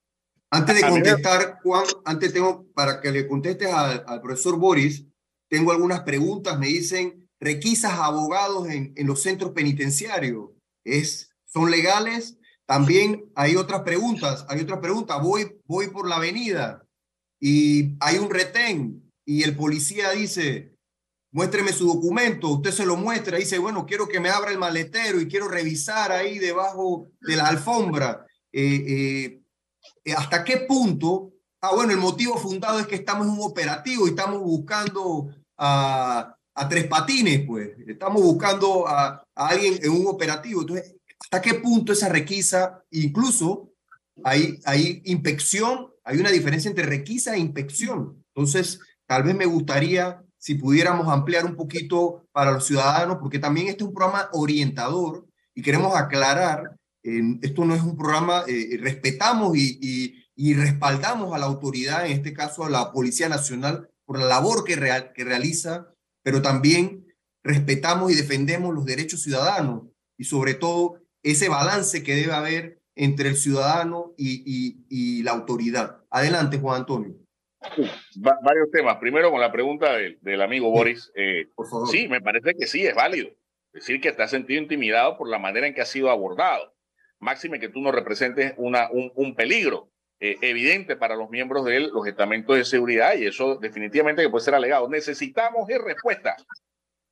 Antes 0.49 0.81
de 0.81 0.89
contestar, 0.89 1.59
Juan, 1.63 1.85
antes 2.05 2.33
tengo, 2.33 2.65
para 2.73 2.99
que 3.01 3.11
le 3.11 3.27
contestes 3.27 3.71
al, 3.71 4.03
al 4.05 4.21
profesor 4.21 4.57
Boris, 4.57 5.05
tengo 5.47 5.71
algunas 5.71 6.01
preguntas. 6.01 6.57
Me 6.59 6.67
dicen, 6.67 7.24
requisas 7.39 7.93
abogados 7.93 8.67
en, 8.69 8.93
los 9.05 9.21
centros 9.21 9.51
penitenciarios. 9.51 10.49
Es, 10.83 11.29
¿Son 11.45 11.69
legales? 11.69 12.37
También 12.65 13.31
hay 13.35 13.55
otras 13.55 13.81
preguntas, 13.81 14.45
hay 14.49 14.61
otra 14.61 14.81
pregunta. 14.81 15.17
Voy, 15.17 15.61
voy 15.65 15.87
por 15.87 16.07
la 16.07 16.15
avenida 16.15 16.85
y 17.39 17.95
hay 17.99 18.17
un 18.17 18.29
retén 18.29 19.11
y 19.25 19.43
el 19.43 19.55
policía 19.55 20.11
dice, 20.11 20.75
muéstreme 21.31 21.73
su 21.73 21.87
documento, 21.87 22.49
usted 22.49 22.71
se 22.71 22.85
lo 22.85 22.95
muestra, 22.95 23.37
dice, 23.37 23.57
bueno, 23.57 23.85
quiero 23.85 24.07
que 24.07 24.19
me 24.19 24.29
abra 24.29 24.51
el 24.51 24.57
maletero 24.57 25.19
y 25.19 25.27
quiero 25.27 25.47
revisar 25.47 26.11
ahí 26.11 26.39
debajo 26.39 27.09
de 27.21 27.35
la 27.35 27.47
alfombra. 27.47 28.25
Eh, 28.53 29.41
eh, 30.05 30.13
¿Hasta 30.15 30.43
qué 30.43 30.57
punto? 30.57 31.33
Ah, 31.61 31.73
bueno, 31.73 31.91
el 31.91 31.97
motivo 31.97 32.37
fundado 32.37 32.79
es 32.79 32.87
que 32.87 32.95
estamos 32.95 33.27
en 33.27 33.33
un 33.33 33.41
operativo 33.41 34.05
y 34.05 34.11
estamos 34.11 34.39
buscando 34.41 35.29
a 35.57 36.35
a 36.55 36.69
tres 36.69 36.87
patines, 36.87 37.45
pues. 37.45 37.71
Estamos 37.85 38.21
buscando 38.21 38.87
a, 38.87 39.23
alguien 39.35 39.77
en 39.83 39.91
un 39.91 40.07
operativo. 40.07 40.61
Entonces, 40.61 40.95
¿hasta 41.19 41.41
qué 41.41 41.55
punto 41.55 41.91
esa 41.91 42.09
requisa, 42.09 42.81
incluso 42.91 43.71
hay, 44.23 44.59
hay 44.65 45.01
inspección, 45.05 45.91
hay 46.03 46.17
una 46.17 46.31
diferencia 46.31 46.69
entre 46.69 46.85
requisa 46.85 47.35
e 47.35 47.39
inspección? 47.39 48.23
Entonces, 48.33 48.79
tal 49.05 49.23
vez 49.23 49.35
me 49.35 49.45
gustaría 49.45 50.21
si 50.37 50.55
pudiéramos 50.55 51.07
ampliar 51.07 51.45
un 51.45 51.55
poquito 51.55 52.27
para 52.31 52.51
los 52.51 52.65
ciudadanos, 52.65 53.17
porque 53.19 53.39
también 53.39 53.67
este 53.67 53.83
es 53.83 53.87
un 53.87 53.95
programa 53.95 54.29
orientador 54.31 55.27
y 55.55 55.61
queremos 55.61 55.95
aclarar, 55.95 56.77
esto 57.01 57.65
no 57.65 57.73
es 57.73 57.81
un 57.81 57.97
programa, 57.97 58.43
eh, 58.47 58.77
respetamos 58.79 59.57
y, 59.57 59.79
y, 59.81 60.23
y, 60.35 60.53
respaldamos 60.53 61.33
a 61.33 61.39
la 61.39 61.45
autoridad, 61.45 62.05
en 62.05 62.11
este 62.11 62.33
caso 62.33 62.63
a 62.63 62.69
la 62.69 62.91
Policía 62.91 63.27
Nacional, 63.29 63.89
por 64.05 64.19
la 64.19 64.25
labor 64.25 64.63
que, 64.63 64.75
real, 64.75 65.13
que 65.13 65.23
realiza 65.23 65.87
pero 66.25 66.41
también 66.41 67.05
respetamos 67.43 68.11
y 68.11 68.15
defendemos 68.15 68.73
los 68.73 68.83
derechos 68.83 69.21
ciudadanos 69.21 69.83
y 70.17 70.23
sobre 70.23 70.55
todo 70.55 70.99
ese 71.21 71.49
balance 71.49 72.03
que 72.03 72.15
debe 72.15 72.33
haber 72.33 72.81
entre 72.95 73.29
el 73.29 73.35
ciudadano 73.35 74.15
y, 74.17 74.81
y, 74.89 75.21
la 75.21 75.31
autoridad. 75.33 76.03
Adelante, 76.09 76.57
Juan 76.57 76.81
Antonio. 76.81 77.13
varios 78.15 78.71
temas. 78.71 78.97
Primero 78.97 79.29
con 79.29 79.39
la 79.39 79.51
pregunta 79.51 79.93
del, 79.93 80.17
del 80.21 80.41
amigo 80.41 80.71
Boris. 80.71 81.11
Eh, 81.13 81.47
por 81.53 81.69
favor. 81.69 81.89
Sí, 81.89 82.07
me 82.07 82.21
parece 82.21 82.55
que 82.55 82.65
sí, 82.65 82.87
es 82.87 82.95
válido. 82.95 83.29
Decir 83.71 84.01
que 84.01 84.11
te 84.11 84.23
has 84.23 84.31
sentido 84.31 84.59
intimidado 84.59 85.17
por 85.17 85.29
la 85.29 85.37
manera 85.37 85.67
en 85.67 85.75
que 85.75 85.81
ha 85.81 85.85
sido 85.85 86.09
abordado. 86.09 86.73
Máxime 87.19 87.59
que 87.59 87.69
tú 87.69 87.81
no 87.81 87.91
representes 87.91 88.55
una, 88.57 88.89
un, 88.89 89.11
un 89.13 89.35
peligro. 89.35 89.91
Eh, 90.21 90.37
evidente 90.41 90.95
para 90.95 91.15
los 91.15 91.29
miembros 91.29 91.65
de 91.65 91.81
los 91.81 92.07
estamentos 92.07 92.55
de 92.55 92.63
seguridad 92.63 93.15
y 93.15 93.25
eso 93.25 93.57
definitivamente 93.57 94.21
que 94.21 94.29
puede 94.29 94.45
ser 94.45 94.55
alegado. 94.55 94.87
Necesitamos 94.87 95.67
respuesta 95.67 96.37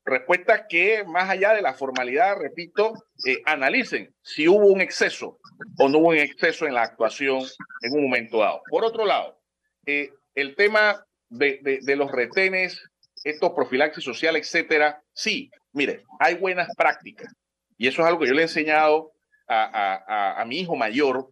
respuestas 0.06 0.64
que 0.68 1.04
más 1.06 1.30
allá 1.30 1.54
de 1.54 1.62
la 1.62 1.74
formalidad, 1.74 2.38
repito, 2.38 2.94
eh, 3.26 3.42
analicen 3.46 4.14
si 4.22 4.48
hubo 4.48 4.66
un 4.66 4.82
exceso 4.82 5.40
o 5.78 5.90
no 5.90 6.00
hubo 6.00 6.10
un 6.10 6.18
exceso 6.18 6.68
en 6.68 6.74
la 6.74 6.84
actuación 6.84 7.42
en 7.82 7.94
un 7.94 8.04
momento 8.04 8.40
dado. 8.40 8.62
Por 8.70 8.84
otro 8.84 9.06
lado, 9.06 9.40
eh, 9.86 10.12
el 10.36 10.56
tema 10.56 11.06
de, 11.30 11.82
los 11.96 12.12
retenes, 12.12 12.84
estos 13.24 13.52
profilaxis 13.52 14.04
social, 14.04 14.36
etcétera, 14.36 15.02
sí, 15.14 15.50
mire, 15.72 16.04
hay 16.20 16.36
buenas 16.36 16.68
prácticas 16.76 17.34
y 17.78 17.88
eso 17.88 18.02
es 18.02 18.08
algo 18.08 18.20
que 18.20 18.28
yo 18.28 18.34
le 18.34 18.42
he 18.42 18.46
enseñado 18.46 19.12
a, 19.48 20.42
a 20.42 20.46
mi 20.46 20.60
hijo 20.60 20.76
mayor 20.76 21.30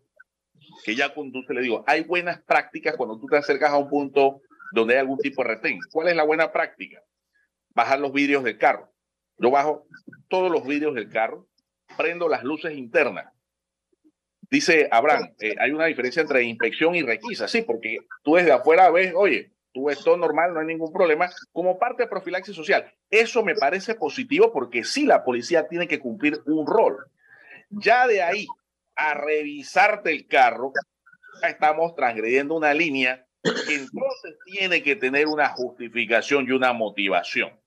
que 0.84 0.96
ya 0.96 1.14
conduce, 1.14 1.54
le 1.54 1.62
digo, 1.62 1.84
hay 1.88 2.04
buenas 2.04 2.42
prácticas 2.42 2.96
cuando 2.96 3.20
tú 3.20 3.28
te 3.28 3.38
acercas 3.38 3.72
a 3.72 3.78
un 3.78 3.90
punto 3.90 4.42
donde 4.72 4.94
hay 4.94 5.00
algún 5.00 5.18
tipo 5.18 5.44
de 5.44 5.50
retén. 5.50 5.80
¿Cuál 5.92 6.08
es 6.08 6.16
la 6.16 6.24
buena 6.24 6.52
práctica? 6.52 7.02
Bajar 7.74 8.00
los 8.00 8.14
vidrios 8.14 8.44
del 8.44 8.58
carro. 8.58 8.92
Yo 9.38 9.52
bajo 9.52 9.88
todos 10.28 10.52
los 10.52 10.66
vídeos 10.66 10.96
del 10.96 11.10
carro, 11.10 11.48
prendo 11.98 12.28
las 12.28 12.44
luces 12.44 12.78
internas. 12.78 13.34
Dice 14.50 14.90
Abraham, 14.92 15.34
eh, 15.40 15.56
hay 15.60 15.72
una 15.72 15.86
diferencia 15.86 16.22
entre 16.22 16.44
inspección 16.44 16.96
y 16.96 17.04
requisa, 17.04 17.48
sí, 17.48 17.62
porque 17.62 18.00
tú 18.22 18.36
desde 18.36 18.52
afuera 18.52 18.90
ves, 18.90 19.14
oye, 19.16 19.52
tú 19.74 19.86
ves 19.86 20.04
todo 20.04 20.18
normal, 20.18 20.54
no 20.54 20.60
hay 20.60 20.66
ningún 20.66 20.92
problema, 20.92 21.30
como 21.54 21.80
parte 21.80 22.04
de 22.04 22.10
profilaxis 22.10 22.56
social. 22.56 22.94
Eso 23.10 23.44
me 23.44 23.56
parece 23.56 23.96
positivo 23.96 24.52
porque 24.52 24.84
sí, 24.84 25.06
la 25.06 25.24
policía 25.24 25.68
tiene 25.68 25.88
que 25.88 26.00
cumplir 26.00 26.42
un 26.46 26.68
rol. 26.68 26.98
Ya 27.70 28.06
de 28.08 28.22
ahí 28.22 28.46
a 29.02 29.16
revisarte 29.16 30.12
el 30.12 30.28
carro, 30.28 30.74
estamos 31.42 31.96
transgrediendo 31.96 32.56
una 32.56 32.74
línea 32.74 33.26
que 33.42 33.74
entonces 33.74 34.36
tiene 34.46 34.84
que 34.84 34.96
tener 34.96 35.26
una 35.26 35.50
justificación 35.50 36.46
y 36.48 36.52
una 36.52 36.72
motivación. 36.74 37.60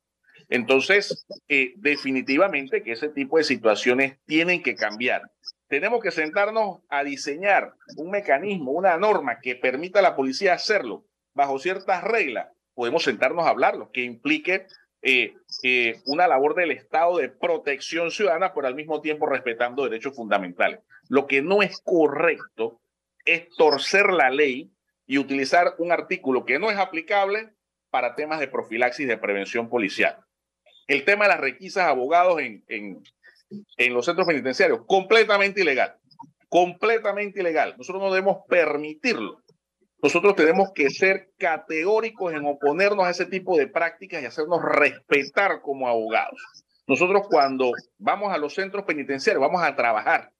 Entonces, 0.49 1.26
eh, 1.49 1.72
definitivamente 1.76 2.85
que 2.85 2.93
ese 2.93 3.09
tipo 3.09 3.39
de 3.39 3.45
situaciones 3.45 4.18
tienen 4.26 4.62
que 4.62 4.76
cambiar. 4.76 5.22
Tenemos 5.66 6.01
que 6.01 6.12
sentarnos 6.12 6.82
a 6.89 7.03
diseñar 7.03 7.74
un 7.97 8.11
mecanismo, 8.11 8.70
una 8.70 8.97
norma 8.97 9.41
que 9.41 9.57
permita 9.57 9.99
a 9.99 10.03
la 10.03 10.14
policía 10.14 10.55
hacerlo 10.55 11.05
bajo 11.35 11.59
ciertas 11.59 12.05
reglas. 12.05 12.49
Podemos 12.74 13.03
sentarnos 13.03 13.45
a 13.45 13.51
hablarlo, 13.51 13.91
que 13.91 14.05
implique 14.05 14.66
eh, 15.03 15.35
eh, 15.63 16.01
una 16.07 16.27
labor 16.27 16.55
del 16.55 16.71
Estado 16.71 17.19
de 17.19 17.29
protección 17.29 18.11
ciudadana, 18.11 18.53
pero 18.55 18.67
al 18.67 18.75
mismo 18.75 19.01
tiempo 19.01 19.27
respetando 19.27 19.85
derechos 19.85 20.17
fundamentales. 20.17 20.81
Lo 21.09 21.27
que 21.27 21.43
no 21.43 21.63
es 21.63 21.81
correcto 21.83 22.81
es 23.25 23.49
torcer 23.57 24.13
la 24.13 24.31
ley 24.31 24.71
y 25.07 25.19
utilizar 25.19 25.75
un 25.79 25.93
artículo 25.93 26.45
que 26.45 26.59
no 26.59 26.71
es 26.71 26.79
aplicable 26.79 27.51
para 27.91 28.15
temas 28.15 28.41
de 28.41 28.49
profilaxis 28.49 29.07
de 29.07 29.19
prevención 29.19 29.69
policial. 29.69 30.19
El 30.87 31.05
tema 31.05 31.25
de 31.25 31.31
las 31.31 31.41
requisas 31.41 31.85
abogados 31.85 32.41
en, 32.41 32.65
en, 32.69 33.03
en 33.77 33.95
los 33.95 34.05
centros 34.05 34.27
penitenciarios, 34.27 34.81
completamente 34.87 35.61
ilegal, 35.61 35.97
completamente 36.49 37.41
ilegal. 37.41 37.75
Nosotros 37.79 38.03
no 38.03 38.13
debemos 38.13 38.39
permitirlo. 38.49 39.44
Nosotros 40.05 40.37
tenemos 40.37 40.71
que 40.75 40.91
ser 40.91 41.31
categóricos 41.39 42.35
en 42.35 42.45
oponernos 42.45 43.07
a 43.07 43.11
ese 43.11 43.25
tipo 43.25 43.57
de 43.57 43.69
prácticas 43.69 44.23
y 44.23 44.27
hacernos 44.27 44.61
respetar 44.63 45.63
como 45.63 45.89
abogados. 45.89 46.39
Nosotros 46.87 47.23
cuando 47.27 47.73
vamos 47.97 48.31
a 48.31 48.37
los 48.37 48.53
centros 48.53 48.85
penitenciarios, 48.85 49.41
vamos 49.41 49.63
a 49.63 49.75
trabajar, 49.75 50.31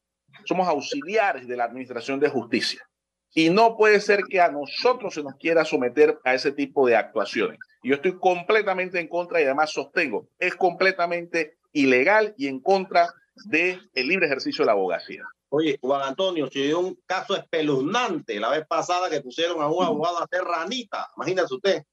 somos 0.45 0.69
auxiliares 0.69 1.49
de 1.49 1.57
la 1.57 1.65
Administración 1.65 2.21
de 2.21 2.29
Justicia. 2.29 2.87
Y 3.33 3.49
no 3.49 3.79
puede 3.79 4.01
ser 4.01 4.25
que 4.29 4.39
a 4.39 4.51
nosotros 4.51 5.15
se 5.15 5.23
nos 5.23 5.37
quiera 5.37 5.65
someter 5.65 6.19
a 6.25 6.35
ese 6.35 6.53
tipo 6.53 6.87
de 6.87 6.97
actuaciones. 6.97 7.59
Yo 7.83 7.95
estoy 7.95 8.19
completamente 8.19 9.01
en 9.01 9.09
contra 9.09 9.41
y 9.41 9.45
además 9.45 9.73
sostengo, 9.73 10.29
es 10.39 10.55
completamente 10.57 11.57
ilegal 11.73 12.35
y 12.37 12.49
en 12.49 12.61
contra 12.61 13.09
del 13.47 13.81
libre 13.95 14.27
ejercicio 14.27 14.63
de 14.63 14.67
la 14.67 14.73
abogacía. 14.73 15.25
Oye, 15.57 15.79
Juan 15.81 16.03
Antonio, 16.03 16.49
se 16.51 16.63
dio 16.63 16.81
un 16.81 16.99
caso 17.07 17.37
espeluznante 17.37 18.41
la 18.41 18.51
vez 18.51 18.67
pasada 18.67 19.09
que 19.09 19.21
pusieron 19.21 19.63
a 19.63 19.69
un 19.69 19.85
abogado 19.85 20.19
a 20.19 20.25
hacer 20.25 20.43
ranita. 20.43 21.09
Imagínese 21.17 21.55
usted. 21.55 21.85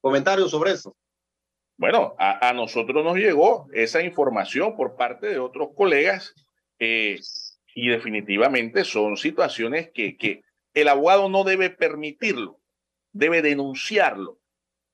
Comentarios 0.00 0.50
sobre 0.50 0.72
eso. 0.72 0.96
Bueno, 1.76 2.14
a, 2.18 2.50
nosotros 2.54 3.04
nos 3.04 3.18
llegó 3.18 3.66
esa 3.74 4.00
información 4.00 4.74
por 4.74 4.96
parte 4.96 5.26
de 5.26 5.38
otros 5.38 5.68
colegas 5.76 6.34
eh, 6.78 7.20
y 7.74 7.88
definitivamente 7.90 8.84
son 8.84 9.18
situaciones 9.18 9.90
que, 9.92 10.16
que 10.16 10.42
el 10.72 10.88
abogado 10.88 11.28
no 11.28 11.44
debe 11.44 11.68
permitirlo, 11.68 12.58
debe 13.12 13.42
denunciarlo 13.42 14.38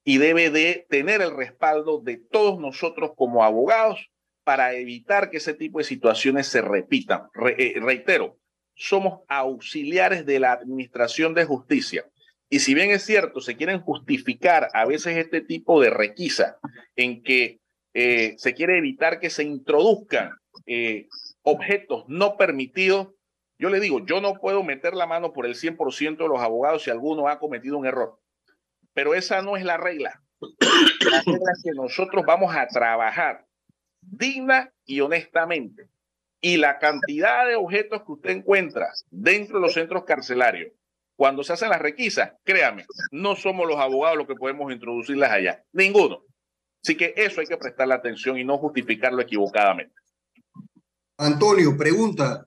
y 0.02 0.18
debe 0.18 0.50
de 0.50 0.84
tener 0.90 1.22
el 1.22 1.36
respaldo 1.36 2.00
de 2.00 2.16
todos 2.16 2.58
nosotros 2.58 3.12
como 3.16 3.44
abogados 3.44 4.10
para 4.46 4.74
evitar 4.74 5.28
que 5.28 5.38
ese 5.38 5.54
tipo 5.54 5.78
de 5.78 5.84
situaciones 5.84 6.46
se 6.46 6.62
repitan. 6.62 7.22
Eh, 7.58 7.74
reitero, 7.80 8.38
somos 8.76 9.22
auxiliares 9.26 10.24
de 10.24 10.38
la 10.38 10.52
Administración 10.52 11.34
de 11.34 11.44
Justicia. 11.44 12.04
Y 12.48 12.60
si 12.60 12.72
bien 12.72 12.92
es 12.92 13.02
cierto, 13.02 13.40
se 13.40 13.56
quieren 13.56 13.80
justificar 13.80 14.68
a 14.72 14.86
veces 14.86 15.16
este 15.16 15.40
tipo 15.40 15.80
de 15.80 15.90
requisa 15.90 16.58
en 16.94 17.24
que 17.24 17.58
eh, 17.92 18.36
se 18.38 18.54
quiere 18.54 18.78
evitar 18.78 19.18
que 19.18 19.30
se 19.30 19.42
introduzcan 19.42 20.30
eh, 20.64 21.08
objetos 21.42 22.04
no 22.06 22.36
permitidos, 22.36 23.08
yo 23.58 23.68
le 23.68 23.80
digo, 23.80 24.06
yo 24.06 24.20
no 24.20 24.34
puedo 24.34 24.62
meter 24.62 24.94
la 24.94 25.08
mano 25.08 25.32
por 25.32 25.46
el 25.46 25.56
100% 25.56 26.18
de 26.18 26.28
los 26.28 26.40
abogados 26.40 26.84
si 26.84 26.90
alguno 26.90 27.26
ha 27.26 27.40
cometido 27.40 27.78
un 27.78 27.86
error. 27.86 28.20
Pero 28.94 29.12
esa 29.16 29.42
no 29.42 29.56
es 29.56 29.64
la 29.64 29.76
regla. 29.76 30.22
La 30.38 31.22
regla 31.26 31.52
es 31.52 31.62
que 31.64 31.72
nosotros 31.74 32.24
vamos 32.24 32.54
a 32.54 32.68
trabajar 32.68 33.45
digna 34.10 34.72
y 34.84 35.00
honestamente. 35.00 35.88
Y 36.40 36.58
la 36.58 36.78
cantidad 36.78 37.46
de 37.46 37.56
objetos 37.56 38.02
que 38.02 38.12
usted 38.12 38.30
encuentra 38.30 38.92
dentro 39.10 39.56
de 39.56 39.62
los 39.62 39.74
centros 39.74 40.04
carcelarios, 40.04 40.72
cuando 41.16 41.42
se 41.42 41.52
hacen 41.54 41.70
las 41.70 41.80
requisas, 41.80 42.32
créame, 42.44 42.86
no 43.10 43.34
somos 43.36 43.66
los 43.66 43.78
abogados 43.78 44.18
los 44.18 44.26
que 44.26 44.34
podemos 44.34 44.72
introducirlas 44.72 45.30
allá. 45.30 45.64
Ninguno. 45.72 46.22
Así 46.84 46.96
que 46.96 47.14
eso 47.16 47.40
hay 47.40 47.46
que 47.46 47.56
prestarle 47.56 47.94
atención 47.94 48.38
y 48.38 48.44
no 48.44 48.58
justificarlo 48.58 49.20
equivocadamente. 49.20 49.94
Antonio, 51.18 51.76
pregunta, 51.76 52.46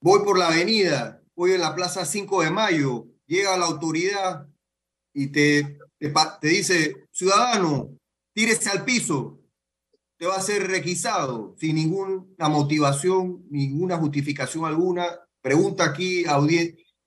voy 0.00 0.20
por 0.22 0.38
la 0.38 0.48
avenida, 0.48 1.22
voy 1.34 1.52
en 1.52 1.60
la 1.62 1.74
Plaza 1.74 2.04
5 2.04 2.42
de 2.42 2.50
Mayo, 2.50 3.06
llega 3.26 3.56
la 3.56 3.66
autoridad 3.66 4.46
y 5.14 5.32
te, 5.32 5.78
te, 5.98 6.48
dice, 6.48 7.08
ciudadano, 7.10 7.96
tírese 8.34 8.70
al 8.70 8.84
piso, 8.84 9.39
te 10.20 10.26
va 10.26 10.36
a 10.36 10.42
ser 10.42 10.68
requisado 10.68 11.56
sin 11.58 11.76
ninguna 11.76 12.50
motivación, 12.50 13.42
ninguna 13.48 13.96
justificación 13.96 14.66
alguna. 14.66 15.06
Pregunta 15.40 15.82
aquí 15.86 16.26
a 16.26 16.38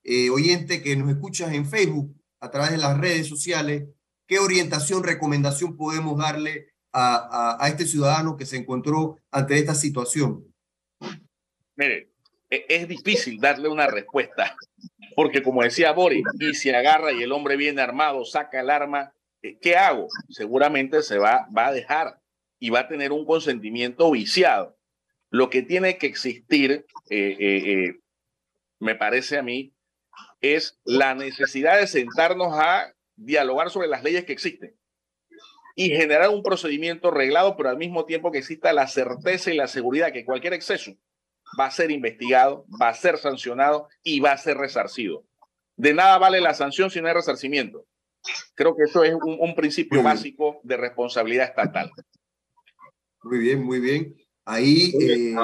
eh, 0.03 0.31
oyente 0.31 0.81
que 0.81 0.95
nos 0.95 1.11
escuchas 1.11 1.53
en 1.53 1.67
Facebook 1.67 2.11
a 2.39 2.49
través 2.49 2.71
de 2.71 2.79
las 2.79 2.97
redes 2.97 3.27
sociales, 3.27 3.83
¿qué 4.25 4.39
orientación, 4.39 5.03
recomendación 5.03 5.77
podemos 5.77 6.17
darle 6.17 6.73
a, 6.91 7.63
a 7.63 7.67
este 7.67 7.85
ciudadano 7.85 8.35
que 8.35 8.47
se 8.47 8.57
encontró 8.57 9.19
ante 9.29 9.59
esta 9.59 9.75
situación? 9.75 10.51
Mire, 11.75 12.13
e, 12.49 12.65
es 12.67 12.87
difícil 12.87 13.39
darle 13.39 13.69
una 13.69 13.85
respuesta, 13.85 14.57
porque 15.15 15.43
como 15.43 15.61
decía 15.61 15.91
Boris, 15.91 16.23
y 16.39 16.55
si 16.55 16.71
agarra 16.71 17.11
y 17.11 17.21
el 17.21 17.31
hombre 17.31 17.57
viene 17.57 17.79
armado, 17.79 18.25
saca 18.25 18.59
el 18.59 18.71
arma, 18.71 19.13
eh, 19.43 19.59
¿qué 19.61 19.75
hago? 19.75 20.07
Seguramente 20.29 21.03
se 21.03 21.19
va, 21.19 21.47
va 21.55 21.67
a 21.67 21.73
dejar 21.73 22.22
y 22.63 22.69
va 22.69 22.79
a 22.79 22.87
tener 22.87 23.11
un 23.11 23.25
consentimiento 23.25 24.09
viciado. 24.09 24.77
Lo 25.29 25.49
que 25.49 25.63
tiene 25.63 25.97
que 25.97 26.07
existir, 26.07 26.85
eh, 27.09 27.35
eh, 27.37 27.99
me 28.79 28.95
parece 28.95 29.37
a 29.37 29.43
mí, 29.43 29.73
es 30.39 30.79
la 30.85 31.13
necesidad 31.13 31.77
de 31.77 31.87
sentarnos 31.87 32.53
a 32.53 32.93
dialogar 33.17 33.69
sobre 33.69 33.89
las 33.89 34.01
leyes 34.01 34.23
que 34.23 34.31
existen 34.31 34.77
y 35.75 35.89
generar 35.89 36.29
un 36.29 36.41
procedimiento 36.41 37.11
reglado, 37.11 37.57
pero 37.57 37.67
al 37.67 37.75
mismo 37.75 38.05
tiempo 38.05 38.31
que 38.31 38.37
exista 38.37 38.71
la 38.71 38.87
certeza 38.87 39.51
y 39.51 39.57
la 39.57 39.67
seguridad 39.67 40.13
que 40.13 40.23
cualquier 40.23 40.53
exceso 40.53 40.93
va 41.59 41.65
a 41.65 41.71
ser 41.71 41.91
investigado, 41.91 42.65
va 42.81 42.87
a 42.87 42.93
ser 42.93 43.17
sancionado 43.17 43.89
y 44.03 44.21
va 44.21 44.31
a 44.31 44.37
ser 44.37 44.55
resarcido. 44.55 45.25
De 45.75 45.93
nada 45.93 46.17
vale 46.17 46.39
la 46.39 46.53
sanción 46.53 46.89
si 46.89 47.01
no 47.01 47.09
hay 47.09 47.13
resarcimiento. 47.13 47.85
Creo 48.55 48.73
que 48.73 48.83
eso 48.83 49.03
es 49.03 49.15
un, 49.21 49.53
principio 49.53 50.01
básico 50.01 50.61
de 50.63 50.77
responsabilidad 50.77 51.49
estatal. 51.49 51.91
Muy 53.23 53.39
bien, 53.39 53.63
muy 53.63 53.79
bien. 53.79 54.15
Ahí. 54.45 54.91
Eh, 54.99 55.35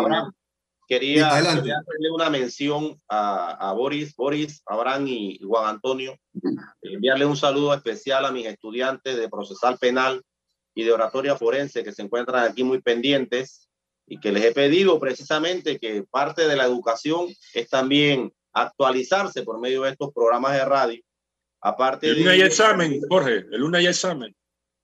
quería, 0.88 1.30
hacerle 1.30 2.12
una 2.14 2.30
mención 2.30 3.00
a, 3.08 3.74
Boris, 3.76 4.16
Boris, 4.16 4.62
Abraham 4.66 5.08
y 5.08 5.40
Juan 5.44 5.76
Antonio. 5.76 6.18
Enviarle 6.82 7.26
un 7.26 7.38
saludo 7.38 7.74
especial 7.74 8.26
a 8.26 8.32
mis 8.32 8.48
estudiantes 8.48 9.18
de 9.18 9.30
procesal 9.30 9.78
penal 9.78 10.22
y 10.74 10.84
de 10.84 10.92
oratoria 10.92 11.36
forense 11.36 11.84
que 11.84 11.92
se 11.92 12.02
encuentran 12.02 12.44
aquí 12.44 12.64
muy 12.64 12.82
pendientes 12.82 13.70
y 14.08 14.20
que 14.20 14.32
les 14.32 14.44
he 14.44 14.52
pedido 14.52 15.00
precisamente 15.00 15.80
que 15.80 16.04
parte 16.10 16.48
de 16.48 16.56
la 16.56 16.66
educación 16.66 17.28
es 17.54 17.70
también 17.70 18.34
actualizarse 18.54 19.44
por 19.44 19.60
medio 19.60 19.84
de 19.84 19.92
estos 19.92 20.12
programas 20.14 20.54
de 20.54 20.66
radio. 20.66 21.02
Aparte 21.62 22.08
el 22.08 22.20
lunes 22.20 22.34
hay 22.34 22.42
examen, 22.42 23.00
Jorge, 23.08 23.46
el 23.52 23.60
lunes 23.60 23.80
hay 23.80 23.88
examen. 23.88 24.36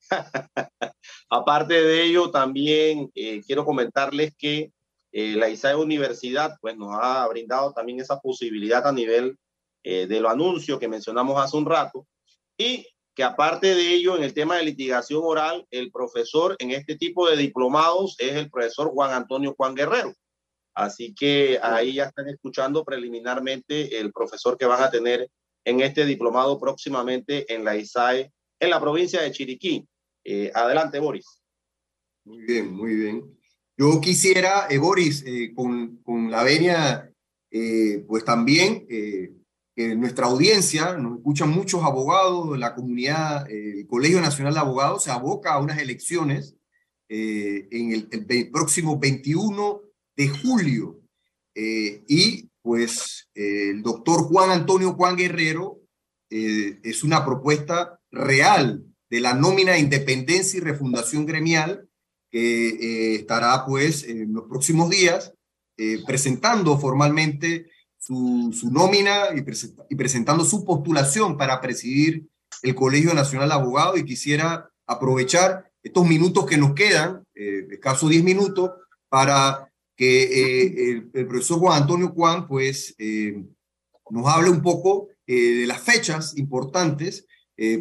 Aparte 1.30 1.74
de 1.74 2.04
ello, 2.04 2.32
también 2.32 3.12
eh, 3.16 3.42
quiero 3.46 3.66
comentarles 3.66 4.36
que 4.38 4.72
eh, 5.12 5.36
la 5.36 5.50
ISAE 5.50 5.76
Universidad 5.76 6.58
pues, 6.62 6.76
nos 6.78 6.96
ha 7.00 7.28
brindado 7.28 7.74
también 7.74 8.00
esa 8.00 8.20
posibilidad 8.20 8.86
a 8.86 8.92
nivel 8.92 9.38
eh, 9.84 10.08
de 10.08 10.20
lo 10.20 10.30
anuncio 10.30 10.80
que 10.80 10.88
mencionamos 10.88 11.42
hace 11.42 11.56
un 11.58 11.66
rato 11.66 12.08
y 12.58 12.88
que 13.16 13.24
aparte 13.24 13.76
de 13.76 13.94
ello, 13.94 14.18
en 14.18 14.24
el 14.24 14.34
tema 14.34 14.58
de 14.58 14.64
litigación 14.64 15.22
oral, 15.24 15.66
el 15.72 15.90
profesor 15.90 16.56
en 16.60 16.72
este 16.72 16.98
tipo 16.98 17.30
de 17.30 17.38
diplomados 17.38 18.16
es 18.20 18.34
el 18.34 18.50
profesor 18.50 18.90
Juan 18.90 19.14
Antonio 19.14 19.56
Juan 19.56 19.74
Guerrero. 19.74 20.14
Así 20.74 21.16
que 21.16 21.58
ahí 21.64 21.94
ya 21.94 22.06
están 22.06 22.28
escuchando 22.28 22.84
preliminarmente 22.84 23.98
el 23.98 24.12
profesor 24.12 24.58
que 24.58 24.66
van 24.66 24.84
a 24.84 24.92
tener 24.92 25.30
en 25.64 25.80
este 25.80 26.06
diplomado 26.06 26.60
próximamente 26.60 27.52
en 27.54 27.64
la 27.64 27.78
ISAE, 27.78 28.34
en 28.60 28.70
la 28.70 28.82
provincia 28.82 29.22
de 29.22 29.32
Chiriquí. 29.32 29.88
Eh, 30.26 30.52
adelante, 30.56 30.98
Boris. 30.98 31.40
Muy 32.26 32.42
bien, 32.42 32.74
muy 32.74 32.96
bien. 32.96 33.38
Yo 33.78 34.02
quisiera, 34.02 34.66
eh, 34.72 34.80
Boris, 34.80 35.24
eh, 35.28 35.54
con, 35.54 35.98
con, 35.98 36.32
la 36.32 36.44
venia, 36.44 37.12
pues 38.08 38.26
también 38.26 38.86
que 38.88 39.96
nuestra 39.96 40.26
audiencia, 40.26 40.98
nos 40.98 41.18
escuchan 41.18 41.50
muchos 41.50 41.84
abogados 41.84 42.52
de 42.52 42.58
la 42.58 42.76
comunidad, 42.76 43.50
el 43.50 43.88
Colegio 43.88 44.20
Nacional 44.20 44.54
de 44.54 44.60
Abogados 44.60 45.04
se 45.04 45.12
aboca 45.12 45.54
a 45.54 45.62
unas 45.62 45.80
elecciones 45.80 46.58
en 47.08 47.92
el, 47.94 48.50
próximo 48.52 49.00
21 49.00 49.82
de 50.18 50.28
julio. 50.28 51.00
y 51.56 52.50
pues 52.62 53.30
el 53.34 53.82
doctor 53.84 54.24
Juan 54.24 54.52
Antonio 54.52 54.94
Juan 54.94 55.16
Guerrero 55.16 55.80
es 56.30 57.04
una 57.06 57.24
propuesta 57.24 57.98
real 58.12 58.84
de 59.10 59.20
la 59.20 59.34
nómina 59.34 59.74
de 59.74 59.80
independencia 59.80 60.58
y 60.58 60.62
refundación 60.62 61.26
gremial 61.26 61.88
que 62.36 62.68
eh, 62.68 63.16
estará 63.16 63.66
pues 63.66 64.04
en 64.04 64.34
los 64.34 64.44
próximos 64.50 64.90
días 64.90 65.34
eh, 65.78 66.00
presentando 66.06 66.78
formalmente 66.78 67.72
su, 67.98 68.52
nómina 68.72 69.28
y, 69.36 69.96
presentando 69.96 70.44
su 70.44 70.64
postulación 70.66 71.38
para 71.38 71.62
presidir 71.62 72.28
el 72.62 72.76
Colegio 72.76 73.14
Nacional 73.14 73.50
de 73.50 73.56
Abogados. 73.56 74.00
Y 74.00 74.06
quisiera 74.06 74.70
aprovechar 74.86 75.72
estos 75.82 76.06
minutos 76.06 76.46
que 76.46 76.58
nos 76.58 76.74
quedan, 76.74 77.24
eh, 77.34 77.68
escasos 77.72 78.10
10 78.10 78.24
minutos, 78.24 78.72
para 79.10 79.72
que 79.96 80.92
el, 80.92 81.10
el, 81.14 81.28
profesor 81.28 81.60
Juan 81.60 81.82
Antonio 81.84 82.10
Juan 82.10 82.48
pues 82.48 82.96
nos 84.10 84.28
hable 84.28 84.50
un 84.50 84.62
poco 84.62 85.08
de 85.26 85.64
las 85.66 85.82
fechas 85.82 86.38
importantes 86.38 87.26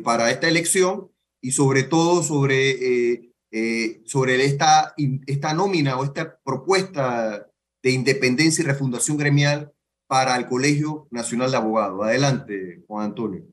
para 0.04 0.30
esta 0.30 0.48
elección 0.48 1.10
y 1.44 1.50
sobre 1.50 1.82
todo 1.82 2.22
sobre 2.22 3.20
eh, 3.56 4.00
sobre 4.04 4.44
esta, 4.44 4.94
esta 5.28 5.54
nómina 5.54 5.96
o 5.96 6.02
esta 6.02 6.40
propuesta 6.42 7.46
de 7.84 7.90
independencia 7.92 8.64
y 8.64 8.66
refundación 8.66 9.16
gremial 9.16 9.70
para 10.08 10.34
el 10.36 10.46
Colegio 10.46 11.06
Nacional 11.12 11.52
de 11.52 11.56
Abogados. 11.58 12.02
Adelante, 12.02 12.82
Juan 12.88 13.04
Antonio. 13.04 13.44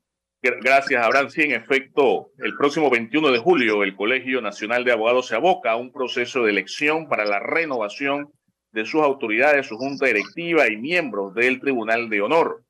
Gracias, 0.42 1.04
Abraham. 1.04 1.30
Sí, 1.30 1.42
en 1.42 1.52
efecto, 1.52 2.32
el 2.38 2.56
próximo 2.56 2.90
21 2.90 3.30
de 3.30 3.38
julio 3.38 3.84
el 3.84 3.94
Colegio 3.94 4.40
Nacional 4.40 4.84
de 4.84 4.90
Abogados 4.90 5.28
se 5.28 5.36
aboca 5.36 5.70
a 5.70 5.76
un 5.76 5.92
proceso 5.92 6.42
de 6.42 6.50
elección 6.50 7.08
para 7.08 7.24
la 7.24 7.38
renovación 7.38 8.32
de 8.72 8.84
sus 8.86 9.02
autoridades, 9.02 9.68
su 9.68 9.76
junta 9.76 10.06
directiva 10.06 10.66
y 10.68 10.78
miembros 10.78 11.32
del 11.34 11.60
Tribunal 11.60 12.08
de 12.08 12.22
Honor. 12.22 12.64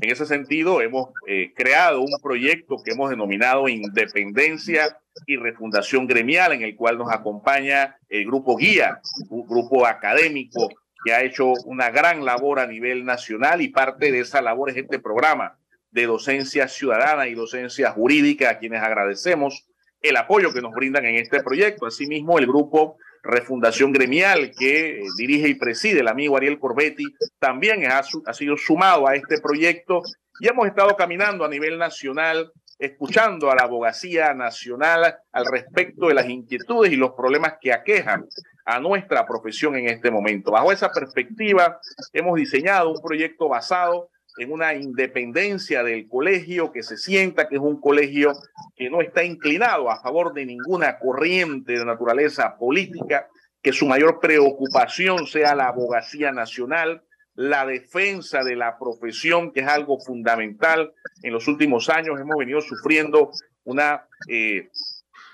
En 0.00 0.10
ese 0.10 0.26
sentido, 0.26 0.80
hemos 0.80 1.10
eh, 1.28 1.52
creado 1.54 2.00
un 2.00 2.12
proyecto 2.20 2.76
que 2.84 2.92
hemos 2.92 3.10
denominado 3.10 3.68
Independencia 3.68 4.98
y 5.26 5.36
Refundación 5.36 6.06
Gremial, 6.06 6.52
en 6.52 6.62
el 6.62 6.74
cual 6.74 6.98
nos 6.98 7.12
acompaña 7.12 7.96
el 8.08 8.26
grupo 8.26 8.56
Guía, 8.56 9.00
un 9.30 9.46
grupo 9.46 9.86
académico 9.86 10.68
que 11.04 11.12
ha 11.12 11.22
hecho 11.22 11.52
una 11.66 11.90
gran 11.90 12.24
labor 12.24 12.58
a 12.58 12.66
nivel 12.66 13.04
nacional 13.04 13.60
y 13.60 13.68
parte 13.68 14.10
de 14.10 14.20
esa 14.20 14.42
labor 14.42 14.70
es 14.70 14.76
este 14.76 14.98
programa 14.98 15.58
de 15.90 16.06
docencia 16.06 16.66
ciudadana 16.66 17.28
y 17.28 17.34
docencia 17.34 17.92
jurídica, 17.92 18.50
a 18.50 18.58
quienes 18.58 18.82
agradecemos 18.82 19.68
el 20.00 20.16
apoyo 20.16 20.52
que 20.52 20.60
nos 20.60 20.72
brindan 20.72 21.04
en 21.04 21.16
este 21.16 21.42
proyecto. 21.42 21.86
Asimismo, 21.86 22.38
el 22.38 22.46
grupo 22.46 22.96
Refundación 23.24 23.90
Gremial 23.92 24.52
que 24.56 25.00
eh, 25.00 25.02
dirige 25.16 25.48
y 25.48 25.54
preside 25.54 26.00
el 26.00 26.08
amigo 26.08 26.36
Ariel 26.36 26.58
Corbetti, 26.58 27.04
también 27.38 27.90
ha, 27.90 28.02
sido 28.34 28.56
sumado 28.56 29.08
a 29.08 29.16
este 29.16 29.40
proyecto 29.40 30.02
y 30.38 30.48
hemos 30.48 30.66
estado 30.66 30.94
caminando 30.96 31.44
a 31.44 31.48
nivel 31.48 31.78
nacional 31.78 32.52
escuchando 32.78 33.50
a 33.50 33.54
la 33.54 33.62
abogacía 33.62 34.34
nacional 34.34 35.16
al 35.32 35.46
respecto 35.46 36.08
de 36.08 36.14
las 36.14 36.28
inquietudes 36.28 36.92
y 36.92 36.96
los 36.96 37.12
problemas 37.12 37.54
que 37.60 37.72
aquejan 37.72 38.26
a 38.66 38.80
nuestra 38.80 39.26
profesión 39.26 39.76
en 39.76 39.88
este 39.88 40.10
momento. 40.10 40.50
Bajo 40.50 40.72
esa 40.72 40.90
perspectiva, 40.90 41.78
hemos 42.12 42.36
diseñado 42.36 42.90
un 42.90 43.00
proyecto 43.00 43.48
basado 43.48 44.10
en 44.36 44.52
una 44.52 44.74
independencia 44.74 45.82
del 45.82 46.08
colegio, 46.08 46.72
que 46.72 46.82
se 46.82 46.96
sienta 46.96 47.48
que 47.48 47.56
es 47.56 47.60
un 47.60 47.80
colegio 47.80 48.32
que 48.74 48.90
no 48.90 49.00
está 49.00 49.24
inclinado 49.24 49.90
a 49.90 50.00
favor 50.00 50.32
de 50.34 50.46
ninguna 50.46 50.98
corriente 50.98 51.78
de 51.78 51.84
naturaleza 51.84 52.56
política, 52.56 53.28
que 53.62 53.72
su 53.72 53.86
mayor 53.86 54.20
preocupación 54.20 55.26
sea 55.26 55.54
la 55.54 55.68
abogacía 55.68 56.32
nacional, 56.32 57.02
la 57.34 57.64
defensa 57.66 58.44
de 58.44 58.56
la 58.56 58.78
profesión, 58.78 59.52
que 59.52 59.60
es 59.60 59.68
algo 59.68 59.98
fundamental. 59.98 60.92
En 61.22 61.32
los 61.32 61.48
últimos 61.48 61.88
años 61.88 62.20
hemos 62.20 62.36
venido 62.36 62.60
sufriendo 62.60 63.30
una 63.64 64.06
eh, 64.28 64.68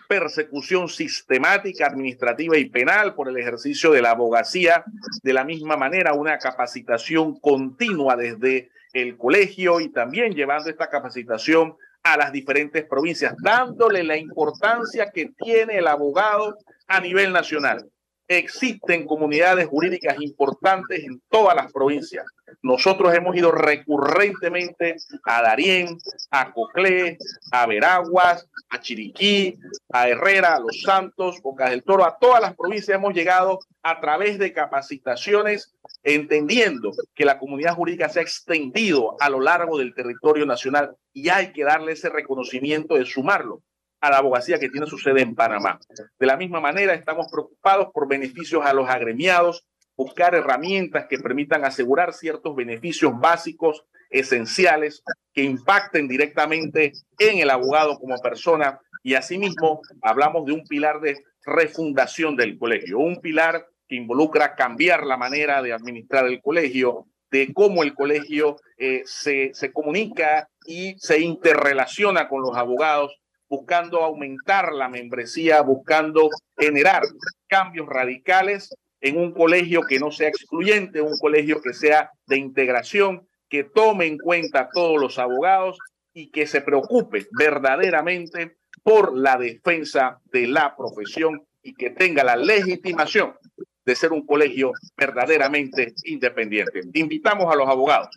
persecución 0.09 0.89
sistemática, 0.89 1.87
administrativa 1.87 2.57
y 2.57 2.69
penal 2.69 3.15
por 3.15 3.29
el 3.29 3.37
ejercicio 3.37 3.93
de 3.93 4.03
la 4.03 4.11
abogacía. 4.11 4.85
De 5.23 5.33
la 5.33 5.45
misma 5.45 5.77
manera, 5.77 6.15
una 6.15 6.39
capacitación 6.39 7.39
continua 7.39 8.17
desde 8.17 8.71
el 8.93 9.17
colegio 9.17 9.81
y 9.81 9.91
también 9.91 10.35
llevando 10.35 10.71
esta 10.71 10.89
capacitación 10.89 11.77
a 12.03 12.17
las 12.17 12.33
diferentes 12.33 12.85
provincias, 12.85 13.35
dándole 13.43 14.03
la 14.03 14.17
importancia 14.17 15.11
que 15.11 15.31
tiene 15.43 15.79
el 15.79 15.87
abogado 15.87 16.57
a 16.87 17.01
nivel 17.01 17.33
nacional. 17.33 17.89
Existen 18.31 19.09
comunidades 19.09 19.67
jurídicas 19.67 20.15
importantes 20.21 21.03
en 21.03 21.21
todas 21.29 21.57
las 21.57 21.73
provincias. 21.73 22.25
Nosotros 22.63 23.13
hemos 23.13 23.35
ido 23.35 23.51
recurrentemente 23.51 24.95
a 25.25 25.43
Darién, 25.43 25.99
a 26.31 26.53
Coclé, 26.53 27.19
a 27.51 27.67
Veraguas, 27.67 28.49
a 28.69 28.79
Chiriquí, 28.79 29.59
a 29.93 30.09
Herrera, 30.09 30.55
a 30.55 30.61
Los 30.61 30.81
Santos, 30.81 31.43
Bocas 31.43 31.71
del 31.71 31.83
Toro, 31.83 32.05
a 32.05 32.19
todas 32.21 32.41
las 32.41 32.55
provincias 32.55 32.95
hemos 32.95 33.15
llegado 33.15 33.59
a 33.83 34.01
través 34.01 34.39
de 34.39 34.53
capacitaciones, 34.53 35.75
entendiendo 36.05 36.93
que 37.17 37.25
la 37.25 37.37
comunidad 37.37 37.75
jurídica 37.75 38.09
se 38.09 38.21
ha 38.21 38.23
extendido 38.23 39.17
a 39.19 39.29
lo 39.29 39.41
largo 39.41 39.77
del 39.77 39.93
territorio 39.93 40.47
nacional 40.47 40.95
y 41.13 41.31
hay 41.31 41.53
que 41.53 41.65
darle 41.65 41.95
ese 41.95 42.09
reconocimiento 42.09 42.95
de 42.95 43.07
sumarlo 43.07 43.61
a 44.01 44.11
la 44.11 44.19
abogacía 44.19 44.59
que 44.59 44.71
tiene 44.71 44.87
su 44.87 44.99
sede 44.99 45.23
en 45.23 45.35
Panamá. 45.35 45.79
De 46.19 46.27
la 46.27 46.37
misma 46.37 46.61
manera, 46.61 46.95
estamos 46.95 47.27
preocupados 47.31 47.89
por 47.93 48.09
beneficios 48.09 48.65
a 48.65 48.73
los 48.73 48.89
agremiados, 48.89 49.67
buscar 49.97 50.35
herramientas 50.35 51.07
que 51.09 51.19
permitan 51.19 51.65
asegurar 51.65 52.15
ciertos 52.15 52.57
beneficios 52.57 53.13
básicos, 53.21 53.85
esenciales, 54.09 55.03
que 55.33 55.43
impacten 55.43 56.09
directamente 56.09 56.93
en 57.19 57.39
el 57.39 57.51
abogado 57.51 57.99
como 57.99 58.17
persona. 58.19 58.81
Y 59.03 59.15
asimismo, 59.15 59.83
hablamos 60.03 60.47
de 60.47 60.53
un 60.53 60.65
pilar 60.67 61.01
de 61.01 61.23
refundación 61.45 62.37
del 62.37 62.59
colegio, 62.59 62.99
un 62.99 63.21
pilar 63.21 63.67
que 63.87 63.97
involucra 63.97 64.55
cambiar 64.55 65.05
la 65.05 65.17
manera 65.17 65.63
de 65.63 65.73
administrar 65.73 66.27
el 66.27 66.41
colegio, 66.41 67.07
de 67.31 67.53
cómo 67.53 67.83
el 67.83 67.95
colegio 67.95 68.57
eh, 68.79 69.03
se, 69.05 69.51
se 69.53 69.73
comunica 69.73 70.49
y 70.67 70.97
se 70.99 71.21
interrelaciona 71.21 72.29
con 72.29 72.43
los 72.43 72.57
abogados 72.57 73.20
buscando 73.51 74.03
aumentar 74.05 74.73
la 74.73 74.89
membresía, 74.89 75.61
buscando 75.61 76.31
generar 76.57 77.03
cambios 77.49 77.89
radicales 77.89 78.73
en 79.01 79.19
un 79.19 79.33
colegio 79.33 79.83
que 79.83 79.99
no 79.99 80.13
sea 80.13 80.29
excluyente, 80.29 81.01
un 81.01 81.19
colegio 81.19 81.61
que 81.61 81.75
sea 81.75 82.13
de 82.27 82.37
integración, 82.37 83.27
que 83.49 83.65
tome 83.65 84.07
en 84.07 84.19
cuenta 84.19 84.61
a 84.61 84.69
todos 84.71 85.01
los 85.01 85.19
abogados 85.19 85.79
y 86.15 86.31
que 86.31 86.47
se 86.47 86.61
preocupe 86.61 87.27
verdaderamente 87.37 88.59
por 88.85 89.17
la 89.19 89.37
defensa 89.37 90.21
de 90.27 90.47
la 90.47 90.77
profesión 90.77 91.45
y 91.63 91.75
que 91.75 91.91
tenga 91.91 92.23
la 92.23 92.37
legitimación 92.37 93.35
de 93.85 93.97
ser 93.97 94.13
un 94.13 94.25
colegio 94.25 94.73
verdaderamente 94.97 95.93
independiente. 96.05 96.83
Invitamos 96.95 97.53
a 97.53 97.57
los 97.57 97.69
abogados 97.69 98.17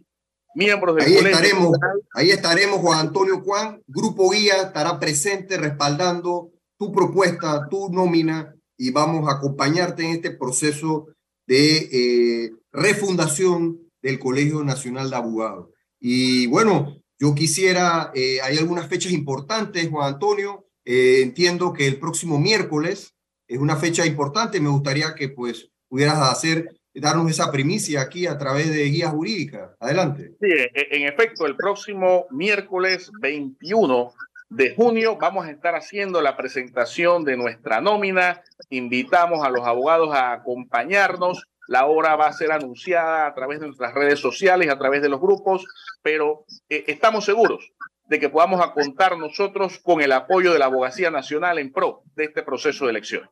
miembros 0.56 0.96
del 0.96 1.06
ahí 1.06 1.14
Estaremos, 1.16 1.78
ahí 2.14 2.32
estaremos, 2.32 2.80
Juan 2.80 3.00
Antonio 3.00 3.42
Juan. 3.42 3.82
Grupo 3.88 4.30
Guía 4.30 4.62
estará 4.64 5.00
presente 5.00 5.58
respaldando 5.58 6.52
tu 6.78 6.92
propuesta, 6.92 7.68
tu 7.70 7.90
nómina 7.90 8.54
y 8.78 8.92
vamos 8.92 9.28
a 9.30 9.38
acompañarte 9.38 10.04
en 10.04 10.12
este 10.12 10.32
proceso 10.32 11.08
de 11.46 11.90
eh, 11.92 12.52
refundación 12.72 13.80
del 14.02 14.20
Colegio 14.20 14.64
Nacional 14.64 15.10
de 15.10 15.16
Abogados. 15.16 15.70
Y 16.00 16.48
bueno, 16.48 16.98
yo 17.20 17.34
quisiera, 17.36 18.12
eh, 18.14 18.42
hay 18.42 18.58
algunas 18.58 18.88
fechas 18.88 19.14
importantes, 19.14 19.90
Juan 19.90 20.14
Antonio. 20.14 20.68
Eh, 20.86 21.22
entiendo 21.22 21.72
que 21.72 21.88
el 21.88 22.00
próximo 22.00 22.38
miércoles 22.38 23.14
es 23.48 23.60
una 23.60 23.78
fecha 23.78 24.06
importante. 24.06 24.60
Me 24.60 24.70
gustaría 24.70 25.16
que 25.16 25.30
pues 25.30 25.70
pudieras 25.88 26.18
hacer 26.30 26.70
darnos 27.02 27.30
esa 27.30 27.52
primicia 27.52 28.02
aquí 28.02 28.28
a 28.28 28.38
través 28.38 28.70
de 28.70 28.84
guía 28.86 29.10
jurídica. 29.10 29.76
Adelante. 29.80 30.34
Sí, 30.40 30.50
e, 30.50 30.88
en 30.92 31.08
efecto, 31.08 31.46
el 31.46 31.56
próximo 31.56 32.28
miércoles 32.32 33.12
21 33.20 34.14
de 34.50 34.76
junio 34.76 35.18
vamos 35.18 35.48
a 35.48 35.52
estar 35.52 35.76
haciendo 35.76 36.22
la 36.22 36.38
presentación 36.38 37.24
de 37.24 37.38
nuestra 37.38 37.82
nómina. 37.82 38.44
Invitamos 38.70 39.44
a 39.44 39.50
los 39.50 39.66
abogados 39.66 40.14
a 40.14 40.32
acompañarnos. 40.32 41.48
La 41.68 41.86
hora 41.86 42.16
va 42.16 42.28
a 42.28 42.34
ser 42.34 42.52
anunciada 42.52 43.26
a 43.26 43.34
través 43.34 43.60
de 43.60 43.68
nuestras 43.68 43.94
redes 43.94 44.20
sociales, 44.20 44.70
a 44.70 44.78
través 44.78 45.02
de 45.02 45.10
los 45.10 45.20
grupos, 45.20 45.66
pero 46.02 46.46
eh, 46.70 46.84
estamos 46.88 47.26
seguros 47.26 47.72
de 48.06 48.20
que 48.20 48.30
podamos 48.30 48.66
contar 48.72 49.18
nosotros 49.18 49.80
con 49.80 50.02
el 50.02 50.12
apoyo 50.12 50.52
de 50.52 50.60
la 50.60 50.66
Abogacía 50.66 51.10
Nacional 51.10 51.58
en 51.58 51.72
pro 51.72 52.04
de 52.16 52.26
este 52.26 52.44
proceso 52.44 52.86
de 52.86 52.92
elecciones. 52.92 53.30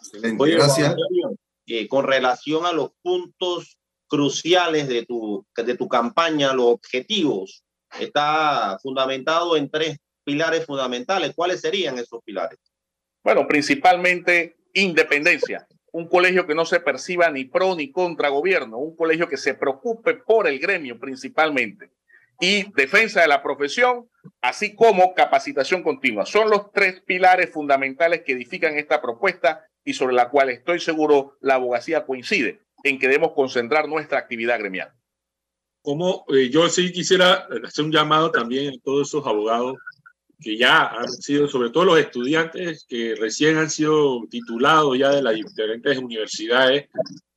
Excelente, 0.00 0.50
gracias. 0.50 0.96
Eh, 1.66 1.88
con 1.88 2.06
relación 2.06 2.66
a 2.66 2.72
los 2.72 2.90
puntos 3.02 3.78
cruciales 4.06 4.86
de 4.86 5.06
tu, 5.06 5.46
de 5.56 5.76
tu 5.76 5.88
campaña, 5.88 6.52
los 6.52 6.66
objetivos, 6.66 7.64
está 7.98 8.78
fundamentado 8.82 9.56
en 9.56 9.70
tres 9.70 9.98
pilares 10.24 10.66
fundamentales. 10.66 11.32
¿Cuáles 11.34 11.60
serían 11.60 11.98
esos 11.98 12.22
pilares? 12.22 12.58
Bueno, 13.22 13.46
principalmente 13.48 14.56
independencia. 14.74 15.66
Un 15.92 16.08
colegio 16.08 16.46
que 16.46 16.54
no 16.54 16.66
se 16.66 16.80
perciba 16.80 17.30
ni 17.30 17.44
pro 17.44 17.76
ni 17.76 17.90
contra 17.90 18.28
gobierno, 18.28 18.78
un 18.78 18.96
colegio 18.96 19.28
que 19.28 19.36
se 19.36 19.54
preocupe 19.54 20.14
por 20.14 20.46
el 20.46 20.58
gremio 20.58 20.98
principalmente. 20.98 21.90
Y 22.40 22.70
defensa 22.72 23.22
de 23.22 23.28
la 23.28 23.42
profesión, 23.42 24.10
así 24.42 24.74
como 24.74 25.14
capacitación 25.14 25.82
continua. 25.82 26.26
Son 26.26 26.50
los 26.50 26.72
tres 26.72 27.00
pilares 27.00 27.50
fundamentales 27.50 28.22
que 28.22 28.32
edifican 28.32 28.76
esta 28.76 29.00
propuesta 29.00 29.64
y 29.84 29.94
sobre 29.94 30.14
la 30.14 30.30
cual 30.30 30.50
estoy 30.50 30.80
seguro 30.80 31.36
la 31.40 31.54
abogacía 31.54 32.04
coincide 32.04 32.62
en 32.82 32.98
que 32.98 33.08
debemos 33.08 33.32
concentrar 33.32 33.88
nuestra 33.88 34.18
actividad 34.18 34.58
gremial. 34.58 34.92
Como 35.82 36.24
eh, 36.28 36.48
yo 36.48 36.68
sí 36.68 36.92
quisiera 36.92 37.46
hacer 37.64 37.84
un 37.84 37.92
llamado 37.92 38.30
también 38.30 38.74
a 38.74 38.82
todos 38.82 39.08
esos 39.08 39.26
abogados 39.26 39.76
que 40.40 40.56
ya 40.56 40.86
han 40.86 41.10
sido, 41.10 41.48
sobre 41.48 41.70
todo 41.70 41.84
los 41.84 41.98
estudiantes 41.98 42.84
que 42.88 43.14
recién 43.14 43.56
han 43.56 43.70
sido 43.70 44.22
titulados 44.30 44.98
ya 44.98 45.10
de 45.10 45.22
las 45.22 45.34
diferentes 45.34 45.98
universidades 45.98 46.88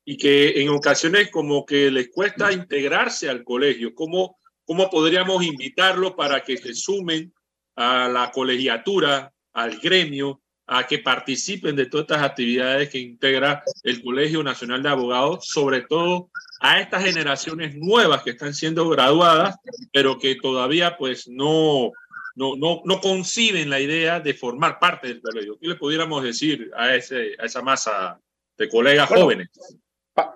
y 0.04 0.18
que 0.18 0.62
en 0.62 0.70
ocasiones 0.70 1.30
como 1.32 1.66
que 1.66 1.92
les 1.92 2.10
cuesta 2.10 2.52
integrarse 2.52 3.30
al 3.30 3.44
colegio. 3.44 3.94
¿Cómo, 3.94 4.38
cómo 4.66 4.90
podríamos 4.90 5.44
invitarlos 5.44 6.14
para 6.14 6.44
que 6.44 6.58
se 6.58 6.74
sumen 6.74 7.34
a 7.76 8.08
la 8.08 8.32
colegiatura, 8.32 9.34
al 9.54 9.80
gremio, 9.80 10.42
a 10.68 10.86
que 10.86 11.00
participen 11.00 11.76
de 11.76 11.86
todas 11.86 12.04
estas 12.04 12.24
actividades 12.24 12.90
que 12.90 13.00
integra 13.00 13.64
el 13.84 14.04
Colegio 14.04 14.44
Nacional 14.44 14.84
de 14.84 14.90
Abogados, 14.90 15.48
sobre 15.48 15.82
todo 15.82 16.30
a 16.60 16.82
estas 16.82 17.06
generaciones 17.06 17.76
nuevas 17.76 18.22
que 18.22 18.32
están 18.32 18.54
siendo 18.54 18.90
graduadas, 18.90 19.56
pero 19.94 20.20
que 20.20 20.36
todavía 20.36 20.98
pues 20.98 21.30
no, 21.30 21.92
no, 22.36 22.58
no, 22.58 22.82
no 22.84 23.00
conciben 23.00 23.70
la 23.70 23.80
idea 23.80 24.20
de 24.20 24.34
formar 24.34 24.78
parte 24.78 25.08
del 25.08 25.22
colegio. 25.22 25.58
¿Qué 25.60 25.70
le 25.70 25.76
pudiéramos 25.76 26.22
decir 26.22 26.70
a, 26.76 26.94
ese, 26.96 27.36
a 27.40 27.46
esa 27.46 27.62
masa 27.62 28.20
de 28.58 28.70
colegas 28.70 29.08
jóvenes? 29.08 29.50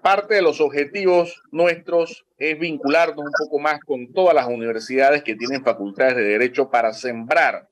parte 0.04 0.36
de 0.36 0.44
los 0.44 0.62
objetivos 0.62 1.42
nuestros 1.52 2.24
es 2.38 2.60
vincularnos 2.60 3.26
un 3.26 3.32
poco 3.46 3.58
más 3.58 3.80
con 3.80 4.14
todas 4.14 4.36
las 4.36 4.48
universidades 4.48 5.24
que 5.24 5.36
tienen 5.36 5.64
facultades 5.64 6.16
de 6.16 6.24
derecho 6.24 6.70
para 6.70 6.94
sembrar 6.94 7.71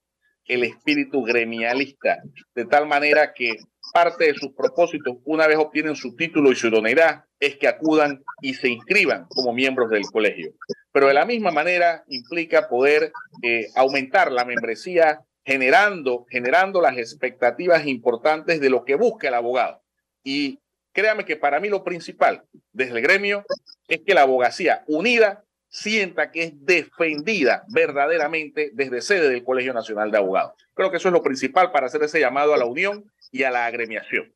el 0.49 0.63
espíritu 0.63 1.23
gremialista, 1.23 2.17
de 2.55 2.65
tal 2.65 2.87
manera 2.87 3.33
que 3.33 3.57
parte 3.93 4.25
de 4.25 4.33
sus 4.33 4.53
propósitos, 4.53 5.17
una 5.23 5.47
vez 5.47 5.57
obtienen 5.57 5.95
su 5.95 6.15
título 6.15 6.51
y 6.51 6.55
su 6.55 6.67
idoneidad, 6.67 7.23
es 7.39 7.55
que 7.55 7.67
acudan 7.67 8.23
y 8.41 8.55
se 8.55 8.67
inscriban 8.67 9.25
como 9.29 9.53
miembros 9.53 9.89
del 9.89 10.03
colegio. 10.11 10.51
Pero 10.91 11.07
de 11.07 11.13
la 11.13 11.25
misma 11.25 11.51
manera 11.51 12.03
implica 12.07 12.67
poder 12.67 13.11
eh, 13.43 13.67
aumentar 13.75 14.31
la 14.31 14.43
membresía 14.43 15.21
generando, 15.45 16.25
generando 16.29 16.81
las 16.81 16.97
expectativas 16.97 17.85
importantes 17.85 18.59
de 18.59 18.69
lo 18.69 18.83
que 18.83 18.95
busca 18.95 19.27
el 19.27 19.35
abogado. 19.35 19.81
Y 20.23 20.59
créame 20.91 21.25
que 21.25 21.37
para 21.37 21.59
mí 21.59 21.69
lo 21.69 21.83
principal 21.83 22.43
desde 22.73 22.97
el 22.97 23.01
gremio 23.01 23.45
es 23.87 24.01
que 24.05 24.13
la 24.13 24.23
abogacía 24.23 24.83
unida 24.87 25.43
sienta 25.69 26.31
que 26.31 26.43
es 26.43 26.65
defendida 26.65 27.63
verdaderamente 27.69 28.71
desde 28.73 29.01
sede 29.01 29.29
del 29.29 29.43
Colegio 29.43 29.73
Nacional 29.73 30.11
de 30.11 30.17
Abogados. 30.17 30.53
Creo 30.73 30.91
que 30.91 30.97
eso 30.97 31.09
es 31.09 31.13
lo 31.13 31.23
principal 31.23 31.71
para 31.71 31.87
hacer 31.87 32.03
ese 32.03 32.19
llamado 32.19 32.53
a 32.53 32.57
la 32.57 32.65
unión 32.65 33.09
y 33.31 33.43
a 33.43 33.51
la 33.51 33.65
agremiación. 33.65 34.33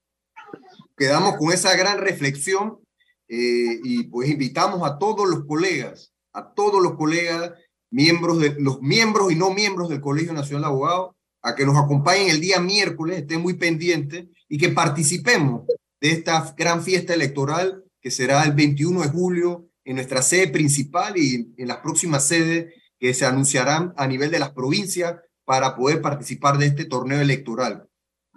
Quedamos 0.95 1.37
con 1.37 1.51
esa 1.51 1.75
gran 1.75 1.97
reflexión 1.97 2.79
eh, 3.27 3.79
y 3.83 4.03
pues 4.03 4.29
invitamos 4.29 4.87
a 4.87 4.99
todos 4.99 5.27
los 5.27 5.45
colegas, 5.45 6.13
a 6.33 6.53
todos 6.53 6.81
los 6.81 6.95
colegas, 6.95 7.51
miembros 7.89 8.39
de 8.39 8.55
los 8.59 8.81
miembros 8.81 9.31
y 9.31 9.35
no 9.35 9.51
miembros 9.51 9.89
del 9.89 10.01
Colegio 10.01 10.33
Nacional 10.33 10.63
de 10.63 10.67
Abogados, 10.67 11.15
a 11.41 11.55
que 11.55 11.65
nos 11.65 11.77
acompañen 11.77 12.29
el 12.29 12.39
día 12.39 12.59
miércoles, 12.59 13.17
estén 13.17 13.41
muy 13.41 13.55
pendientes 13.55 14.25
y 14.47 14.57
que 14.57 14.69
participemos 14.69 15.65
de 15.99 16.11
esta 16.11 16.53
gran 16.55 16.83
fiesta 16.83 17.13
electoral 17.13 17.83
que 18.01 18.11
será 18.11 18.43
el 18.43 18.53
21 18.53 19.01
de 19.01 19.09
julio 19.09 19.65
en 19.85 19.95
nuestra 19.95 20.21
sede 20.21 20.47
principal 20.47 21.17
y 21.17 21.53
en 21.57 21.67
las 21.67 21.77
próximas 21.77 22.27
sedes 22.27 22.73
que 22.99 23.13
se 23.13 23.25
anunciarán 23.25 23.93
a 23.97 24.07
nivel 24.07 24.31
de 24.31 24.39
las 24.39 24.51
provincias 24.51 25.15
para 25.45 25.75
poder 25.75 26.01
participar 26.01 26.57
de 26.57 26.67
este 26.67 26.85
torneo 26.85 27.19
electoral. 27.19 27.89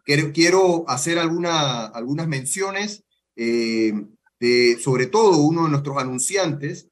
Quiero, 0.04 0.84
hacer 0.88 1.18
alguna, 1.18 1.86
algunas 1.86 2.28
menciones 2.28 3.04
eh, 3.36 3.92
de, 4.38 4.78
sobre 4.80 5.06
todo, 5.06 5.38
uno 5.38 5.64
de 5.64 5.70
nuestros 5.70 5.96
anunciantes, 5.98 6.88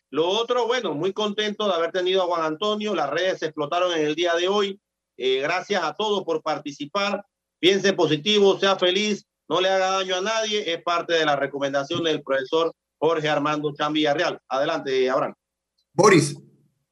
Lo 0.09 0.27
otro, 0.27 0.67
bueno, 0.67 0.93
muy 0.93 1.13
contento 1.13 1.67
de 1.67 1.73
haber 1.73 1.91
tenido 1.91 2.23
a 2.23 2.27
Juan 2.27 2.43
Antonio. 2.43 2.95
Las 2.95 3.09
redes 3.09 3.39
se 3.39 3.47
explotaron 3.47 3.91
en 3.93 4.05
el 4.05 4.15
día 4.15 4.35
de 4.35 4.47
hoy. 4.47 4.79
Eh, 5.17 5.39
gracias 5.41 5.83
a 5.83 5.93
todos 5.93 6.23
por 6.23 6.41
participar. 6.41 7.25
Piense 7.59 7.93
positivo, 7.93 8.59
sea 8.59 8.75
feliz, 8.77 9.25
no 9.47 9.61
le 9.61 9.69
haga 9.69 9.91
daño 9.91 10.15
a 10.15 10.21
nadie. 10.21 10.71
Es 10.71 10.81
parte 10.83 11.13
de 11.13 11.25
la 11.25 11.35
recomendación 11.35 12.03
del 12.03 12.21
profesor 12.21 12.73
Jorge 12.97 13.27
Armando 13.27 13.73
Chan 13.73 13.93
Villarreal. 13.93 14.39
Adelante, 14.47 15.09
Abraham. 15.09 15.33
Boris, 15.93 16.37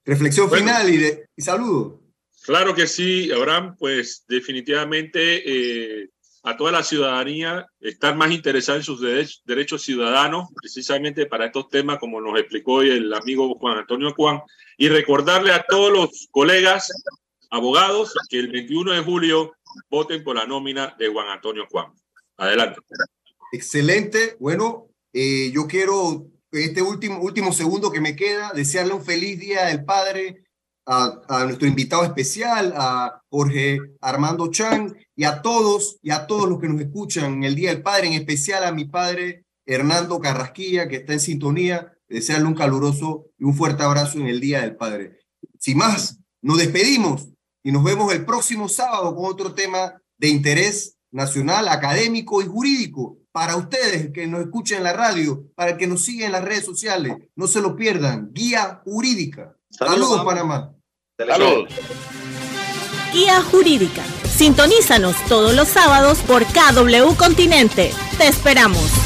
reflexión 0.04 0.50
final 0.50 0.90
y, 0.90 0.98
de, 0.98 1.26
y 1.36 1.42
saludo. 1.42 2.03
Claro 2.44 2.76
que 2.76 2.88
sí, 2.88 3.32
Abraham, 3.32 3.76
pues 3.80 4.26
definitivamente 4.28 6.02
eh, 6.02 6.10
a 6.44 6.58
toda 6.58 6.74
la 6.74 6.84
ciudadanía 6.84 7.66
estar 7.80 8.18
más 8.18 8.32
interesada 8.32 8.78
en 8.78 8.84
sus 8.84 9.00
derechos, 9.46 9.82
ciudadanos, 9.82 10.50
precisamente 10.54 11.26
para 11.26 11.46
estos 11.46 11.70
temas, 11.70 12.00
como 12.00 12.20
nos 12.20 12.38
explicó 12.38 12.74
hoy 12.74 12.90
el 12.90 13.14
amigo 13.14 13.56
Juan 13.56 13.78
Antonio 13.78 14.14
Juan, 14.14 14.42
y 14.78 14.90
recordarle 14.90 15.54
a 15.54 15.64
todos 15.64 15.94
los 15.94 16.28
colegas 16.32 16.92
abogados 17.50 18.14
que 18.30 18.40
el 18.40 18.52
21 18.52 18.92
de 18.92 19.00
julio 19.00 19.54
voten 19.90 20.22
por 20.22 20.36
la 20.36 20.46
nómina 20.46 20.96
de 21.00 21.08
Juan 21.08 21.30
Antonio 21.30 21.66
Juan. 21.72 21.94
Adelante. 22.36 22.82
Excelente. 23.54 24.36
Bueno, 24.38 24.90
eh, 25.14 25.50
yo 25.54 25.66
quiero, 25.66 26.28
este 26.52 26.82
último, 26.82 27.20
último 27.22 27.54
segundo 27.54 27.90
que 27.90 28.02
me 28.02 28.18
queda, 28.18 28.52
desearle 28.54 28.94
un 28.94 29.06
feliz 29.06 29.40
Día 29.40 29.68
del 29.68 29.86
Padre 29.86 30.43
a, 30.86 31.44
nuestro 31.46 31.68
invitado 31.68 32.04
especial, 32.04 32.74
a 32.76 33.22
Jorge 33.30 33.80
Armando 34.02 34.50
Chan, 34.52 34.96
y 35.16 35.24
a 35.24 35.42
todos, 35.42 35.98
y 36.02 36.12
a 36.12 36.28
todos 36.28 36.50
los 36.50 36.60
que 36.60 36.68
nos 36.68 36.82
escuchan 36.82 37.34
en 37.34 37.44
el 37.44 37.56
Día 37.56 37.70
del 37.70 37.82
Padre, 37.82 38.08
en 38.08 38.14
especial 38.14 38.64
a 38.64 38.72
mi 38.72 38.86
padre 38.86 39.46
Hernando 39.66 40.20
Carrasquilla, 40.20 40.88
que 40.88 40.98
está 40.98 41.14
en 41.14 41.20
sintonía, 41.20 41.94
desearle 42.08 42.48
un 42.48 42.56
caluroso 42.56 43.28
y 43.38 43.46
un 43.46 43.56
fuerte 43.56 43.84
abrazo 43.84 44.20
en 44.20 44.28
el 44.28 44.40
Día 44.40 44.62
del 44.62 44.76
Padre. 44.76 45.20
Sin 45.60 45.78
más, 45.78 46.20
nos 46.42 46.58
despedimos 46.58 47.30
y 47.64 47.72
nos 47.72 47.84
vemos 47.84 48.14
el 48.14 48.26
próximo 48.26 48.68
sábado 48.68 49.16
con 49.16 49.26
otro 49.26 49.54
tema 49.54 50.02
de 50.18 50.28
interés 50.28 50.98
nacional, 51.12 51.70
académico 51.70 52.42
y 52.42 52.46
jurídico 52.46 53.18
para 53.32 53.56
ustedes 53.56 54.12
que 54.12 54.28
nos 54.28 54.42
escuchen 54.42 54.78
en 54.78 54.84
la 54.84 54.94
radio, 54.94 55.48
para 55.56 55.78
que 55.78 55.88
nos 55.88 56.04
sigan 56.04 56.28
en 56.28 56.32
las 56.34 56.44
redes 56.44 56.66
sociales. 56.66 57.16
No 57.36 57.48
se 57.48 57.62
lo 57.62 57.76
pierdan. 57.76 58.32
Guía 58.32 58.82
Jurídica. 58.84 59.56
Saludos, 59.78 60.24
Panamá. 60.24 60.72
Saludos. 61.18 61.70
Guía 63.12 63.42
Jurídica. 63.42 64.04
Sintonízanos 64.30 65.16
todos 65.28 65.54
los 65.54 65.68
sábados 65.68 66.20
por 66.20 66.44
KW 66.46 67.16
Continente. 67.18 67.92
Te 68.18 68.28
esperamos. 68.28 69.03